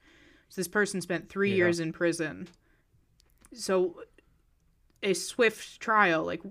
So 0.50 0.60
this 0.62 0.68
person 0.68 1.02
spent 1.02 1.30
three 1.30 1.50
Yeah. 1.52 1.58
years 1.58 1.80
in 1.80 1.94
prison. 1.94 2.48
So 3.54 4.02
a 5.04 5.14
swift 5.14 5.80
trial, 5.80 6.24
like, 6.24 6.42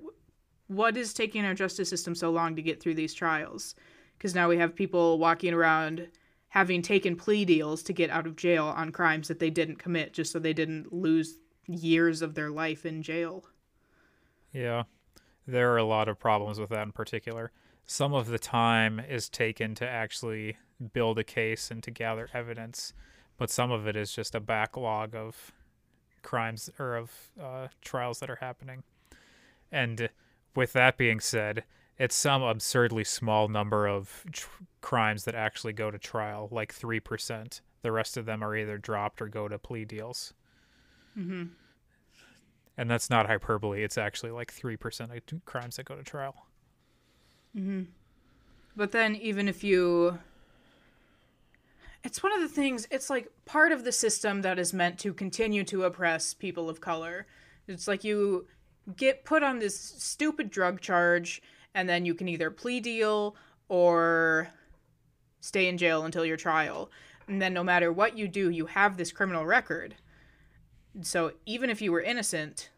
what 0.69 0.97
is 0.97 1.15
taking 1.15 1.45
our 1.45 1.55
justice 1.55 1.89
system 1.89 2.15
so 2.15 2.31
long 2.31 2.57
to 2.57 2.63
get 2.63 2.83
through 2.83 2.95
these 2.95 3.15
trials? 3.15 3.75
Because 4.17 4.35
now 4.35 4.49
we 4.49 4.59
have 4.59 4.75
people 4.75 5.19
walking 5.19 5.55
around 5.55 6.09
having 6.49 6.83
taken 6.83 7.17
plea 7.17 7.45
deals 7.45 7.83
to 7.83 7.93
get 7.93 8.11
out 8.11 8.27
of 8.27 8.37
jail 8.37 8.67
on 8.67 8.91
crimes 8.91 9.29
that 9.29 9.39
they 9.39 9.51
didn't 9.51 9.77
commit 9.77 10.13
just 10.13 10.33
so 10.33 10.39
they 10.39 10.53
didn't 10.53 10.93
lose 10.93 11.39
years 11.67 12.23
of 12.23 12.35
their 12.35 12.51
life 12.51 12.87
in 12.87 13.03
jail. 13.03 13.45
Yeah. 14.53 14.85
There 15.47 15.73
are 15.73 15.79
a 15.79 15.85
lot 15.85 16.09
of 16.09 16.19
problems 16.19 16.59
with 16.59 16.71
that 16.71 16.87
in 16.87 16.93
particular. 16.93 17.53
Some 17.85 18.15
of 18.15 18.29
the 18.29 18.39
time 18.39 18.99
is 18.99 19.29
taken 19.29 19.75
to 19.77 19.87
actually 19.87 20.57
build 20.93 21.19
a 21.19 21.25
case 21.25 21.71
and 21.71 21.83
to 21.85 21.91
gather 21.91 22.29
evidence, 22.33 22.93
but 23.37 23.51
some 23.51 23.71
of 23.71 23.87
it 23.87 23.95
is 23.95 24.13
just 24.13 24.35
a 24.35 24.41
backlog 24.41 25.15
of 25.15 25.53
crimes 26.27 26.69
or 26.81 26.97
of 26.97 27.13
uh, 27.41 27.69
trials 27.81 28.19
that 28.19 28.29
are 28.29 28.37
happening. 28.41 28.83
And 29.71 30.11
with 30.57 30.73
that 30.73 30.99
being 30.99 31.21
said, 31.21 31.63
it's 31.99 32.17
some 32.17 32.43
absurdly 32.43 33.05
small 33.05 33.49
number 33.49 33.87
of 33.87 34.25
tr- 34.33 34.49
crimes 34.81 35.25
that 35.25 35.37
actually 35.37 35.73
go 35.73 35.91
to 35.91 35.99
trial, 35.99 36.49
like 36.51 36.75
3%. 36.75 37.61
The 37.83 37.93
rest 37.93 38.17
of 38.17 38.27
them 38.27 38.43
are 38.43 38.57
either 38.57 38.77
dropped 38.77 39.23
or 39.23 39.29
go 39.29 39.47
to 39.47 39.57
plea 39.57 39.85
deals. 39.85 40.35
Mm-hmm. 41.17 41.45
And 42.77 42.91
that's 42.91 43.09
not 43.09 43.27
hyperbole. 43.27 43.85
It's 43.85 43.97
actually 43.97 44.33
like 44.33 44.53
3% 44.53 45.17
of 45.17 45.45
crimes 45.45 45.77
that 45.77 45.87
go 45.87 45.95
to 45.95 46.03
trial. 46.03 46.35
Mm-hmm. 47.57 47.85
But 48.75 48.91
then, 48.91 49.15
even 49.15 49.49
if 49.49 49.65
you. 49.65 50.19
It's 52.07 52.23
one 52.23 52.33
of 52.33 52.41
the 52.41 52.49
things, 52.49 52.87
it's 52.93 53.11
like 53.11 53.29
part 53.47 53.73
of 53.73 53.83
the 53.83 53.91
system 53.91 54.43
that 54.43 54.61
is 54.61 54.73
meant 54.73 54.97
to 55.01 55.13
continue 55.13 55.65
to 55.65 55.83
oppress 55.83 56.35
people 56.35 56.71
of 56.71 56.81
color. 56.81 57.27
It's 57.67 57.89
like 57.89 58.05
you 58.05 58.47
get 58.97 59.25
put 59.25 59.43
on 59.43 59.59
this 59.59 59.77
stupid 59.77 60.49
drug 60.49 60.81
charge, 60.81 61.43
and 61.75 61.89
then 61.89 62.07
you 62.07 62.15
can 62.15 62.29
either 62.29 62.49
plea 62.49 62.79
deal 62.79 63.35
or 63.69 64.49
stay 65.41 65.67
in 65.67 65.77
jail 65.77 66.05
until 66.05 66.25
your 66.25 66.37
trial. 66.37 66.93
And 67.27 67.43
then, 67.43 67.53
no 67.53 67.65
matter 67.65 67.93
what 67.93 68.17
you 68.17 68.29
do, 68.29 68.51
you 68.51 68.67
have 68.67 68.97
this 68.97 69.11
criminal 69.11 69.45
record. 69.45 69.97
So, 71.03 71.33
even 71.45 71.71
if 71.71 71.83
you 71.83 71.91
were 71.91 72.03
innocent, 72.03 72.71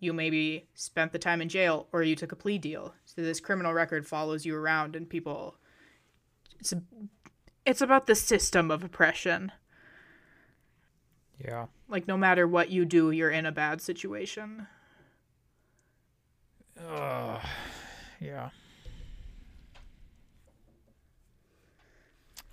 you 0.00 0.12
maybe 0.12 0.66
spent 0.74 1.12
the 1.12 1.20
time 1.20 1.40
in 1.40 1.48
jail 1.48 1.86
or 1.92 2.02
you 2.02 2.16
took 2.16 2.32
a 2.32 2.36
plea 2.36 2.58
deal. 2.58 2.94
So 3.04 3.22
this 3.22 3.38
criminal 3.38 3.72
record 3.72 4.08
follows 4.08 4.44
you 4.44 4.56
around 4.56 4.96
and 4.96 5.08
people 5.08 5.54
it's 6.58 6.72
a, 6.72 6.82
it's 7.66 7.80
about 7.80 8.06
the 8.06 8.14
system 8.14 8.70
of 8.70 8.82
oppression. 8.82 9.52
Yeah. 11.42 11.66
Like 11.88 12.06
no 12.06 12.16
matter 12.16 12.46
what 12.46 12.70
you 12.70 12.84
do, 12.84 13.10
you're 13.10 13.30
in 13.30 13.46
a 13.46 13.52
bad 13.52 13.80
situation. 13.80 14.66
Uh, 16.88 17.40
yeah. 18.20 18.50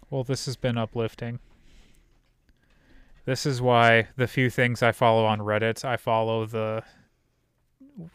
Well, 0.10 0.24
this 0.24 0.46
has 0.46 0.56
been 0.56 0.78
uplifting. 0.78 1.40
This 3.26 3.46
is 3.46 3.62
why 3.62 4.08
the 4.16 4.28
few 4.28 4.50
things 4.50 4.82
I 4.82 4.94
follow 4.94 5.26
on 5.26 5.40
Reddit, 5.40 5.84
I 5.84 5.98
follow 5.98 6.46
the 6.46 6.84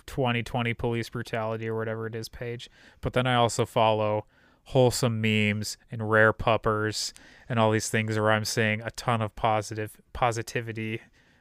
2020 0.07 0.73
police 0.75 1.11
brutality 1.11 1.69
or 1.69 1.77
whatever 1.77 2.07
it 2.07 2.15
is 2.15 2.31
page, 2.31 2.71
but 3.03 3.13
then 3.13 3.27
I 3.27 3.35
also 3.35 3.67
follow 3.67 4.25
wholesome 4.65 5.21
memes 5.21 5.77
and 5.91 6.09
rare 6.11 6.33
puppers 6.33 7.13
and 7.49 7.59
all 7.59 7.71
these 7.71 7.89
things 7.89 8.17
where 8.17 8.31
I'm 8.31 8.45
seeing 8.45 8.81
a 8.81 8.91
ton 8.93 9.21
of 9.21 9.35
positive 9.37 10.01
positivity 10.13 11.01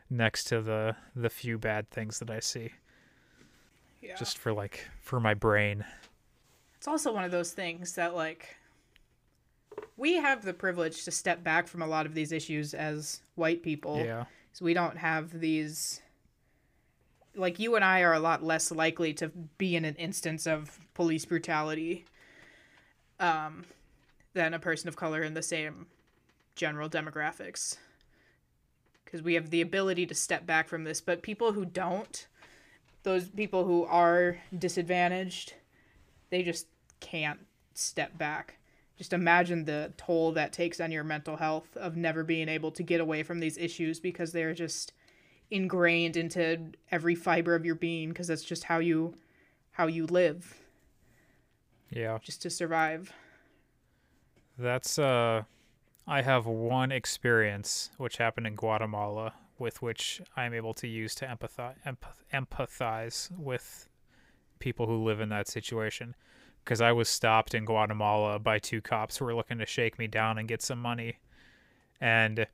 next 0.09 0.45
to 0.45 0.61
the 0.61 0.95
the 1.15 1.29
few 1.29 1.57
bad 1.57 1.89
things 1.89 2.19
that 2.19 2.29
I 2.29 2.39
see 2.39 2.71
Yeah. 4.01 4.15
just 4.17 4.37
for 4.37 4.51
like 4.51 4.87
for 5.01 5.19
my 5.19 5.33
brain. 5.33 5.85
it's 6.75 6.87
also 6.87 7.13
one 7.13 7.23
of 7.23 7.31
those 7.31 7.51
things 7.53 7.93
that 7.95 8.15
like 8.15 8.57
we 9.97 10.15
have 10.15 10.43
the 10.43 10.53
privilege 10.53 11.05
to 11.05 11.11
step 11.11 11.43
back 11.43 11.67
from 11.67 11.81
a 11.81 11.87
lot 11.87 12.05
of 12.05 12.13
these 12.13 12.31
issues 12.31 12.73
as 12.73 13.21
white 13.35 13.63
people. 13.63 14.03
Yeah. 14.03 14.25
So 14.53 14.65
we 14.65 14.73
don't 14.73 14.97
have 14.97 15.39
these 15.39 16.01
like 17.35 17.59
you 17.59 17.75
and 17.75 17.85
I 17.85 18.01
are 18.01 18.13
a 18.13 18.19
lot 18.19 18.43
less 18.43 18.71
likely 18.71 19.13
to 19.13 19.29
be 19.57 19.75
in 19.77 19.85
an 19.85 19.95
instance 19.95 20.45
of 20.45 20.77
police 20.93 21.23
brutality 21.23 22.03
um 23.21 23.63
than 24.33 24.53
a 24.53 24.59
person 24.59 24.89
of 24.89 24.95
color 24.95 25.21
in 25.23 25.33
the 25.33 25.41
same 25.41 25.87
general 26.55 26.89
demographics. 26.89 27.77
Cuz 29.05 29.21
we 29.21 29.35
have 29.35 29.49
the 29.49 29.61
ability 29.61 30.05
to 30.05 30.15
step 30.15 30.45
back 30.45 30.67
from 30.67 30.83
this, 30.83 30.99
but 30.99 31.21
people 31.21 31.53
who 31.53 31.63
don't 31.65 32.27
those 33.03 33.29
people 33.29 33.65
who 33.65 33.83
are 33.85 34.37
disadvantaged, 34.57 35.53
they 36.29 36.43
just 36.43 36.67
can't 36.99 37.39
step 37.73 38.17
back. 38.17 38.57
Just 38.97 39.13
imagine 39.13 39.65
the 39.65 39.93
toll 39.97 40.31
that 40.33 40.53
takes 40.53 40.79
on 40.79 40.91
your 40.91 41.03
mental 41.03 41.37
health 41.37 41.75
of 41.75 41.97
never 41.97 42.23
being 42.23 42.47
able 42.47 42.71
to 42.71 42.83
get 42.83 43.01
away 43.01 43.23
from 43.23 43.39
these 43.39 43.57
issues 43.57 43.99
because 43.99 44.31
they're 44.31 44.53
just 44.53 44.93
ingrained 45.49 46.15
into 46.15 46.71
every 46.91 47.15
fiber 47.15 47.55
of 47.55 47.65
your 47.65 47.75
being 47.75 48.09
because 48.09 48.27
that's 48.27 48.43
just 48.43 48.65
how 48.65 48.79
you 48.79 49.15
how 49.71 49.87
you 49.87 50.05
live 50.05 50.61
Yeah. 51.91 52.17
just 52.23 52.41
to 52.43 52.49
survive. 52.49 53.11
That's 54.57 54.97
uh 54.97 55.43
I 56.07 56.21
have 56.21 56.45
one 56.45 56.91
experience 56.91 57.91
which 57.97 58.17
happened 58.17 58.47
in 58.47 58.55
Guatemala 58.55 59.33
with 59.59 59.81
which 59.81 60.21
I'm 60.35 60.53
able 60.53 60.73
to 60.75 60.87
use 60.87 61.13
to 61.15 61.25
empathize 61.25 61.75
empath- 61.85 62.23
empathize 62.33 63.29
with 63.37 63.87
people 64.59 64.87
who 64.87 65.03
live 65.03 65.19
in 65.19 65.29
that 65.29 65.47
situation 65.47 66.15
because 66.63 66.81
I 66.81 66.91
was 66.91 67.09
stopped 67.09 67.53
in 67.53 67.65
Guatemala 67.65 68.39
by 68.39 68.59
two 68.59 68.81
cops 68.81 69.17
who 69.17 69.25
were 69.25 69.35
looking 69.35 69.57
to 69.59 69.65
shake 69.65 69.99
me 69.99 70.07
down 70.07 70.37
and 70.37 70.47
get 70.47 70.61
some 70.61 70.79
money 70.79 71.19
and 71.99 72.47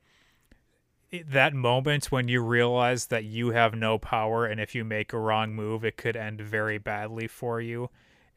that 1.25 1.53
moment 1.53 2.11
when 2.11 2.27
you 2.27 2.41
realize 2.41 3.07
that 3.07 3.23
you 3.23 3.51
have 3.51 3.73
no 3.73 3.97
power 3.97 4.45
and 4.45 4.59
if 4.59 4.75
you 4.75 4.83
make 4.83 5.13
a 5.13 5.19
wrong 5.19 5.53
move 5.53 5.85
it 5.85 5.95
could 5.95 6.17
end 6.17 6.41
very 6.41 6.77
badly 6.77 7.27
for 7.27 7.61
you 7.61 7.89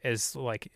is 0.03 0.37
like 0.37 0.71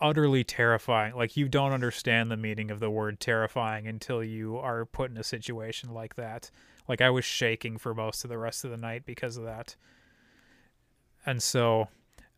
utterly 0.00 0.44
terrifying. 0.44 1.14
Like 1.14 1.36
you 1.36 1.48
don't 1.48 1.72
understand 1.72 2.30
the 2.30 2.36
meaning 2.36 2.70
of 2.70 2.80
the 2.80 2.90
word 2.90 3.20
terrifying 3.20 3.86
until 3.86 4.22
you 4.22 4.56
are 4.58 4.84
put 4.84 5.10
in 5.10 5.16
a 5.16 5.24
situation 5.24 5.92
like 5.92 6.16
that. 6.16 6.50
Like 6.86 7.00
I 7.00 7.10
was 7.10 7.24
shaking 7.24 7.78
for 7.78 7.94
most 7.94 8.24
of 8.24 8.30
the 8.30 8.38
rest 8.38 8.64
of 8.64 8.70
the 8.70 8.76
night 8.76 9.04
because 9.04 9.36
of 9.36 9.44
that. 9.44 9.76
And 11.26 11.42
so 11.42 11.88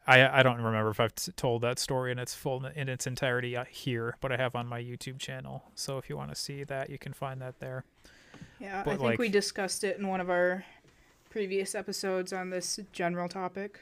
I 0.07 0.41
I 0.41 0.43
don't 0.43 0.61
remember 0.61 0.91
if 0.91 1.01
I've 1.01 1.15
t- 1.15 1.33
told 1.33 1.63
that 1.63 1.79
story 1.79 2.11
in 2.11 2.19
its 2.19 2.35
full 2.35 2.65
in 2.67 2.89
its 2.89 3.07
entirety 3.07 3.57
uh, 3.57 3.65
here, 3.69 4.17
but 4.21 4.33
I 4.33 4.37
have 4.37 4.57
on 4.57 4.67
my 4.67 4.81
YouTube 4.83 5.19
channel. 5.19 5.65
So 5.75 5.99
if 5.99 6.09
you 6.09 6.17
want 6.17 6.31
to 6.31 6.37
see 6.37 6.65
that, 6.65 6.91
you 6.91 6.99
can 6.99 7.13
find 7.13 7.41
that 7.43 7.61
there. 7.61 7.85
Yeah, 8.59 8.83
But, 8.85 8.91
I 8.91 8.95
think 8.95 9.03
like- 9.11 9.19
we 9.19 9.29
discussed 9.29 9.85
it 9.85 9.99
in 9.99 10.09
one 10.09 10.21
of 10.21 10.31
our 10.31 10.65
previous 11.31 11.75
episodes 11.75 12.33
on 12.33 12.51
this 12.51 12.81
general 12.93 13.29
topic. 13.29 13.81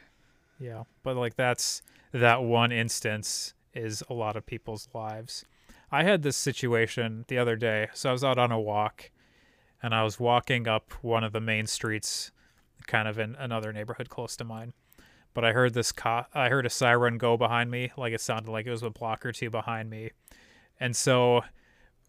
Yeah, 0.60 0.84
but 1.02 1.16
like 1.16 1.36
that's 1.36 1.82
that 2.12 2.42
one 2.42 2.72
instance 2.72 3.54
is 3.74 4.02
a 4.08 4.14
lot 4.14 4.36
of 4.36 4.46
people's 4.46 4.88
lives. 4.94 5.44
I 5.90 6.04
had 6.04 6.22
this 6.22 6.36
situation 6.36 7.24
the 7.28 7.38
other 7.38 7.56
day. 7.56 7.88
So 7.94 8.10
I 8.10 8.12
was 8.12 8.24
out 8.24 8.38
on 8.38 8.52
a 8.52 8.60
walk 8.60 9.10
and 9.82 9.94
I 9.94 10.02
was 10.02 10.20
walking 10.20 10.68
up 10.68 10.92
one 11.02 11.24
of 11.24 11.32
the 11.32 11.40
main 11.40 11.66
streets 11.66 12.32
kind 12.86 13.08
of 13.08 13.18
in 13.18 13.34
another 13.36 13.72
neighborhood 13.72 14.08
close 14.08 14.36
to 14.36 14.44
mine. 14.44 14.72
But 15.34 15.44
I 15.44 15.52
heard 15.52 15.74
this 15.74 15.92
co- 15.92 16.26
I 16.34 16.48
heard 16.48 16.66
a 16.66 16.70
siren 16.70 17.18
go 17.18 17.36
behind 17.36 17.70
me, 17.70 17.92
like 17.96 18.12
it 18.12 18.20
sounded 18.20 18.50
like 18.50 18.66
it 18.66 18.70
was 18.70 18.82
a 18.82 18.90
block 18.90 19.24
or 19.24 19.32
two 19.32 19.50
behind 19.50 19.88
me. 19.88 20.10
And 20.80 20.96
so 20.96 21.42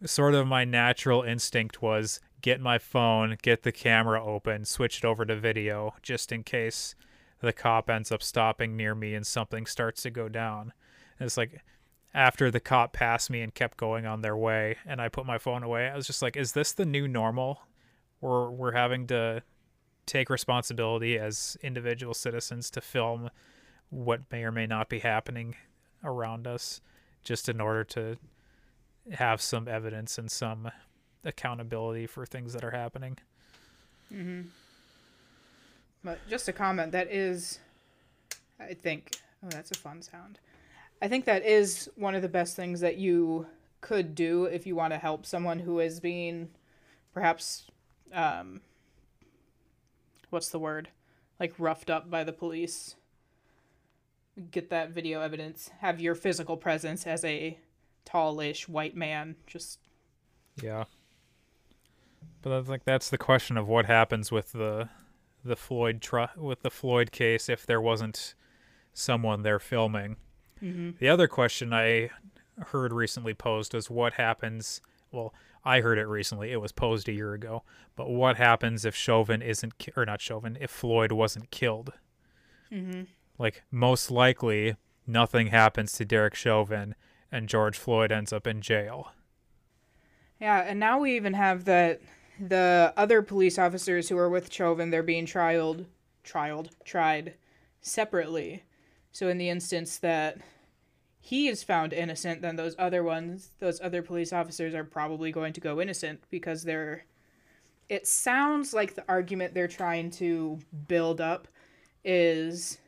sort 0.04 0.34
of 0.34 0.46
my 0.46 0.64
natural 0.64 1.22
instinct 1.22 1.82
was 1.82 2.20
get 2.40 2.60
my 2.60 2.78
phone, 2.78 3.36
get 3.42 3.62
the 3.62 3.72
camera 3.72 4.24
open, 4.24 4.64
switch 4.64 4.98
it 4.98 5.04
over 5.04 5.24
to 5.24 5.36
video 5.36 5.94
just 6.02 6.32
in 6.32 6.42
case 6.42 6.94
the 7.40 7.52
cop 7.52 7.88
ends 7.88 8.10
up 8.10 8.22
stopping 8.22 8.76
near 8.76 8.94
me 8.94 9.14
and 9.14 9.26
something 9.26 9.66
starts 9.66 10.02
to 10.02 10.10
go 10.10 10.28
down. 10.28 10.72
And 11.20 11.26
it's 11.26 11.36
like 11.36 11.62
after 12.12 12.50
the 12.50 12.58
cop 12.58 12.92
passed 12.92 13.30
me 13.30 13.42
and 13.42 13.54
kept 13.54 13.76
going 13.76 14.06
on 14.06 14.22
their 14.22 14.36
way 14.36 14.76
and 14.84 15.00
I 15.00 15.08
put 15.08 15.26
my 15.26 15.38
phone 15.38 15.62
away, 15.62 15.88
I 15.88 15.94
was 15.94 16.06
just 16.06 16.22
like, 16.22 16.36
is 16.36 16.52
this 16.52 16.72
the 16.72 16.86
new 16.86 17.06
normal? 17.06 17.60
Or 18.20 18.50
we're 18.50 18.72
having 18.72 19.06
to 19.08 19.42
take 20.06 20.28
responsibility 20.28 21.18
as 21.18 21.56
individual 21.62 22.14
citizens 22.14 22.70
to 22.70 22.80
film 22.80 23.30
what 23.90 24.22
may 24.32 24.42
or 24.42 24.50
may 24.50 24.66
not 24.66 24.88
be 24.88 24.98
happening 24.98 25.54
around 26.02 26.46
us 26.46 26.80
just 27.22 27.48
in 27.48 27.60
order 27.60 27.84
to 27.84 28.16
have 29.12 29.40
some 29.40 29.68
evidence 29.68 30.18
and 30.18 30.30
some 30.30 30.70
accountability 31.24 32.06
for 32.06 32.24
things 32.26 32.52
that 32.52 32.64
are 32.64 32.70
happening. 32.70 33.18
Mm-hmm. 34.12 34.48
But 36.02 36.18
just 36.28 36.48
a 36.48 36.52
comment 36.52 36.92
that 36.92 37.12
is, 37.12 37.58
I 38.58 38.74
think, 38.74 39.16
oh, 39.44 39.48
that's 39.50 39.70
a 39.70 39.78
fun 39.78 40.02
sound. 40.02 40.38
I 41.02 41.08
think 41.08 41.24
that 41.24 41.44
is 41.44 41.90
one 41.96 42.14
of 42.14 42.22
the 42.22 42.28
best 42.28 42.56
things 42.56 42.80
that 42.80 42.96
you 42.96 43.46
could 43.80 44.14
do 44.14 44.44
if 44.44 44.66
you 44.66 44.76
want 44.76 44.92
to 44.92 44.98
help 44.98 45.24
someone 45.24 45.60
who 45.60 45.80
is 45.80 46.00
being, 46.00 46.50
perhaps, 47.14 47.66
um, 48.12 48.60
what's 50.28 50.50
the 50.50 50.58
word, 50.58 50.88
like 51.38 51.54
roughed 51.58 51.88
up 51.88 52.10
by 52.10 52.24
the 52.24 52.32
police. 52.32 52.96
Get 54.50 54.70
that 54.70 54.90
video 54.90 55.20
evidence. 55.20 55.70
Have 55.80 56.00
your 56.00 56.14
physical 56.14 56.56
presence 56.56 57.06
as 57.06 57.24
a 57.24 57.58
tallish 58.06 58.68
white 58.68 58.96
man 58.96 59.36
just 59.46 59.78
Yeah. 60.60 60.84
But 62.42 62.50
that's 62.50 62.68
like 62.68 62.84
that's 62.84 63.10
the 63.10 63.18
question 63.18 63.56
of 63.56 63.68
what 63.68 63.86
happens 63.86 64.32
with 64.32 64.52
the 64.52 64.88
the 65.44 65.56
Floyd 65.56 66.00
tr- 66.00 66.36
with 66.36 66.62
the 66.62 66.70
Floyd 66.70 67.12
case 67.12 67.48
if 67.48 67.66
there 67.66 67.80
wasn't 67.80 68.34
someone 68.92 69.42
there 69.42 69.58
filming. 69.58 70.16
Mm-hmm. 70.62 70.90
The 70.98 71.08
other 71.08 71.28
question 71.28 71.72
I 71.72 72.10
heard 72.66 72.92
recently 72.92 73.34
posed 73.34 73.74
was 73.74 73.90
what 73.90 74.14
happens. 74.14 74.80
Well, 75.12 75.34
I 75.64 75.80
heard 75.80 75.98
it 75.98 76.06
recently. 76.06 76.52
It 76.52 76.60
was 76.60 76.72
posed 76.72 77.08
a 77.08 77.12
year 77.12 77.34
ago. 77.34 77.62
But 77.96 78.10
what 78.10 78.36
happens 78.36 78.84
if 78.84 78.94
Chauvin 78.94 79.42
isn't, 79.42 79.78
ki- 79.78 79.92
or 79.96 80.06
not 80.06 80.20
Chauvin, 80.20 80.56
if 80.60 80.70
Floyd 80.70 81.12
wasn't 81.12 81.50
killed? 81.50 81.92
Mm-hmm. 82.72 83.02
Like 83.38 83.62
most 83.70 84.10
likely, 84.10 84.76
nothing 85.06 85.48
happens 85.48 85.92
to 85.92 86.04
Derek 86.04 86.34
Chauvin, 86.34 86.94
and 87.32 87.48
George 87.48 87.76
Floyd 87.78 88.12
ends 88.12 88.32
up 88.32 88.46
in 88.46 88.60
jail. 88.60 89.12
Yeah, 90.38 90.60
and 90.60 90.80
now 90.80 90.98
we 90.98 91.16
even 91.16 91.34
have 91.34 91.64
that 91.66 92.00
the 92.38 92.94
other 92.96 93.20
police 93.20 93.58
officers 93.58 94.08
who 94.08 94.16
are 94.16 94.30
with 94.30 94.52
Chauvin, 94.52 94.90
they're 94.90 95.02
being 95.02 95.26
trialed, 95.26 95.86
trialed, 96.24 96.70
tried 96.84 97.34
separately. 97.82 98.62
So 99.12 99.28
in 99.28 99.38
the 99.38 99.48
instance 99.48 99.98
that 99.98 100.38
he 101.20 101.48
is 101.48 101.62
found 101.62 101.92
innocent, 101.92 102.42
then 102.42 102.56
those 102.56 102.74
other 102.78 103.02
ones, 103.02 103.50
those 103.58 103.80
other 103.80 104.02
police 104.02 104.32
officers 104.32 104.74
are 104.74 104.84
probably 104.84 105.32
going 105.32 105.52
to 105.54 105.60
go 105.60 105.80
innocent 105.80 106.20
because 106.30 106.62
they're. 106.62 107.04
It 107.88 108.06
sounds 108.06 108.72
like 108.72 108.94
the 108.94 109.04
argument 109.08 109.52
they're 109.52 109.66
trying 109.66 110.12
to 110.12 110.60
build 110.86 111.20
up 111.20 111.48
is 112.04 112.78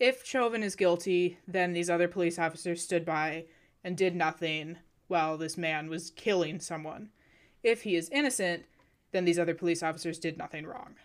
if 0.00 0.24
Chauvin 0.24 0.62
is 0.62 0.76
guilty, 0.76 1.38
then 1.46 1.72
these 1.72 1.90
other 1.90 2.08
police 2.08 2.38
officers 2.38 2.82
stood 2.82 3.04
by 3.04 3.44
and 3.84 3.96
did 3.96 4.16
nothing 4.16 4.78
while 5.08 5.36
this 5.36 5.58
man 5.58 5.88
was 5.88 6.10
killing 6.10 6.58
someone. 6.58 7.10
If 7.62 7.82
he 7.82 7.96
is 7.96 8.08
innocent, 8.10 8.64
then 9.12 9.24
these 9.24 9.38
other 9.38 9.54
police 9.54 9.82
officers 9.82 10.18
did 10.18 10.38
nothing 10.38 10.66
wrong. 10.66 10.96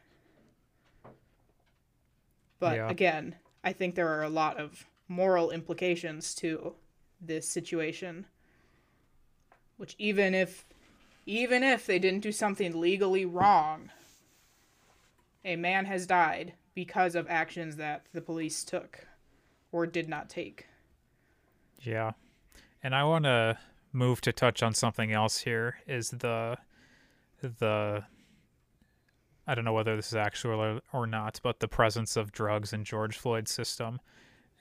But 2.59 2.77
Yeah. 2.77 2.89
again, 2.89 3.35
I 3.64 3.74
think 3.74 3.95
there 3.95 4.07
are 4.07 4.24
a 4.24 4.30
lot 4.30 4.57
of 4.57 4.86
moral 5.07 5.51
implications 5.51 6.34
to 6.36 6.76
this 7.22 7.47
situation. 7.47 8.26
Which 9.78 9.95
even 9.97 10.34
if 10.34 10.66
even 11.26 11.64
if 11.64 11.86
they 11.86 11.99
didn't 11.99 12.22
do 12.22 12.32
something 12.32 12.80
legally 12.80 13.26
wrong, 13.26 13.91
a 15.45 15.55
man 15.55 15.86
has 15.86 16.07
died 16.07 16.53
because 16.74 17.16
of 17.16 17.28
actions 17.30 17.76
that 17.76 18.05
the 18.14 18.22
police 18.22 18.64
took 18.64 19.07
or 19.72 19.86
did 19.86 20.10
not 20.10 20.30
take. 20.30 20.68
Yeah. 21.82 22.12
And 22.82 22.95
I 22.95 23.03
want 23.03 23.26
to 23.26 23.57
move 23.91 24.22
to 24.22 24.32
touch 24.32 24.64
on 24.64 24.74
something 24.74 25.12
else 25.12 25.39
here 25.39 25.78
is 25.88 26.10
the 26.10 26.57
the 27.41 28.03
I 29.49 29.55
don't 29.55 29.65
know 29.65 29.73
whether 29.73 29.95
this 29.95 30.09
is 30.09 30.15
actual 30.15 30.61
or, 30.61 30.79
or 30.93 31.07
not, 31.07 31.39
but 31.41 31.59
the 31.59 31.67
presence 31.67 32.15
of 32.15 32.31
drugs 32.31 32.71
in 32.71 32.83
George 32.83 33.17
Floyd's 33.17 33.49
system 33.49 33.99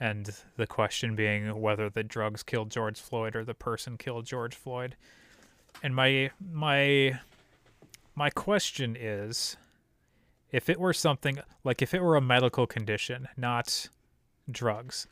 and 0.00 0.34
the 0.56 0.66
question 0.66 1.14
being 1.14 1.60
whether 1.60 1.90
the 1.90 2.02
drugs 2.02 2.42
killed 2.42 2.70
George 2.70 2.98
Floyd 2.98 3.36
or 3.36 3.44
the 3.44 3.52
person 3.52 3.98
killed 3.98 4.24
George 4.24 4.54
Floyd. 4.54 4.96
And 5.82 5.94
my 5.94 6.30
my 6.40 7.20
my 8.14 8.30
question 8.30 8.96
is 8.98 9.58
if 10.52 10.70
it 10.70 10.80
were 10.80 10.94
something 10.94 11.38
like 11.64 11.82
if 11.82 11.92
it 11.92 12.02
were 12.02 12.16
a 12.16 12.22
medical 12.22 12.66
condition, 12.66 13.28
not 13.36 13.90
drugs. 14.50 15.06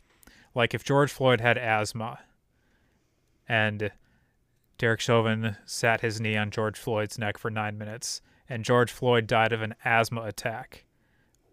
Like 0.55 0.73
if 0.73 0.85
George 0.85 1.13
Floyd 1.13 1.43
had 1.43 1.59
asthma 1.59 2.21
and 3.47 3.91
Derek 4.79 5.01
Chauvin 5.01 5.59
sat 5.67 6.01
his 6.01 6.19
knee 6.19 6.39
on 6.39 6.51
George 6.51 6.79
Floyd's 6.79 7.19
neck 7.19 7.37
for 7.37 7.51
nine 7.51 7.77
minutes 7.77 8.23
and 8.49 8.65
George 8.65 8.93
Floyd 8.93 9.27
died 9.27 9.53
of 9.53 9.63
an 9.63 9.75
asthma 9.85 10.23
attack, 10.23 10.85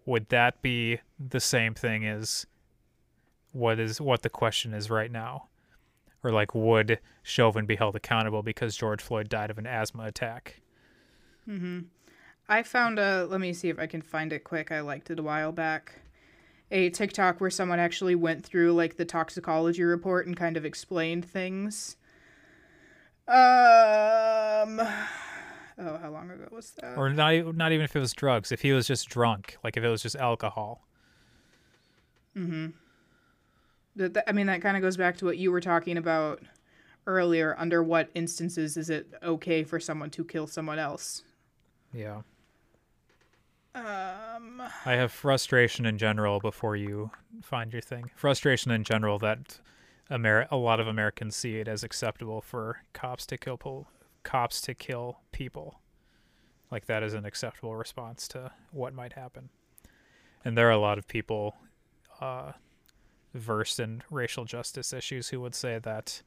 would 0.06 0.30
that 0.30 0.62
be 0.62 1.00
the 1.20 1.40
same 1.40 1.74
thing 1.74 2.06
as 2.06 2.46
what 3.52 3.80
is 3.80 4.02
what 4.02 4.22
the 4.22 4.30
question 4.30 4.74
is 4.74 4.90
right 4.90 5.12
now? 5.12 5.48
Or 6.24 6.32
like 6.32 6.56
would 6.56 7.00
Chauvin 7.22 7.66
be 7.66 7.76
held 7.76 7.96
accountable 7.96 8.44
because 8.44 8.76
George 8.76 9.02
Floyd 9.02 9.30
died 9.30 9.50
of 9.52 9.58
an 9.58 9.68
asthma 9.68 10.04
attack? 10.06 10.62
Mm-hmm. 11.48 11.80
I 12.48 12.64
found 12.64 13.00
a. 13.00 13.26
Let 13.26 13.40
me 13.42 13.54
see 13.54 13.70
if 13.70 13.80
I 13.80 13.88
can 13.88 14.02
find 14.02 14.34
it 14.34 14.44
quick. 14.44 14.72
I 14.72 14.82
liked 14.82 15.10
it 15.10 15.20
a 15.20 15.24
while 15.24 15.52
back. 15.52 16.02
a 16.72 16.90
TikTok 16.90 17.40
where 17.40 17.50
someone 17.50 17.80
actually 17.80 18.16
went 18.16 18.46
through 18.46 18.74
like 18.74 18.98
the 18.98 19.06
toxicology 19.06 19.84
report 19.84 20.26
and 20.28 20.36
kind 20.36 20.58
of 20.58 20.66
explained 20.66 21.26
things. 21.26 21.96
Um 23.28 24.82
Oh, 25.78 25.98
how 25.98 26.10
long 26.12 26.30
ago 26.30 26.48
was 26.52 26.72
that? 26.82 26.98
Or 26.98 27.10
not, 27.10 27.56
not 27.56 27.72
even 27.72 27.84
if 27.84 27.96
it 27.96 28.00
was 28.00 28.14
drugs. 28.14 28.52
If 28.52 28.62
he 28.62 28.72
was 28.72 28.88
just 28.88 29.10
drunk, 29.10 29.58
like 29.64 29.76
if 29.78 29.84
it 29.84 29.90
was 29.90 30.02
just 30.04 30.16
alcohol. 30.16 30.86
Th- 32.36 32.72
th- 33.98 34.26
I 34.28 34.32
mean, 34.32 34.48
that 34.48 34.62
kind 34.62 34.76
of 34.78 34.82
goes 34.84 34.98
back 34.98 35.18
to 35.18 35.26
what 35.26 35.38
you 35.38 35.52
were 35.52 35.62
talking 35.62 35.98
about 35.98 36.42
earlier. 37.06 37.56
Under 37.58 37.84
what 37.84 38.10
instances 38.14 38.78
is 38.78 38.90
it 38.90 39.08
okay 39.22 39.64
for 39.64 39.80
someone 39.80 40.10
to 40.12 40.24
kill 40.24 40.48
someone 40.48 40.80
else? 40.80 41.24
Yeah. 41.94 42.22
Um, 43.76 44.62
I 44.86 44.94
have 44.94 45.12
frustration 45.12 45.86
in 45.86 45.98
general 45.98 46.40
before 46.40 46.76
you 46.76 47.10
find 47.42 47.74
your 47.74 47.82
thing. 47.82 48.12
Frustration 48.16 48.72
in 48.72 48.84
general 48.84 49.18
that 49.20 49.60
Amer- 50.12 50.48
a 50.52 50.58
lot 50.58 50.80
of 50.80 50.88
Americans 50.88 51.36
see 51.36 51.58
it 51.58 51.68
as 51.68 51.84
acceptable 51.84 52.42
for 52.42 52.82
cops 52.94 53.26
to 53.28 53.38
kill 53.38 53.58
pol- 53.58 53.88
cops 54.24 54.62
to 54.62 54.74
kill 54.74 55.20
people. 55.32 55.80
Like 56.72 56.86
that 56.88 57.04
is 57.04 57.14
an 57.14 57.26
acceptable 57.26 57.76
response 57.76 58.28
to 58.30 58.52
what 58.72 58.94
might 58.94 59.14
happen. 59.14 59.50
And 60.44 60.58
there 60.58 60.68
are 60.68 60.72
a 60.72 60.78
lot 60.78 60.98
of 60.98 61.08
people 61.08 61.56
uh, 62.20 62.54
versed 63.34 63.80
in 63.80 64.04
racial 64.10 64.46
justice 64.46 64.92
issues 64.94 65.30
who 65.30 65.40
would 65.42 65.56
say 65.56 65.80
that 65.80 66.22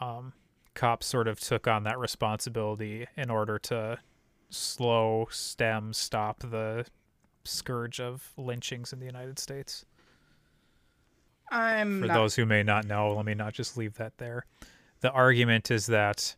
um, 0.00 0.32
cops 0.74 1.06
sort 1.06 1.28
of 1.28 1.40
took 1.40 1.66
on 1.66 1.84
that 1.84 1.98
responsibility 1.98 3.06
in 3.16 3.30
order 3.30 3.58
to 3.58 3.98
slow, 4.50 5.26
stem, 5.30 5.92
stop 5.92 6.40
the 6.40 6.86
scourge 7.44 8.00
of 8.00 8.32
lynchings 8.36 8.92
in 8.92 9.00
the 9.00 9.06
United 9.06 9.38
States. 9.38 9.84
I'm 11.50 12.00
For 12.02 12.06
not. 12.06 12.14
those 12.14 12.36
who 12.36 12.46
may 12.46 12.62
not 12.62 12.86
know, 12.86 13.14
let 13.14 13.24
me 13.24 13.34
not 13.34 13.54
just 13.54 13.76
leave 13.76 13.94
that 13.94 14.18
there. 14.18 14.46
The 15.00 15.10
argument 15.10 15.70
is 15.70 15.86
that, 15.86 16.36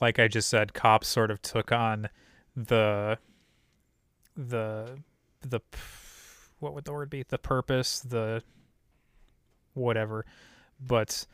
like 0.00 0.18
I 0.18 0.28
just 0.28 0.48
said, 0.48 0.74
cops 0.74 1.08
sort 1.08 1.30
of 1.30 1.42
took 1.42 1.72
on 1.72 2.08
the 2.56 3.18
the 4.36 4.98
the 5.40 5.60
what 6.60 6.74
would 6.74 6.84
the 6.84 6.92
word 6.92 7.10
be? 7.10 7.22
The 7.22 7.38
purpose, 7.38 8.00
the 8.00 8.42
whatever, 9.74 10.24
but 10.80 11.26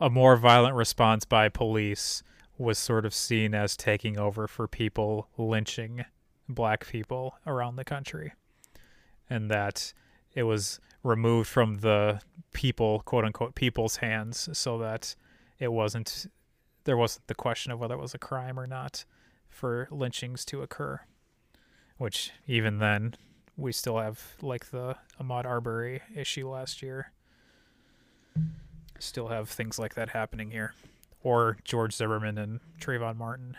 a 0.00 0.10
more 0.10 0.36
violent 0.36 0.74
response 0.74 1.24
by 1.24 1.48
police 1.48 2.22
was 2.58 2.78
sort 2.78 3.04
of 3.04 3.14
seen 3.14 3.54
as 3.54 3.76
taking 3.76 4.18
over 4.18 4.48
for 4.48 4.66
people 4.66 5.28
lynching 5.36 6.04
black 6.48 6.86
people 6.86 7.36
around 7.46 7.76
the 7.76 7.84
country, 7.84 8.32
and 9.28 9.50
that 9.50 9.92
it 10.34 10.44
was 10.44 10.80
removed 11.02 11.48
from 11.48 11.76
the 11.76 12.20
people, 12.52 13.00
quote 13.00 13.24
unquote, 13.24 13.54
people's 13.54 13.96
hands, 13.96 14.48
so 14.52 14.78
that 14.78 15.14
it 15.58 15.72
wasn't 15.72 16.26
there 16.86 16.96
wasn't 16.96 17.26
the 17.26 17.34
question 17.34 17.72
of 17.72 17.80
whether 17.80 17.94
it 17.94 18.00
was 18.00 18.14
a 18.14 18.18
crime 18.18 18.58
or 18.58 18.66
not 18.66 19.04
for 19.48 19.88
lynchings 19.90 20.44
to 20.46 20.62
occur. 20.62 21.00
Which 21.98 22.30
even 22.46 22.78
then, 22.78 23.16
we 23.56 23.72
still 23.72 23.98
have 23.98 24.36
like 24.40 24.70
the 24.70 24.96
Ahmaud 25.20 25.44
Arbery 25.44 26.02
issue 26.14 26.48
last 26.48 26.82
year. 26.82 27.12
Still 28.98 29.28
have 29.28 29.48
things 29.48 29.78
like 29.78 29.94
that 29.94 30.10
happening 30.10 30.52
here, 30.52 30.74
or 31.22 31.58
George 31.64 31.94
Zimmerman 31.94 32.38
and 32.38 32.60
Trayvon 32.80 33.16
Martin. 33.16 33.56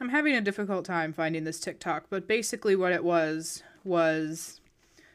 I'm 0.00 0.08
having 0.08 0.34
a 0.34 0.40
difficult 0.40 0.84
time 0.84 1.12
finding 1.12 1.44
this 1.44 1.60
TikTok, 1.60 2.06
but 2.08 2.26
basically 2.26 2.74
what 2.74 2.92
it 2.92 3.04
was 3.04 3.62
was 3.84 4.60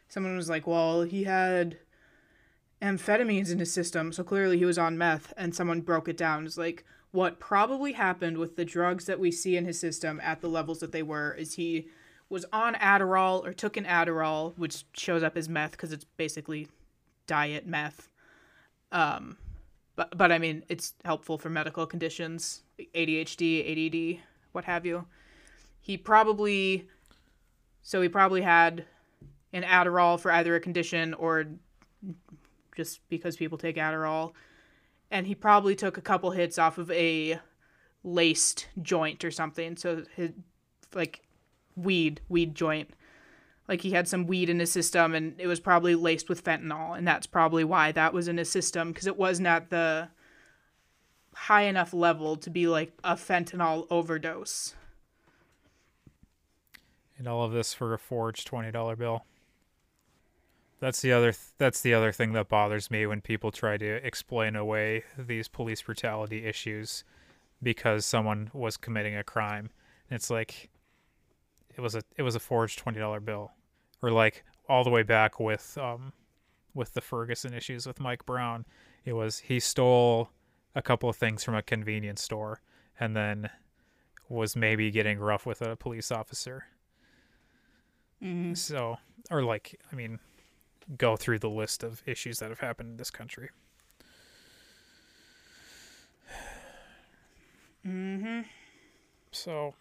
someone 0.09 0.35
was 0.35 0.49
like, 0.49 0.67
"Well, 0.67 1.03
he 1.03 1.23
had 1.23 1.77
amphetamines 2.81 3.51
in 3.51 3.59
his 3.59 3.73
system, 3.73 4.11
so 4.11 4.23
clearly 4.23 4.57
he 4.57 4.65
was 4.65 4.77
on 4.77 4.97
meth." 4.97 5.33
And 5.37 5.55
someone 5.55 5.81
broke 5.81 6.07
it 6.07 6.17
down. 6.17 6.45
It's 6.45 6.57
like 6.57 6.85
what 7.11 7.39
probably 7.39 7.93
happened 7.93 8.37
with 8.37 8.55
the 8.55 8.65
drugs 8.65 9.05
that 9.05 9.19
we 9.19 9.31
see 9.31 9.57
in 9.57 9.65
his 9.65 9.79
system 9.79 10.19
at 10.23 10.41
the 10.41 10.47
levels 10.47 10.79
that 10.79 10.91
they 10.91 11.03
were 11.03 11.33
is 11.33 11.55
he 11.55 11.87
was 12.29 12.45
on 12.53 12.73
Adderall 12.75 13.45
or 13.45 13.53
took 13.53 13.75
an 13.75 13.83
Adderall, 13.83 14.57
which 14.57 14.85
shows 14.93 15.21
up 15.21 15.35
as 15.35 15.49
meth 15.49 15.71
because 15.71 15.91
it's 15.91 16.05
basically 16.15 16.69
diet 17.27 17.67
meth. 17.67 18.09
Um, 18.93 19.37
but 19.95 20.17
but 20.17 20.31
I 20.31 20.39
mean, 20.39 20.63
it's 20.69 20.93
helpful 21.03 21.37
for 21.37 21.49
medical 21.49 21.85
conditions, 21.85 22.63
ADHD, 22.95 24.15
ADD, 24.15 24.23
what 24.53 24.63
have 24.65 24.85
you. 24.85 25.05
He 25.81 25.97
probably, 25.97 26.87
so 27.81 28.01
he 28.01 28.07
probably 28.07 28.41
had 28.41 28.85
an 29.51 29.63
Adderall 29.63 30.19
for 30.19 30.31
either 30.31 30.55
a 30.55 30.59
condition 30.59 31.13
or 31.15 31.47
just 32.75 33.07
because 33.09 33.35
people 33.35 33.57
take 33.57 33.75
Adderall, 33.75 34.33
and 35.09 35.27
he 35.27 35.35
probably 35.35 35.75
took 35.75 35.97
a 35.97 36.01
couple 36.01 36.31
hits 36.31 36.57
off 36.57 36.77
of 36.77 36.89
a 36.91 37.39
laced 38.03 38.67
joint 38.81 39.23
or 39.23 39.31
something. 39.31 39.77
So 39.77 40.03
his 40.15 40.31
like 40.93 41.21
weed 41.75 42.21
weed 42.27 42.53
joint 42.53 42.89
like 43.67 43.81
he 43.81 43.91
had 43.91 44.07
some 44.07 44.27
weed 44.27 44.49
in 44.49 44.59
his 44.59 44.71
system 44.71 45.15
and 45.15 45.39
it 45.39 45.47
was 45.47 45.59
probably 45.59 45.95
laced 45.95 46.27
with 46.27 46.43
fentanyl 46.43 46.97
and 46.97 47.07
that's 47.07 47.25
probably 47.25 47.63
why 47.63 47.93
that 47.93 48.13
was 48.13 48.27
in 48.27 48.37
his 48.37 48.51
system 48.51 48.91
because 48.91 49.07
it 49.07 49.15
wasn't 49.15 49.47
at 49.47 49.69
the 49.69 50.09
high 51.33 51.61
enough 51.61 51.93
level 51.93 52.35
to 52.35 52.49
be 52.49 52.67
like 52.67 52.91
a 53.05 53.15
fentanyl 53.15 53.87
overdose 53.89 54.75
and 57.17 57.27
all 57.27 57.43
of 57.43 57.51
this 57.51 57.71
for 57.71 57.93
a 57.93 57.99
forged 57.99 58.47
twenty 58.47 58.71
dollar 58.71 58.95
bill. 58.95 59.23
That's 60.81 61.01
the 61.01 61.13
other. 61.13 61.31
Th- 61.31 61.53
that's 61.57 61.81
the 61.81 61.93
other 61.93 62.11
thing 62.11 62.33
that 62.33 62.49
bothers 62.49 62.91
me 62.91 63.05
when 63.05 63.21
people 63.21 63.51
try 63.51 63.77
to 63.77 64.05
explain 64.05 64.55
away 64.55 65.03
these 65.17 65.47
police 65.47 65.81
brutality 65.81 66.45
issues 66.45 67.03
because 67.63 68.05
someone 68.05 68.49
was 68.51 68.77
committing 68.77 69.15
a 69.15 69.23
crime. 69.23 69.69
And 70.09 70.15
it's 70.15 70.31
like 70.31 70.69
it 71.77 71.81
was 71.81 71.95
a 71.95 72.01
it 72.17 72.23
was 72.23 72.35
a 72.35 72.39
forged 72.39 72.79
twenty 72.79 72.99
dollar 72.99 73.19
bill, 73.19 73.51
or 74.01 74.11
like 74.11 74.43
all 74.67 74.83
the 74.83 74.89
way 74.89 75.03
back 75.03 75.39
with 75.39 75.77
um 75.77 76.13
with 76.73 76.93
the 76.93 77.01
Ferguson 77.01 77.53
issues 77.53 77.85
with 77.85 77.99
Mike 77.99 78.25
Brown. 78.25 78.65
It 79.05 79.13
was 79.13 79.37
he 79.39 79.59
stole 79.59 80.29
a 80.73 80.81
couple 80.81 81.09
of 81.09 81.15
things 81.15 81.43
from 81.43 81.55
a 81.55 81.61
convenience 81.61 82.23
store 82.23 82.59
and 82.99 83.15
then 83.15 83.49
was 84.29 84.55
maybe 84.55 84.89
getting 84.89 85.19
rough 85.19 85.45
with 85.45 85.61
a 85.61 85.75
police 85.75 86.11
officer. 86.11 86.65
So, 88.55 88.97
or 89.29 89.43
like, 89.43 89.79
I 89.91 89.95
mean, 89.95 90.19
go 90.97 91.15
through 91.15 91.39
the 91.39 91.49
list 91.49 91.83
of 91.83 92.01
issues 92.05 92.39
that 92.39 92.49
have 92.49 92.59
happened 92.59 92.89
in 92.91 92.97
this 92.97 93.11
country. 93.11 93.49
mm-hmm 97.85 98.41
So, 99.31 99.73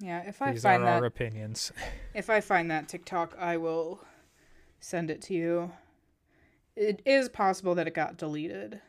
yeah 0.00 0.22
if 0.26 0.42
i 0.42 0.52
these 0.52 0.62
find 0.62 0.82
are 0.82 0.86
that 0.86 0.98
our 1.02 1.04
opinions. 1.06 1.72
if 2.14 2.28
i 2.28 2.40
find 2.40 2.70
that 2.70 2.88
tiktok 2.88 3.34
i 3.38 3.56
will 3.56 4.00
send 4.80 5.10
it 5.10 5.22
to 5.22 5.34
you 5.34 5.72
it 6.74 7.00
is 7.06 7.28
possible 7.28 7.74
that 7.74 7.86
it 7.86 7.94
got 7.94 8.16
deleted 8.18 8.80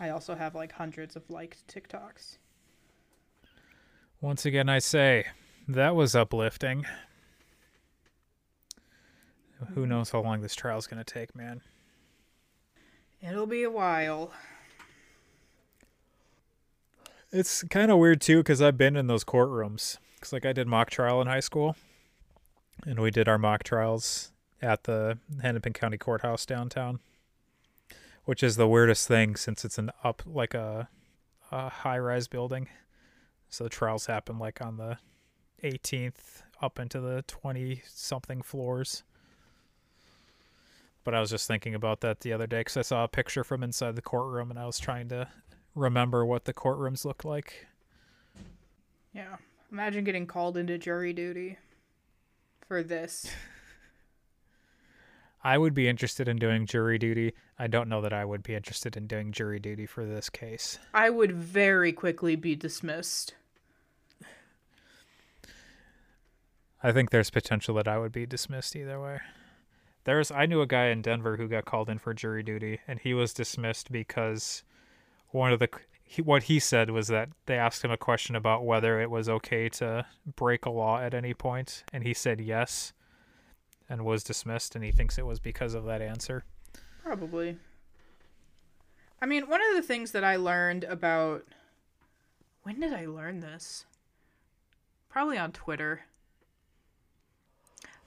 i 0.00 0.08
also 0.08 0.34
have 0.34 0.54
like 0.54 0.72
hundreds 0.72 1.16
of 1.16 1.28
liked 1.28 1.66
tiktoks 1.66 2.38
Once 4.20 4.44
again, 4.44 4.68
I 4.68 4.80
say 4.80 5.26
that 5.68 5.94
was 5.94 6.16
uplifting. 6.16 6.84
Who 9.58 9.82
mm-hmm. 9.82 9.88
knows 9.88 10.10
how 10.10 10.20
long 10.20 10.40
this 10.40 10.56
trial's 10.56 10.88
going 10.88 11.02
to 11.02 11.12
take, 11.12 11.36
man? 11.36 11.60
it'll 13.20 13.46
be 13.46 13.64
a 13.64 13.70
while 13.70 14.32
It's 17.32 17.64
kind 17.64 17.90
of 17.90 17.98
weird 17.98 18.20
too 18.20 18.38
because 18.38 18.62
I've 18.62 18.78
been 18.78 18.96
in 18.96 19.06
those 19.06 19.24
courtrooms. 19.24 19.98
Cause 20.20 20.32
like 20.32 20.46
I 20.46 20.52
did 20.52 20.66
mock 20.66 20.90
trial 20.90 21.20
in 21.20 21.28
high 21.28 21.40
school, 21.40 21.76
and 22.84 22.98
we 22.98 23.12
did 23.12 23.28
our 23.28 23.38
mock 23.38 23.62
trials 23.62 24.32
at 24.60 24.84
the 24.84 25.18
Hennepin 25.40 25.74
County 25.74 25.98
Courthouse 25.98 26.44
downtown, 26.44 26.98
which 28.24 28.42
is 28.42 28.56
the 28.56 28.66
weirdest 28.66 29.06
thing 29.06 29.36
since 29.36 29.64
it's 29.64 29.78
an 29.78 29.92
up 30.02 30.22
like 30.26 30.54
a, 30.54 30.88
a 31.52 31.68
high 31.68 31.98
rise 31.98 32.26
building. 32.26 32.68
So 33.50 33.64
the 33.64 33.70
trials 33.70 34.06
happen 34.06 34.38
like 34.38 34.60
on 34.60 34.76
the 34.76 34.98
18th 35.62 36.42
up 36.60 36.78
into 36.78 37.00
the 37.00 37.22
20 37.26 37.82
something 37.86 38.42
floors. 38.42 39.04
But 41.04 41.14
I 41.14 41.20
was 41.20 41.30
just 41.30 41.48
thinking 41.48 41.74
about 41.74 42.00
that 42.00 42.20
the 42.20 42.32
other 42.32 42.46
day 42.46 42.60
because 42.60 42.76
I 42.76 42.82
saw 42.82 43.04
a 43.04 43.08
picture 43.08 43.44
from 43.44 43.62
inside 43.62 43.96
the 43.96 44.02
courtroom 44.02 44.50
and 44.50 44.58
I 44.58 44.66
was 44.66 44.78
trying 44.78 45.08
to 45.08 45.28
remember 45.74 46.24
what 46.26 46.44
the 46.44 46.52
courtrooms 46.52 47.04
look 47.04 47.24
like. 47.24 47.66
Yeah. 49.14 49.36
Imagine 49.72 50.04
getting 50.04 50.26
called 50.26 50.56
into 50.56 50.78
jury 50.78 51.12
duty 51.12 51.58
for 52.66 52.82
this. 52.82 53.30
I 55.42 55.56
would 55.56 55.74
be 55.74 55.88
interested 55.88 56.28
in 56.28 56.36
doing 56.36 56.66
jury 56.66 56.98
duty. 56.98 57.32
I 57.58 57.68
don't 57.68 57.88
know 57.88 58.00
that 58.00 58.12
I 58.12 58.24
would 58.24 58.42
be 58.42 58.54
interested 58.54 58.96
in 58.96 59.06
doing 59.06 59.32
jury 59.32 59.60
duty 59.60 59.86
for 59.86 60.04
this 60.04 60.28
case. 60.28 60.78
I 60.92 61.10
would 61.10 61.32
very 61.32 61.92
quickly 61.92 62.34
be 62.34 62.56
dismissed. 62.56 63.34
I 66.82 66.92
think 66.92 67.10
there's 67.10 67.30
potential 67.30 67.74
that 67.76 67.88
I 67.88 67.98
would 67.98 68.12
be 68.12 68.26
dismissed 68.26 68.76
either 68.76 69.00
way. 69.00 69.20
There's 70.04 70.30
I 70.30 70.46
knew 70.46 70.60
a 70.60 70.66
guy 70.66 70.86
in 70.86 71.02
Denver 71.02 71.36
who 71.36 71.48
got 71.48 71.64
called 71.64 71.90
in 71.90 71.98
for 71.98 72.14
jury 72.14 72.42
duty 72.42 72.80
and 72.86 73.00
he 73.00 73.14
was 73.14 73.34
dismissed 73.34 73.92
because 73.92 74.62
one 75.30 75.52
of 75.52 75.58
the 75.58 75.68
he, 76.02 76.22
what 76.22 76.44
he 76.44 76.58
said 76.58 76.90
was 76.90 77.08
that 77.08 77.28
they 77.46 77.58
asked 77.58 77.84
him 77.84 77.90
a 77.90 77.98
question 77.98 78.34
about 78.34 78.64
whether 78.64 79.00
it 79.00 79.10
was 79.10 79.28
okay 79.28 79.68
to 79.68 80.06
break 80.36 80.64
a 80.64 80.70
law 80.70 80.98
at 80.98 81.12
any 81.12 81.34
point 81.34 81.84
and 81.92 82.04
he 82.04 82.14
said 82.14 82.40
yes 82.40 82.94
and 83.88 84.04
was 84.04 84.22
dismissed 84.22 84.74
and 84.74 84.84
he 84.84 84.92
thinks 84.92 85.18
it 85.18 85.26
was 85.26 85.40
because 85.40 85.74
of 85.74 85.84
that 85.84 86.02
answer. 86.02 86.44
Probably. 87.02 87.56
I 89.20 89.26
mean, 89.26 89.48
one 89.48 89.60
of 89.60 89.74
the 89.76 89.82
things 89.82 90.12
that 90.12 90.24
I 90.24 90.36
learned 90.36 90.84
about. 90.84 91.44
When 92.62 92.80
did 92.80 92.92
I 92.92 93.06
learn 93.06 93.40
this? 93.40 93.86
Probably 95.08 95.38
on 95.38 95.52
Twitter. 95.52 96.02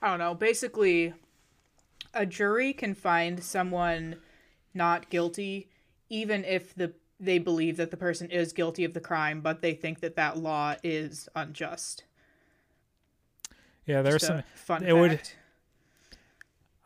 I 0.02 0.10
don't 0.10 0.20
know. 0.20 0.36
Basically, 0.36 1.14
a 2.14 2.26
jury 2.26 2.74
can 2.74 2.94
find 2.94 3.44
someone 3.44 4.18
not 4.74 5.10
guilty 5.10 5.68
even 6.10 6.44
if 6.46 6.74
the 6.76 6.94
they 7.20 7.38
believe 7.38 7.78
that 7.78 7.92
the 7.92 7.98
person 7.98 8.30
is 8.32 8.52
guilty 8.52 8.84
of 8.84 8.94
the 8.94 9.00
crime, 9.00 9.42
but 9.42 9.62
they 9.62 9.74
think 9.76 10.00
that 10.00 10.16
that 10.16 10.38
law 10.38 10.76
is 10.84 11.30
unjust. 11.36 12.04
Yeah, 13.86 14.02
there's 14.02 14.26
some 14.26 14.44
fun 14.56 14.84
it 14.84 14.88
fact. 14.88 14.96
would- 14.98 15.22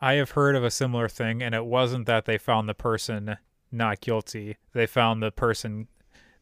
I 0.06 0.14
have 0.14 0.30
heard 0.30 0.54
of 0.54 0.62
a 0.62 0.70
similar 0.70 1.08
thing, 1.08 1.42
and 1.42 1.52
it 1.52 1.66
wasn't 1.66 2.06
that 2.06 2.26
they 2.26 2.38
found 2.38 2.68
the 2.68 2.74
person 2.74 3.38
not 3.72 4.00
guilty. 4.00 4.56
They 4.72 4.86
found 4.86 5.20
the 5.20 5.32
person. 5.32 5.88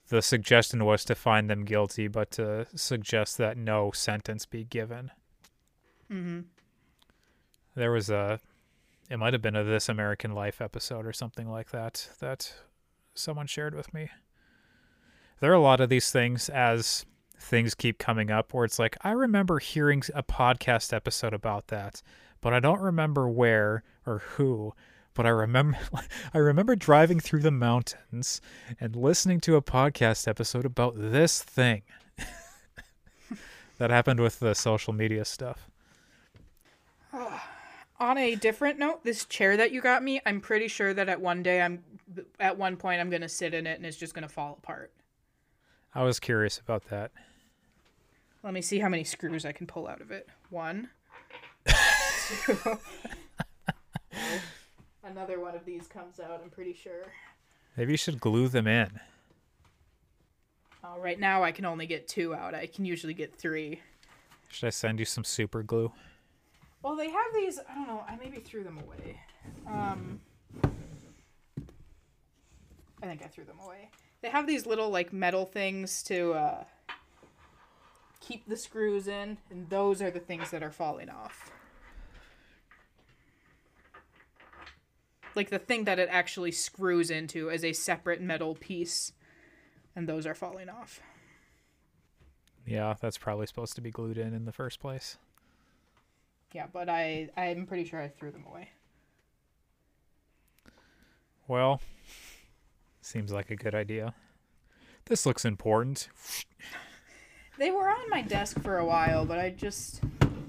The 0.08 0.20
suggestion 0.20 0.84
was 0.84 1.02
to 1.06 1.14
find 1.14 1.48
them 1.48 1.64
guilty, 1.64 2.06
but 2.06 2.30
to 2.32 2.66
suggest 2.76 3.38
that 3.38 3.56
no 3.56 3.90
sentence 3.90 4.44
be 4.44 4.64
given. 4.64 5.12
hmm 6.10 6.40
There 7.74 7.90
was 7.90 8.10
a. 8.10 8.38
It 9.08 9.16
might 9.18 9.32
have 9.32 9.40
been 9.40 9.56
a 9.56 9.64
This 9.64 9.88
American 9.88 10.32
Life 10.32 10.60
episode 10.60 11.06
or 11.06 11.14
something 11.14 11.48
like 11.48 11.70
that 11.70 12.10
that 12.20 12.52
someone 13.14 13.46
shared 13.46 13.74
with 13.74 13.94
me. 13.94 14.10
There 15.40 15.50
are 15.50 15.54
a 15.54 15.60
lot 15.60 15.80
of 15.80 15.88
these 15.88 16.10
things 16.10 16.50
as 16.50 17.06
things 17.38 17.74
keep 17.74 17.96
coming 17.98 18.30
up 18.30 18.52
where 18.52 18.66
it's 18.66 18.78
like, 18.78 18.98
I 19.00 19.12
remember 19.12 19.58
hearing 19.58 20.02
a 20.14 20.22
podcast 20.22 20.92
episode 20.92 21.32
about 21.32 21.68
that, 21.68 22.02
but 22.44 22.52
I 22.52 22.60
don't 22.60 22.82
remember 22.82 23.26
where 23.26 23.82
or 24.06 24.18
who. 24.18 24.74
But 25.14 25.24
I 25.24 25.30
remember 25.30 25.78
I 26.34 26.38
remember 26.38 26.76
driving 26.76 27.18
through 27.18 27.40
the 27.40 27.50
mountains 27.50 28.42
and 28.78 28.94
listening 28.94 29.40
to 29.40 29.56
a 29.56 29.62
podcast 29.62 30.28
episode 30.28 30.66
about 30.66 30.92
this 30.94 31.42
thing. 31.42 31.82
that 33.78 33.88
happened 33.88 34.20
with 34.20 34.40
the 34.40 34.54
social 34.54 34.92
media 34.92 35.24
stuff. 35.24 35.70
On 38.00 38.18
a 38.18 38.34
different 38.34 38.78
note, 38.78 39.04
this 39.04 39.24
chair 39.24 39.56
that 39.56 39.72
you 39.72 39.80
got 39.80 40.02
me, 40.02 40.20
I'm 40.26 40.42
pretty 40.42 40.68
sure 40.68 40.92
that 40.92 41.08
at 41.08 41.22
one 41.22 41.42
day 41.42 41.62
I'm 41.62 41.82
at 42.38 42.58
one 42.58 42.76
point 42.76 43.00
I'm 43.00 43.08
gonna 43.08 43.28
sit 43.28 43.54
in 43.54 43.66
it 43.66 43.78
and 43.78 43.86
it's 43.86 43.96
just 43.96 44.12
gonna 44.12 44.28
fall 44.28 44.58
apart. 44.62 44.92
I 45.94 46.02
was 46.02 46.20
curious 46.20 46.58
about 46.58 46.90
that. 46.90 47.10
Let 48.42 48.52
me 48.52 48.60
see 48.60 48.80
how 48.80 48.90
many 48.90 49.04
screws 49.04 49.46
I 49.46 49.52
can 49.52 49.66
pull 49.66 49.88
out 49.88 50.02
of 50.02 50.10
it. 50.10 50.28
One. 50.50 50.90
two. 52.28 52.78
Another 55.04 55.40
one 55.40 55.54
of 55.54 55.64
these 55.64 55.86
comes 55.86 56.18
out, 56.20 56.40
I'm 56.42 56.50
pretty 56.50 56.72
sure. 56.72 57.04
Maybe 57.76 57.92
you 57.92 57.96
should 57.96 58.20
glue 58.20 58.48
them 58.48 58.66
in. 58.66 59.00
Oh, 60.82 60.98
right 60.98 61.18
now 61.18 61.42
I 61.42 61.52
can 61.52 61.64
only 61.64 61.86
get 61.86 62.08
two 62.08 62.34
out. 62.34 62.54
I 62.54 62.66
can 62.66 62.84
usually 62.84 63.14
get 63.14 63.34
three. 63.34 63.80
Should 64.50 64.66
I 64.66 64.70
send 64.70 64.98
you 64.98 65.04
some 65.04 65.24
super 65.24 65.62
glue? 65.62 65.92
Well, 66.82 66.96
they 66.96 67.10
have 67.10 67.26
these. 67.34 67.58
I 67.68 67.74
don't 67.74 67.86
know. 67.86 68.04
I 68.06 68.16
maybe 68.16 68.38
threw 68.38 68.62
them 68.62 68.78
away. 68.78 69.18
Um, 69.66 70.20
I 73.02 73.06
think 73.06 73.22
I 73.22 73.26
threw 73.26 73.44
them 73.44 73.58
away. 73.64 73.90
They 74.20 74.28
have 74.28 74.46
these 74.46 74.66
little 74.66 74.90
like 74.90 75.12
metal 75.12 75.46
things 75.46 76.02
to 76.04 76.34
uh, 76.34 76.64
keep 78.20 78.46
the 78.48 78.56
screws 78.56 79.08
in, 79.08 79.38
and 79.50 79.68
those 79.70 80.02
are 80.02 80.10
the 80.10 80.20
things 80.20 80.50
that 80.50 80.62
are 80.62 80.70
falling 80.70 81.08
off. 81.08 81.50
Like 85.34 85.50
the 85.50 85.58
thing 85.58 85.84
that 85.84 85.98
it 85.98 86.08
actually 86.10 86.52
screws 86.52 87.10
into 87.10 87.50
is 87.50 87.64
a 87.64 87.72
separate 87.72 88.20
metal 88.20 88.54
piece, 88.54 89.12
and 89.96 90.08
those 90.08 90.26
are 90.26 90.34
falling 90.34 90.68
off. 90.68 91.00
Yeah, 92.66 92.94
that's 93.00 93.18
probably 93.18 93.46
supposed 93.46 93.74
to 93.74 93.80
be 93.80 93.90
glued 93.90 94.16
in 94.16 94.32
in 94.32 94.44
the 94.44 94.52
first 94.52 94.80
place. 94.80 95.18
Yeah, 96.52 96.66
but 96.72 96.88
I 96.88 97.30
I'm 97.36 97.66
pretty 97.66 97.84
sure 97.84 98.00
I 98.00 98.08
threw 98.08 98.30
them 98.30 98.44
away. 98.48 98.70
Well, 101.46 101.80
seems 103.02 103.32
like 103.32 103.50
a 103.50 103.56
good 103.56 103.74
idea. 103.74 104.14
This 105.06 105.26
looks 105.26 105.44
important. 105.44 106.08
They 107.58 107.70
were 107.70 107.90
on 107.90 108.08
my 108.08 108.22
desk 108.22 108.60
for 108.62 108.78
a 108.78 108.86
while, 108.86 109.26
but 109.26 109.38
I 109.38 109.50
just 109.50 110.00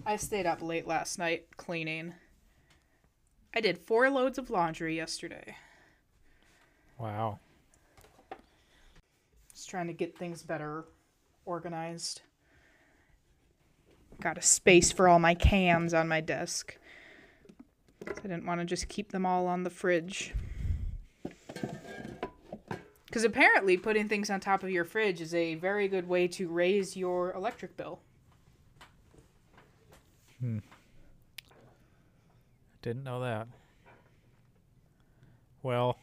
I 0.06 0.16
stayed 0.16 0.46
up 0.46 0.62
late 0.62 0.88
last 0.88 1.20
night 1.20 1.48
cleaning. 1.58 2.14
I 3.56 3.62
did 3.62 3.78
four 3.78 4.10
loads 4.10 4.38
of 4.38 4.50
laundry 4.50 4.96
yesterday. 4.96 5.56
Wow. 7.00 7.40
Just 9.54 9.70
trying 9.70 9.88
to 9.88 9.94
get 9.94 10.18
things 10.18 10.44
better 10.44 10.84
organized. 11.46 12.22
Got 14.20 14.38
a 14.38 14.42
space 14.42 14.92
for 14.92 15.08
all 15.08 15.20
my 15.20 15.36
cans 15.36 15.94
on 15.94 16.08
my 16.08 16.20
desk. 16.20 16.78
I 18.06 18.14
didn't 18.14 18.46
want 18.46 18.60
to 18.60 18.66
just 18.66 18.90
keep 18.90 19.12
them 19.12 19.26
all 19.26 19.48
on 19.48 19.64
the 19.64 19.70
fridge. 19.70 20.34
Because 23.06 23.24
apparently, 23.24 23.78
putting 23.78 24.10
things 24.10 24.30
on 24.30 24.42
top 24.42 24.64
of 24.64 24.70
your 24.70 24.84
fridge 24.84 25.22
is 25.22 25.34
a 25.34 25.56
very 25.56 25.88
good 25.88 26.08
way 26.08 26.28
to 26.30 26.50
raise 26.50 26.98
your 26.98 27.32
electric 27.34 27.78
bill. 27.78 28.00
Hmm. 30.42 30.60
Didn't 32.86 33.04
know 33.04 33.22
that. 33.22 33.48
Well, 35.64 35.98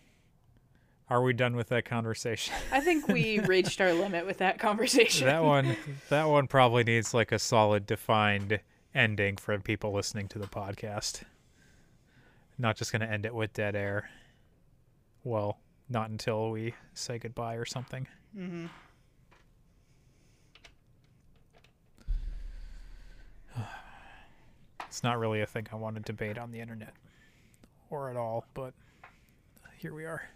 are 1.09 1.23
we 1.23 1.33
done 1.33 1.55
with 1.55 1.69
that 1.69 1.85
conversation? 1.85 2.53
I 2.73 2.81
think 2.81 3.07
we 3.07 3.39
reached 3.47 3.81
our 3.81 3.93
limit 3.93 4.27
with 4.27 4.39
that 4.39 4.59
conversation. 4.59 5.29
that 5.29 5.45
one 5.45 5.77
that 6.09 6.25
one 6.29 6.49
probably 6.49 6.83
needs 6.83 7.15
like 7.15 7.31
a 7.31 7.39
solid 7.39 7.87
defined 7.87 8.59
ending 8.97 9.37
for 9.37 9.57
people 9.61 9.93
listening 9.93 10.27
to 10.27 10.41
the 10.41 10.49
podcast. 10.49 11.23
Not 12.59 12.77
just 12.77 12.91
going 12.91 13.03
to 13.03 13.09
end 13.09 13.27
it 13.27 13.33
with 13.33 13.53
dead 13.53 13.77
air. 13.77 14.11
Well, 15.23 15.59
not 15.89 16.11
until 16.11 16.51
we 16.51 16.75
say 16.95 17.19
goodbye 17.19 17.55
or 17.55 17.65
something. 17.65 18.09
hmm 18.35 18.67
It's 24.93 25.03
not 25.03 25.19
really 25.19 25.41
a 25.41 25.47
thing 25.47 25.67
I 25.73 25.77
want 25.77 25.97
to 25.97 26.03
debate 26.03 26.37
on 26.37 26.51
the 26.51 26.61
internet 26.61 26.93
or 27.89 28.11
at 28.11 28.17
all, 28.19 28.45
but 28.53 28.75
here 29.79 29.95
we 29.95 30.05
are. 30.05 30.29